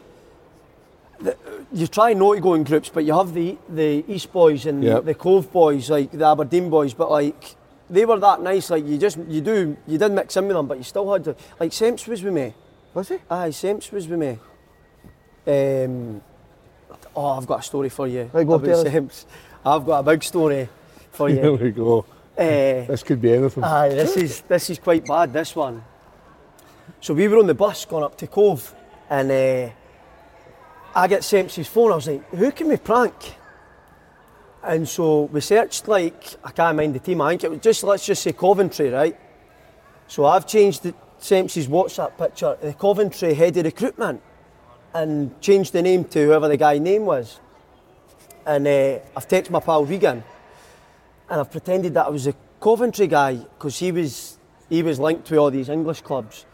the, 1.21 1.37
you 1.73 1.87
try 1.87 2.13
not 2.13 2.35
to 2.35 2.41
go 2.41 2.55
in 2.55 2.65
groups, 2.65 2.89
but 2.89 3.05
you 3.05 3.15
have 3.15 3.33
the 3.35 3.57
the 3.69 4.05
East 4.07 4.33
boys 4.33 4.67
and 4.67 4.85
Yep. 4.85 5.05
the 5.05 5.15
Cove 5.15 5.51
boys, 5.53 5.91
like 5.91 6.11
the 6.13 6.27
Aberdeen 6.27 6.71
boys, 6.71 6.95
but 6.95 7.11
like 7.11 7.57
they 7.91 8.05
were 8.05 8.19
that 8.21 8.43
nice. 8.43 8.71
Like 8.71 8.87
you 8.87 8.99
just 8.99 9.19
you 9.27 9.41
do 9.41 9.77
you 9.87 9.99
did 9.99 10.13
mix 10.13 10.37
in 10.37 10.47
with 10.47 10.57
them, 10.57 10.67
but 10.67 10.77
you 10.79 10.85
still 10.85 11.11
had 11.13 11.25
to 11.25 11.35
like 11.59 11.73
Semps 11.73 12.07
was 12.07 12.23
with 12.23 12.35
me. 12.35 12.55
Was 12.95 13.09
he? 13.09 13.17
Aye, 13.31 13.51
Semps 13.51 13.91
was 13.91 14.07
with 14.07 14.19
me. 14.21 14.39
Um, 15.47 16.21
oh, 17.17 17.31
I've 17.39 17.47
got 17.47 17.61
a 17.61 17.63
story 17.63 17.89
for 17.89 18.07
you 18.07 18.31
Right, 18.33 18.47
go 18.47 18.55
about. 18.55 18.87
Semps. 18.87 19.27
I've 19.65 19.85
got 19.87 20.01
a 20.01 20.03
big 20.03 20.23
story 20.23 20.69
for 21.19 21.29
you. 21.29 21.55
we 21.61 21.71
go. 21.73 21.99
uh, 22.39 22.43
This 22.87 23.03
could 23.03 23.21
be 23.21 23.33
anything. 23.35 23.65
Aye, 23.65 23.91
this 23.91 24.17
is 24.17 24.41
this 24.43 24.71
is 24.71 24.79
quite 24.79 25.05
bad. 25.05 25.33
This 25.33 25.55
one. 25.57 25.83
So 27.01 27.15
we 27.15 27.29
were 27.29 27.39
on 27.39 27.47
the 27.47 27.55
bus 27.55 27.85
going 27.85 28.05
up 28.05 28.17
to 28.19 28.27
Cove, 28.27 28.75
and 29.11 29.31
uh, 29.31 29.71
I 30.95 31.09
get 31.09 31.23
Semps's 31.25 31.69
phone. 31.69 31.93
I 31.93 31.97
was 31.97 32.07
like, 32.07 32.25
"Who 32.31 32.51
can 32.53 32.69
we 32.69 32.77
prank?" 32.77 33.15
And 34.63 34.89
so 34.89 35.29
we 35.33 35.41
searched 35.41 35.89
like 35.89 36.21
I 36.45 36.51
can't 36.51 36.77
mind 36.77 36.95
the 36.95 37.01
team. 37.01 37.21
I 37.21 37.31
think 37.31 37.45
it 37.45 37.51
was 37.51 37.61
just 37.61 37.85
let's 37.85 38.07
just 38.07 38.23
say 38.23 38.33
Coventry, 38.33 38.91
right? 38.91 39.17
So 40.07 40.25
I've 40.25 40.47
changed 40.47 40.83
the 40.83 40.95
Semps's 41.19 41.67
WhatsApp 41.69 42.17
picture, 42.17 42.57
the 42.63 42.73
Coventry 42.75 43.35
head 43.35 43.57
of 43.57 43.65
recruitment, 43.65 44.21
and 44.95 45.41
changed 45.41 45.73
the 45.73 45.83
name 45.83 46.05
to 46.05 46.19
whoever 46.27 46.49
the 46.49 46.57
guy 46.57 46.79
name 46.79 47.05
was. 47.07 47.41
And 48.47 48.67
uh, 48.67 48.99
I've 49.17 49.29
texted 49.29 49.51
my 49.51 49.61
pal 49.61 49.85
Regan, 49.85 50.23
and 51.31 51.41
I've 51.41 51.51
pretended 51.51 51.95
that 51.95 52.07
I 52.07 52.11
was 52.11 52.27
a 52.27 52.35
Coventry 52.61 53.07
guy 53.07 53.37
because 53.37 53.79
he 53.79 53.93
was 53.93 54.39
he 54.69 54.83
was 54.83 54.99
linked 54.99 55.27
to 55.29 55.37
all 55.37 55.51
these 55.51 55.69
English 55.69 56.01
clubs, 56.03 56.45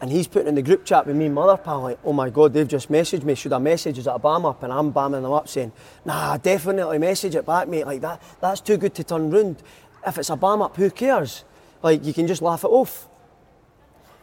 and 0.00 0.10
he's 0.10 0.28
putting 0.28 0.48
in 0.48 0.54
the 0.54 0.62
group 0.62 0.84
chat 0.84 1.06
with 1.06 1.16
me 1.16 1.26
and 1.26 1.38
other 1.38 1.56
pal 1.56 1.82
like, 1.82 1.98
oh 2.04 2.12
my 2.12 2.30
god, 2.30 2.52
they've 2.52 2.68
just 2.68 2.90
messaged 2.90 3.24
me. 3.24 3.34
Should 3.34 3.52
I 3.52 3.58
message? 3.58 3.98
Is 3.98 4.06
it 4.06 4.10
a 4.10 4.18
bam 4.18 4.44
up? 4.44 4.62
And 4.62 4.72
I'm 4.72 4.92
bamming 4.92 5.22
them 5.22 5.32
up 5.32 5.48
saying, 5.48 5.72
nah, 6.04 6.36
definitely 6.36 6.98
message 6.98 7.34
it 7.34 7.46
back, 7.46 7.66
mate. 7.68 7.86
Like 7.86 8.00
that, 8.02 8.22
that's 8.40 8.60
too 8.60 8.76
good 8.76 8.94
to 8.96 9.04
turn 9.04 9.30
round. 9.30 9.62
If 10.06 10.18
it's 10.18 10.30
a 10.30 10.36
bam 10.36 10.62
up, 10.62 10.76
who 10.76 10.90
cares? 10.90 11.44
Like 11.82 12.04
you 12.04 12.12
can 12.12 12.26
just 12.26 12.42
laugh 12.42 12.64
it 12.64 12.68
off. 12.68 13.08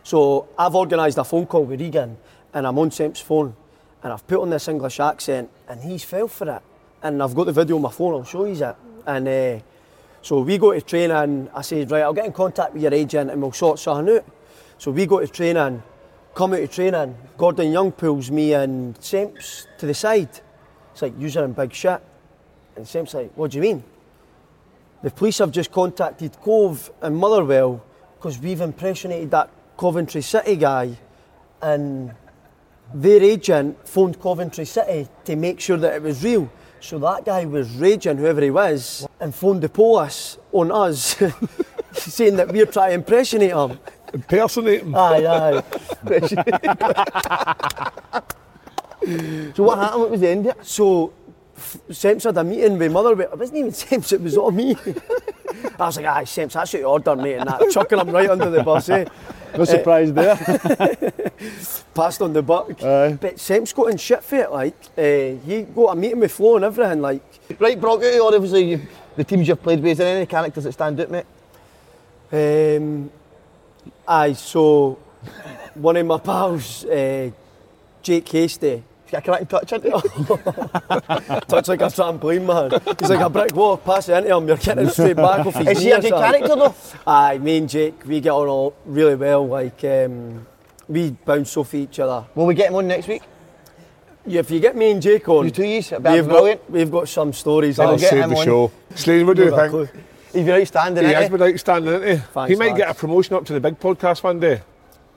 So 0.03 0.47
I've 0.57 0.75
organised 0.75 1.17
a 1.17 1.23
phone 1.23 1.47
call 1.47 1.65
with 1.65 1.81
Regan, 1.81 2.17
and 2.53 2.67
I'm 2.67 2.77
on 2.77 2.91
Semp's 2.91 3.19
phone, 3.19 3.55
and 4.03 4.13
I've 4.13 4.25
put 4.27 4.39
on 4.39 4.51
this 4.51 4.67
English 4.67 4.99
accent, 4.99 5.49
and 5.67 5.81
he's 5.81 6.03
fell 6.03 6.27
for 6.27 6.57
it. 6.57 6.61
And 7.01 7.21
I've 7.21 7.35
got 7.35 7.45
the 7.45 7.51
video 7.51 7.75
on 7.77 7.81
my 7.81 7.91
phone. 7.91 8.13
I'll 8.13 8.23
show 8.23 8.45
you 8.45 8.63
it. 8.63 8.75
And 9.07 9.27
uh, 9.27 9.59
so 10.25 10.39
we 10.39 10.57
go 10.57 10.73
to 10.73 10.81
training. 10.81 11.47
I 11.53 11.61
said, 11.61 11.91
right, 11.91 12.01
I'll 12.01 12.11
get 12.11 12.25
in 12.25 12.33
contact 12.33 12.73
with 12.73 12.81
your 12.81 12.91
agent, 12.95 13.29
and 13.29 13.39
we'll 13.39 13.51
sort 13.51 13.77
something 13.77 14.15
out. 14.15 14.25
So 14.79 14.89
we 14.89 15.05
go 15.05 15.19
to 15.19 15.27
training, 15.27 15.83
come 16.33 16.53
out 16.53 16.61
of 16.61 16.71
training. 16.71 17.15
Gordon 17.37 17.71
Young 17.71 17.91
pulls 17.91 18.31
me 18.31 18.53
and 18.53 18.97
Semps 18.99 19.67
to 19.77 19.85
the 19.85 19.93
side. 19.93 20.41
It's 20.93 21.03
like, 21.03 21.13
you're 21.19 21.43
in 21.43 21.53
big 21.53 21.71
shit. 21.71 22.01
And 22.75 22.87
Semps 22.87 23.13
like, 23.13 23.33
what 23.35 23.51
do 23.51 23.57
you 23.57 23.61
mean? 23.61 23.83
The 25.03 25.11
police 25.11 25.37
have 25.37 25.51
just 25.51 25.71
contacted 25.71 26.35
Cove 26.41 26.89
and 27.03 27.15
Motherwell 27.15 27.85
because 28.17 28.39
we've 28.39 28.61
impersonated 28.61 29.29
that 29.29 29.51
Coventry 29.77 30.23
City 30.23 30.55
guy 30.55 30.97
and 31.61 32.11
their 32.91 33.21
agent 33.21 33.87
phoned 33.87 34.19
Coventry 34.19 34.65
City 34.65 35.07
to 35.25 35.35
make 35.35 35.59
sure 35.59 35.77
that 35.77 35.93
it 35.93 36.01
was 36.01 36.23
real. 36.23 36.49
So 36.85 36.99
that 36.99 37.25
guy 37.25 37.45
was 37.45 37.75
raging, 37.77 38.17
whoever 38.17 38.41
he 38.41 38.51
was, 38.51 39.07
and 39.19 39.33
phoned 39.33 39.63
the 39.63 39.69
police 39.69 40.37
on 40.51 40.71
us, 40.71 41.15
saying 41.93 42.35
that 42.35 42.51
we're 42.51 42.67
trying 42.67 42.91
to 42.91 42.95
impersonate 42.95 43.49
him. 43.49 43.79
Impersonate 44.13 44.83
him. 44.83 44.93
Aye, 44.93 45.25
aye. 45.25 45.63
So 49.55 49.63
what 49.63 49.77
happened? 49.77 50.01
What 50.01 50.11
was 50.11 50.21
the 50.21 50.29
end 50.29 50.47
of 50.47 50.57
it? 50.57 50.65
So 50.65 51.13
Semps 51.91 52.23
had 52.23 52.37
a 52.37 52.43
meeting 52.43 52.77
with 52.77 52.91
Motherwell. 52.91 53.31
It 53.31 53.37
wasn't 53.37 53.59
even 53.59 53.71
Semps, 53.73 54.11
it 54.11 54.21
was 54.21 54.37
all 54.37 54.51
me. 54.51 54.75
I 55.79 55.85
was 55.85 55.97
like, 55.97 56.05
aye, 56.05 56.23
Semps, 56.23 56.53
that's 56.53 56.73
what 56.73 56.79
you 56.79 56.85
ordered, 56.85 57.17
mate, 57.17 57.35
and 57.35 57.49
that, 57.49 57.69
chucking 57.71 57.99
him 57.99 58.09
right 58.09 58.29
under 58.29 58.49
the 58.49 58.63
bus, 58.63 58.89
eh? 58.89 59.05
No 59.57 59.65
surprise 59.65 60.11
there. 60.13 60.35
Passed 61.93 62.21
on 62.21 62.33
the 62.33 62.41
buck. 62.41 62.81
Aye. 62.83 63.17
But 63.19 63.39
Semps 63.39 63.73
got 63.73 63.89
in 63.91 63.97
shit 63.97 64.23
for 64.23 64.35
it, 64.35 64.51
like, 64.51 64.75
uh, 64.97 65.41
he 65.45 65.63
got 65.63 65.91
a 65.91 65.95
meeting 65.95 66.19
with 66.19 66.31
Flo 66.31 66.57
and 66.57 66.65
everything, 66.65 67.01
like, 67.01 67.21
Right, 67.59 67.79
Brock, 67.79 68.03
out 68.03 68.33
of 68.33 68.33
obviously 68.35 68.71
you, 68.71 68.81
the 69.15 69.23
teams 69.23 69.47
you've 69.47 69.61
played 69.61 69.79
with, 69.79 69.91
is 69.91 69.97
there 69.99 70.15
any 70.15 70.25
characters 70.25 70.63
that 70.63 70.71
stand 70.73 70.99
out, 70.99 71.11
mate? 71.11 71.25
Um, 72.31 73.11
aye, 74.07 74.33
so 74.33 74.97
one 75.75 75.95
of 75.97 76.05
my 76.05 76.17
pals, 76.17 76.85
uh, 76.85 77.29
Jake 78.01 78.27
Hastie, 78.29 78.83
He's 79.05 79.11
got 79.11 79.19
a 79.19 79.21
cracking 79.21 79.47
touch, 79.47 79.71
isn't 79.73 79.83
he? 79.83 79.89
Touch 81.47 81.67
like 81.67 81.81
a 81.81 81.85
trampoline, 81.85 82.45
man. 82.45 82.81
He's 82.99 83.09
like 83.09 83.19
a 83.19 83.29
brick 83.29 83.53
wall. 83.55 83.77
Pass 83.77 84.09
it 84.09 84.13
into 84.17 84.35
him, 84.35 84.47
you're 84.47 84.57
getting 84.57 84.87
it 84.87 84.91
straight 84.91 85.15
back 85.15 85.45
off 85.45 85.55
his 85.55 85.67
Is 85.77 85.79
he 85.83 85.91
a 85.91 86.01
good 86.01 86.09
something. 86.09 86.31
character 86.31 86.55
though? 86.55 86.75
Aye, 87.05 87.37
me 87.37 87.57
and 87.57 87.69
Jake, 87.69 88.05
we 88.05 88.19
get 88.19 88.31
on 88.31 88.47
all 88.47 88.75
really 88.85 89.15
well. 89.15 89.47
Like, 89.47 89.83
um, 89.83 90.45
we 90.87 91.11
bounce 91.11 91.55
off 91.57 91.73
each 91.73 91.99
other. 91.99 92.25
Will 92.35 92.45
we 92.47 92.55
get 92.55 92.69
him 92.69 92.75
on 92.75 92.87
next 92.87 93.07
week? 93.07 93.21
Yeah, 94.25 94.39
if 94.39 94.49
you 94.49 94.59
get 94.59 94.75
me 94.75 94.89
and 94.91 95.01
Jake 95.01 95.29
on, 95.29 95.45
You 95.45 95.51
two 95.51 95.65
years, 95.65 95.89
that'd 95.91 96.03
we've 96.11 96.25
brilliant. 96.27 96.61
got, 96.61 96.71
we've 96.71 96.91
got 96.91 97.07
some 97.07 97.31
stories. 97.31 97.77
That'll 97.77 97.91
I'll 97.93 97.99
get 97.99 98.09
save 98.09 98.23
him 98.23 98.29
the 98.31 98.35
on. 98.37 98.45
show. 98.45 98.71
Slane, 98.95 99.27
what 99.27 99.35
do 99.37 99.43
you 99.43 99.51
Not 99.51 99.67
a 99.67 99.69
think? 99.85 99.89
He's 100.33 100.45
been 100.45 100.59
outstanding, 100.61 101.05
He 101.05 101.13
has 101.13 101.29
been 101.29 101.41
outstanding, 101.43 101.93
isn't 101.93 102.07
he? 102.09 102.23
Thanks, 102.33 102.49
he 102.49 102.55
might 102.55 102.65
lads. 102.69 102.77
get 102.79 102.89
a 102.89 102.93
promotion 102.95 103.35
up 103.35 103.45
to 103.45 103.53
the 103.53 103.59
big 103.59 103.79
podcast 103.79 104.23
one 104.23 104.39
day. 104.39 104.61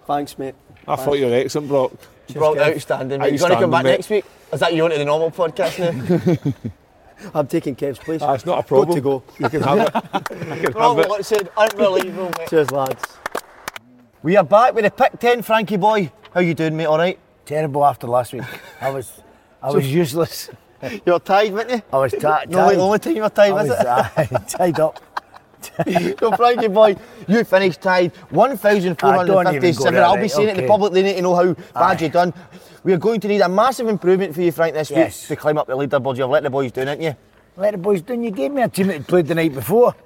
Thanks, 0.06 0.38
mate. 0.38 0.54
I 0.86 0.96
thought 0.96 1.18
you 1.18 1.26
were 1.26 1.34
excellent, 1.34 1.68
Brock. 1.68 1.92
Brock, 2.34 2.56
Kev. 2.56 2.74
outstanding. 2.74 3.20
Mate. 3.20 3.32
You 3.32 3.38
going 3.38 3.52
to 3.52 3.56
come 3.58 3.70
back 3.70 3.84
mate. 3.84 3.90
next 3.92 4.10
week? 4.10 4.24
Is 4.52 4.60
that 4.60 4.74
you 4.74 4.84
onto 4.84 4.96
the 4.98 5.04
normal 5.04 5.30
podcast 5.30 5.78
now? 5.78 6.52
I'm 7.34 7.46
taking 7.48 7.74
Kev's 7.74 7.98
place. 7.98 8.22
Ah, 8.22 8.34
it's 8.34 8.46
not 8.46 8.54
a 8.54 8.62
Got 8.62 8.66
problem. 8.68 8.94
to 8.96 9.00
go. 9.00 9.22
You 9.38 9.48
can 9.48 9.62
have 9.62 9.78
it. 9.78 9.94
You 10.58 10.62
can 10.62 10.72
Brock 10.72 10.96
have 10.96 11.04
it. 11.06 11.08
Watson, 11.08 11.48
unbelievable, 11.56 12.30
mate. 12.38 12.48
Cheers, 12.48 12.70
lads. 12.70 13.02
We 14.22 14.36
are 14.36 14.44
back 14.44 14.74
with 14.74 14.84
the 14.84 14.90
pick 14.90 15.18
10, 15.18 15.42
Frankie 15.42 15.76
boy. 15.76 16.10
How 16.32 16.40
you 16.40 16.54
doing, 16.54 16.76
mate? 16.76 16.86
All 16.86 16.98
right? 16.98 17.18
Terrible 17.44 17.84
after 17.84 18.06
last 18.06 18.32
week. 18.32 18.42
I 18.80 18.90
was, 18.90 19.20
I 19.62 19.70
was 19.70 19.92
useless. 19.92 20.50
You're 21.06 21.18
tied, 21.18 21.52
weren't 21.52 21.70
you? 21.70 21.82
I 21.92 21.98
was 21.98 22.12
ti- 22.12 22.18
tied. 22.18 22.50
No, 22.50 22.68
the 22.70 22.76
only 22.80 22.98
time 23.00 23.16
you 23.16 23.22
were 23.22 23.30
tied, 23.30 23.50
I 23.50 23.52
was, 23.52 23.68
was 23.68 23.80
it? 23.80 24.32
uh, 24.32 24.38
tied 24.40 24.78
up. 24.80 25.00
so, 26.18 26.32
Frankie 26.36 26.68
boy, 26.68 26.96
you 27.26 27.44
finished 27.44 27.80
tied 27.80 28.12
I 28.30 28.34
don't 28.34 28.52
even 28.52 28.56
go 28.56 29.34
1,457. 29.36 29.96
I'll 30.02 30.14
be 30.16 30.20
right, 30.22 30.30
saying 30.30 30.48
it, 30.48 30.56
the 30.56 30.66
public, 30.66 30.92
they 30.92 31.02
need 31.02 31.14
to 31.16 31.22
know 31.22 31.34
how 31.34 31.52
bad 31.54 32.00
Aye. 32.00 32.04
you 32.04 32.08
done. 32.08 32.34
We 32.84 32.92
are 32.92 32.98
going 32.98 33.20
to 33.20 33.28
need 33.28 33.40
a 33.40 33.48
massive 33.48 33.88
improvement 33.88 34.34
for 34.34 34.40
you, 34.42 34.52
Frank, 34.52 34.74
this 34.74 34.90
Yes. 34.90 35.22
week 35.22 35.28
to 35.38 35.40
climb 35.40 35.58
up 35.58 35.66
the 35.66 35.76
leaderboard. 35.76 36.16
You've 36.16 36.30
let 36.30 36.42
the 36.42 36.50
boys 36.50 36.72
down, 36.72 36.86
haven't 36.86 37.04
you? 37.04 37.16
Let 37.56 37.72
the 37.72 37.78
boys 37.78 38.02
down. 38.02 38.22
You 38.22 38.30
gave 38.30 38.52
me 38.52 38.62
a 38.62 38.68
team 38.68 38.86
that 38.88 39.06
played 39.06 39.26
the 39.26 39.34
night 39.34 39.52
before. 39.54 39.94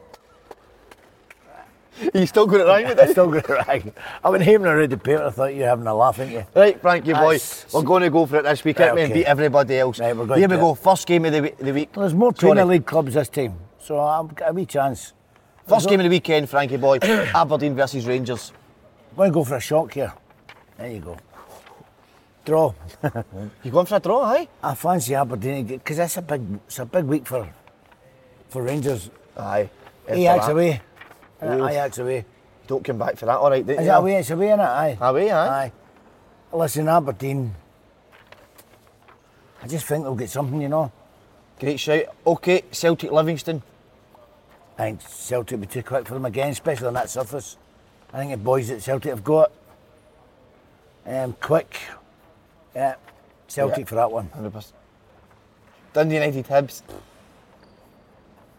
You 2.15 2.27
still 2.27 2.47
got 2.47 2.61
it 2.61 2.65
right 2.67 2.89
with 2.89 2.99
I 2.99 3.03
this? 3.05 3.11
still 3.13 3.31
got 3.31 3.45
it 3.49 3.69
right. 3.69 3.95
I 4.25 4.29
went 4.31 4.43
home 4.45 4.63
and 4.63 4.69
I 4.69 4.73
read 4.73 4.91
the 4.91 4.97
paper. 4.97 5.25
I 5.25 5.31
thought 5.31 5.53
you 5.55 5.61
were 5.61 5.67
having 5.69 5.87
a 5.87 5.95
laugh, 5.95 6.19
ain't 6.19 6.33
you? 6.33 6.45
Right, 6.55 6.81
Frankie 6.81 7.13
boy, 7.13 7.39
we're 7.73 7.83
going 7.83 8.03
to 8.03 8.11
go 8.11 8.25
for 8.25 8.39
it 8.39 8.43
this 8.45 8.65
week, 8.65 8.79
Right, 8.79 8.89
aren't 8.89 9.01
and 9.01 9.13
beat 9.15 9.27
everybody 9.27 9.79
else. 9.79 10.01
Right, 10.01 10.17
we're 10.17 10.25
going 10.27 10.41
Here 10.41 10.49
we 10.49 10.57
go, 10.57 10.73
it. 10.73 10.79
first 10.79 11.07
game 11.07 11.27
of 11.27 11.33
the, 11.33 11.43
we- 11.43 11.51
the 11.65 11.73
week. 11.73 11.93
There's 11.93 12.15
more. 12.15 12.33
Premier 12.33 12.65
League 12.65 12.87
clubs 12.87 13.13
this 13.15 13.29
time, 13.29 13.57
so 13.79 14.01
I've 14.01 14.35
got 14.35 14.51
a 14.51 14.53
wee 14.55 14.65
chance. 14.67 15.13
First 15.73 15.89
game 15.89 16.01
of 16.01 16.05
the 16.05 16.11
weekend, 16.11 16.51
Frankie 16.51 16.77
boy, 16.77 16.99
Aberdeen 17.35 17.75
versus 17.75 18.05
Rangers. 18.07 18.53
I'm 19.13 19.17
going 19.17 19.31
to 19.31 19.35
go 19.35 19.45
for 19.45 19.57
a 19.57 19.61
shock 19.61 19.95
here. 19.95 20.13
There 20.77 20.91
you 20.91 21.01
go. 21.01 21.17
Draw. 22.45 22.75
You 23.65 23.71
going 23.71 23.87
for 23.87 23.97
a 23.97 24.01
draw, 24.01 24.23
aye? 24.25 24.49
I 24.63 24.75
fancy 24.75 25.15
Aberdeen 25.15 25.65
because 25.65 25.97
that's 25.97 26.17
a 26.19 26.23
big, 26.23 26.43
it's 26.67 26.79
a 26.79 26.85
big 26.85 27.05
week 27.05 27.27
for, 27.27 27.49
for 28.49 28.63
Rangers. 28.63 29.11
Aye. 29.37 29.71
Ajax 30.09 30.49
away. 30.49 30.83
Oof. 31.43 31.71
Ajax 31.71 31.99
away. 31.99 32.25
Don't 32.67 32.85
come 32.85 32.99
back 32.99 33.17
for 33.17 33.27
that, 33.27 33.39
all 33.39 33.49
right? 33.49 33.67
Is 33.67 33.87
that 33.87 33.99
away? 33.99 34.17
It's 34.17 34.31
away, 34.31 34.47
innit? 34.49 34.61
Aye. 34.61 34.99
Away, 35.01 35.31
aye. 35.31 35.65
Aye. 35.65 35.73
Listen, 36.53 36.89
Aberdeen. 36.89 37.55
I 39.63 39.69
just 39.69 39.87
think 39.87 40.05
they'll 40.05 40.15
get 40.17 40.29
something, 40.29 40.61
you 40.61 40.69
know. 40.69 40.93
Great 41.59 41.81
shout. 41.81 42.05
Okay, 42.27 42.65
Celtic 42.73 43.11
Livingston. 43.11 43.63
I 44.79 44.83
think 44.85 45.03
Celtic 45.03 45.53
will 45.59 45.67
be 45.67 45.67
too 45.67 45.83
quick 45.83 46.07
for 46.07 46.15
them 46.15 46.25
again, 46.25 46.51
especially 46.51 46.87
on 46.89 46.95
that 46.95 47.11
surface. 47.11 47.57
I 48.13 48.19
think 48.19 48.31
the 48.31 48.37
boys 48.37 48.71
at 48.71 48.83
Celtic 48.83 49.11
have 49.11 49.25
got 49.25 49.53
um, 51.07 51.35
quick. 51.41 51.79
Yeah, 52.75 52.95
Celtic 53.49 53.81
Yeah. 53.81 53.85
for 53.85 53.95
that 53.97 54.11
one. 54.11 54.31
100%. 54.37 54.73
Dundee 55.93 56.15
United 56.15 56.47
Hibs. 56.47 56.83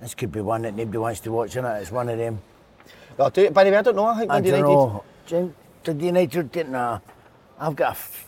This 0.01 0.13
could 0.13 0.31
be 0.31 0.41
one 0.41 0.61
that 0.63 0.75
nobody 0.75 0.97
wants 0.97 1.19
to 1.21 1.31
watch, 1.31 1.55
innit? 1.55 1.81
It's 1.81 1.91
one 1.91 2.09
of 2.09 2.17
them. 2.17 2.41
I'll 3.17 3.29
do 3.29 3.43
it. 3.45 3.53
By 3.53 3.63
the 3.63 3.71
way, 3.71 3.77
I 3.77 3.81
don't 3.81 3.95
know. 3.95 4.05
I 4.05 4.19
think 4.19 4.31
I 4.31 4.35
Dundee 4.35 4.51
don't 4.51 4.69
United. 4.69 5.31
know. 5.31 5.53
Did 5.83 6.01
United 6.01 6.51
get 6.51 6.69
nah? 6.69 6.99
I've 7.59 7.75
got 7.75 7.87
a. 7.89 7.91
F- 7.91 8.27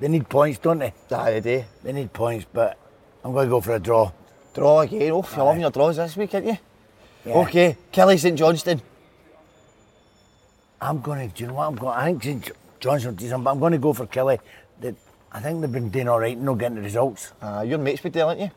they 0.00 0.08
need 0.08 0.28
points, 0.28 0.58
don't 0.58 0.78
they? 0.78 0.94
Aye, 1.10 1.32
they 1.32 1.40
do. 1.40 1.64
They 1.82 1.92
need 1.92 2.12
points, 2.12 2.46
but 2.52 2.78
I'm 3.24 3.32
going 3.32 3.46
to 3.46 3.50
go 3.50 3.60
for 3.60 3.74
a 3.74 3.80
draw. 3.80 4.12
Draw 4.58 4.80
again. 4.80 5.12
Oh, 5.12 5.24
you're 5.36 5.44
loving 5.44 5.60
your 5.60 5.70
draws 5.70 5.96
this 5.96 6.16
week, 6.16 6.34
aren't 6.34 6.46
you? 6.46 6.58
Yeah. 7.24 7.34
Okay, 7.34 7.76
Killie 7.92 8.18
St 8.18 8.36
Johnstone. 8.36 8.82
I'm 10.80 11.00
going 11.00 11.28
to. 11.28 11.34
Do 11.34 11.44
you 11.44 11.48
know 11.48 11.54
what 11.54 11.68
I'm 11.68 11.76
going? 11.76 11.96
I 11.96 12.14
think 12.14 12.50
St. 12.80 13.00
Something, 13.02 13.44
but 13.44 13.50
I'm 13.50 13.60
going 13.60 13.72
to 13.72 13.78
go 13.78 13.92
for 13.92 14.06
Killie. 14.06 14.40
They, 14.80 14.94
I 15.30 15.40
think 15.40 15.60
they've 15.60 15.70
been 15.70 15.90
doing 15.90 16.08
all 16.08 16.18
right 16.18 16.36
and 16.36 16.44
not 16.44 16.58
getting 16.58 16.76
the 16.76 16.82
results. 16.82 17.32
Uh, 17.40 17.64
your 17.66 17.78
mates 17.78 18.02
with 18.02 18.14
there, 18.14 18.24
aren't 18.26 18.40
you? 18.40 18.50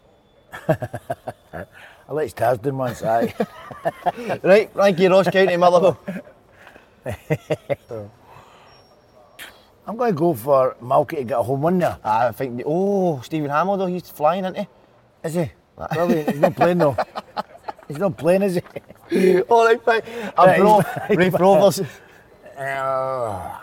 I 0.68 1.66
let 2.10 2.30
Taz 2.36 2.60
do 2.62 2.74
once, 2.74 3.04
aye. 3.04 3.34
Right, 4.44 4.72
Frankie 4.74 5.08
Ross 5.08 5.30
County 5.30 5.56
Motherwell. 5.56 6.00
I'm 9.88 9.98
going 9.98 10.14
to 10.14 10.18
go 10.20 10.34
for 10.34 10.76
Malky 10.82 11.18
to 11.18 11.24
get 11.24 11.38
a 11.38 11.44
home 11.44 11.62
win 11.62 11.78
there. 11.80 11.98
I 12.04 12.32
think. 12.32 12.64
Oh, 12.66 13.22
Steven 13.22 13.50
Hammell 13.52 13.78
though, 13.78 13.86
he's 13.86 14.10
flying, 14.10 14.46
isn't 14.46 14.58
he? 14.58 14.68
Is 15.24 15.34
he? 15.36 15.52
Brilliant. 15.94 16.30
He's 16.30 16.40
not 16.40 16.56
playing 16.56 16.78
though. 16.78 16.98
He's 17.88 17.98
not 17.98 18.18
playing, 18.18 18.44
is 18.44 18.60
he? 19.10 19.42
All 19.50 19.66
right. 19.66 19.82
I'm 20.38 20.60
bro. 20.60 20.82
Raith 21.10 21.40
Rovers. 21.40 21.82
I 22.58 23.60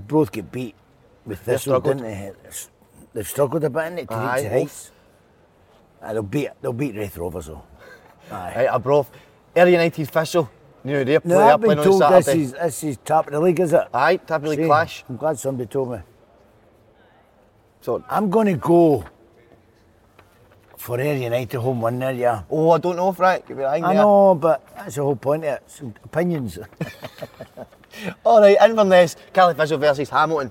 both 0.00 0.32
get 0.36 0.50
beat 0.50 0.74
with 1.26 1.44
this 1.44 1.66
one, 1.66 1.82
didn't 1.82 2.02
they? 2.02 2.32
They've 3.12 3.28
struggled 3.28 3.64
a 3.64 3.70
bit 3.70 3.86
in 3.86 3.98
it 3.98 4.08
to 4.08 4.14
Aye. 4.14 4.68
Uh, 6.00 6.12
they'll 6.12 6.22
beat 6.22 6.50
they'll 6.62 6.72
beat 6.72 6.94
Raith 6.94 7.16
Rovers 7.18 7.46
though. 7.46 7.62
Aye. 8.30 8.68
Right, 8.70 8.82
bro. 8.82 9.06
Ayr 9.56 9.68
United. 9.68 10.08
You 10.84 10.92
know, 10.92 11.04
they're, 11.04 11.20
play, 11.20 11.34
No, 11.34 11.40
I've 11.40 11.60
been 11.60 11.76
told 11.76 12.00
this 12.00 12.28
is 12.28 12.52
this 12.52 12.84
is 12.84 12.98
top 13.04 13.26
of 13.26 13.32
the 13.32 13.40
league, 13.40 13.58
is 13.60 13.72
it? 13.72 13.88
Aye, 13.92 14.16
Tab 14.16 14.44
League 14.44 14.64
clash. 14.64 15.04
I'm 15.08 15.16
glad 15.16 15.38
somebody 15.38 15.68
told 15.68 15.90
me. 15.90 15.98
So, 17.80 18.04
I'm 18.08 18.30
going 18.30 18.46
to 18.46 18.56
go 18.56 19.04
for 20.78 20.98
Ayr 21.00 21.14
United 21.16 21.58
home 21.60 21.80
win 21.82 21.98
there, 21.98 22.12
yeah. 22.12 22.42
oh, 22.50 22.70
I 22.70 22.78
don't 22.78 22.96
know, 22.96 23.12
Frank. 23.12 23.48
Lying 23.50 23.84
I 23.84 23.94
there. 23.94 24.02
know, 24.02 24.34
but 24.34 24.66
that's 24.76 24.94
the 24.96 25.02
whole 25.02 25.16
point 25.16 25.44
of 25.44 25.54
it. 25.54 25.62
It's 25.66 25.80
opinions. 26.04 26.58
All 28.24 28.40
right, 28.40 28.56
Inverness, 28.62 29.16
Caley 29.32 29.54
Thistle 29.54 29.78
versus 29.78 30.08
Hamilton. 30.08 30.50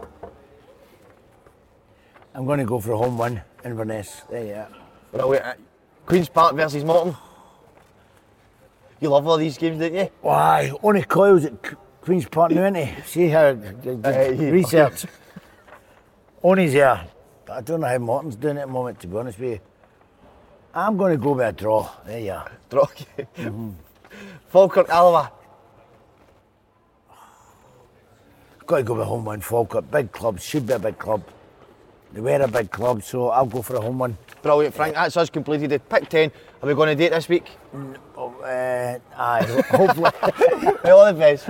I'm 2.36 2.46
going 2.46 2.60
to 2.60 2.66
go 2.66 2.80
for 2.80 2.92
a 2.92 2.98
home 2.98 3.18
win, 3.18 3.42
Inverness. 3.64 4.22
There 4.30 4.46
you 4.46 4.54
are. 4.54 4.68
Brilliant. 5.12 5.46
uh, 5.46 5.54
Queen's 6.06 6.30
Park 6.30 6.56
versus 6.56 6.84
Morton. 6.84 7.16
You 9.00 9.10
love 9.10 9.28
all 9.28 9.38
these 9.38 9.58
games, 9.58 9.80
don't 9.80 9.94
you? 9.94 10.10
Why? 10.22 10.72
Only 10.84 11.04
Coyle's 11.04 11.46
at 11.46 11.54
Queen's 12.02 12.28
Park 12.28 12.52
now, 12.52 12.62
isn't 12.66 12.76
he? 12.76 13.02
See 13.04 13.28
how 13.30 13.48
Uh, 13.50 13.56
research. 14.38 15.06
Only's 16.44 16.74
here. 16.74 17.02
I 17.52 17.62
don't 17.62 17.80
know 17.82 17.88
how 17.88 17.98
Morton's 17.98 18.36
doing 18.36 18.58
it 18.58 18.62
at 18.62 18.68
the 18.68 18.74
moment, 18.74 19.00
to 19.02 19.08
be 19.08 19.18
honest 19.18 19.40
with 19.40 19.52
you. 19.52 19.60
I'm 20.78 20.96
going 20.96 21.12
to 21.14 21.18
go 21.18 21.32
with 21.32 21.48
a 21.48 21.52
draw. 21.52 21.90
There 22.06 22.20
you 22.20 22.34
are. 22.34 22.52
Draw. 22.70 22.86
Falkirk, 24.50 24.88
Alloa. 24.90 25.32
Got 28.68 28.78
to 28.78 28.84
go 28.84 28.94
with 28.94 29.08
home 29.08 29.26
win, 29.26 29.42
Falkirk. 29.42 29.90
Big 29.90 30.12
club, 30.12 30.40
should 30.40 30.68
be 30.68 30.74
a 30.74 30.80
big 30.80 31.00
club. 31.00 31.24
They 32.14 32.22
were 32.22 32.40
a 32.40 32.48
big 32.48 32.70
club, 32.70 33.02
so 33.02 33.30
I'll 33.30 33.48
go 33.48 33.64
for 33.64 33.76
a 33.78 33.82
home 33.82 33.98
win. 33.98 34.20
Brilliant, 34.44 34.76
Frank. 34.76 34.94
That's 34.94 35.18
us 35.18 35.32
completed. 35.32 35.72
The 35.72 35.80
pick 35.80 36.10
10. 36.10 36.32
Are 36.62 36.68
we 36.68 36.76
going 36.76 36.90
to 36.90 36.96
date 36.96 37.10
this 37.10 37.28
week? 37.28 37.50
Oh, 38.16 38.36
uh, 38.42 39.00
aye, 39.18 39.64
hopefully. 39.72 40.12
All 40.92 41.06
the 41.08 41.16
best. 41.18 41.50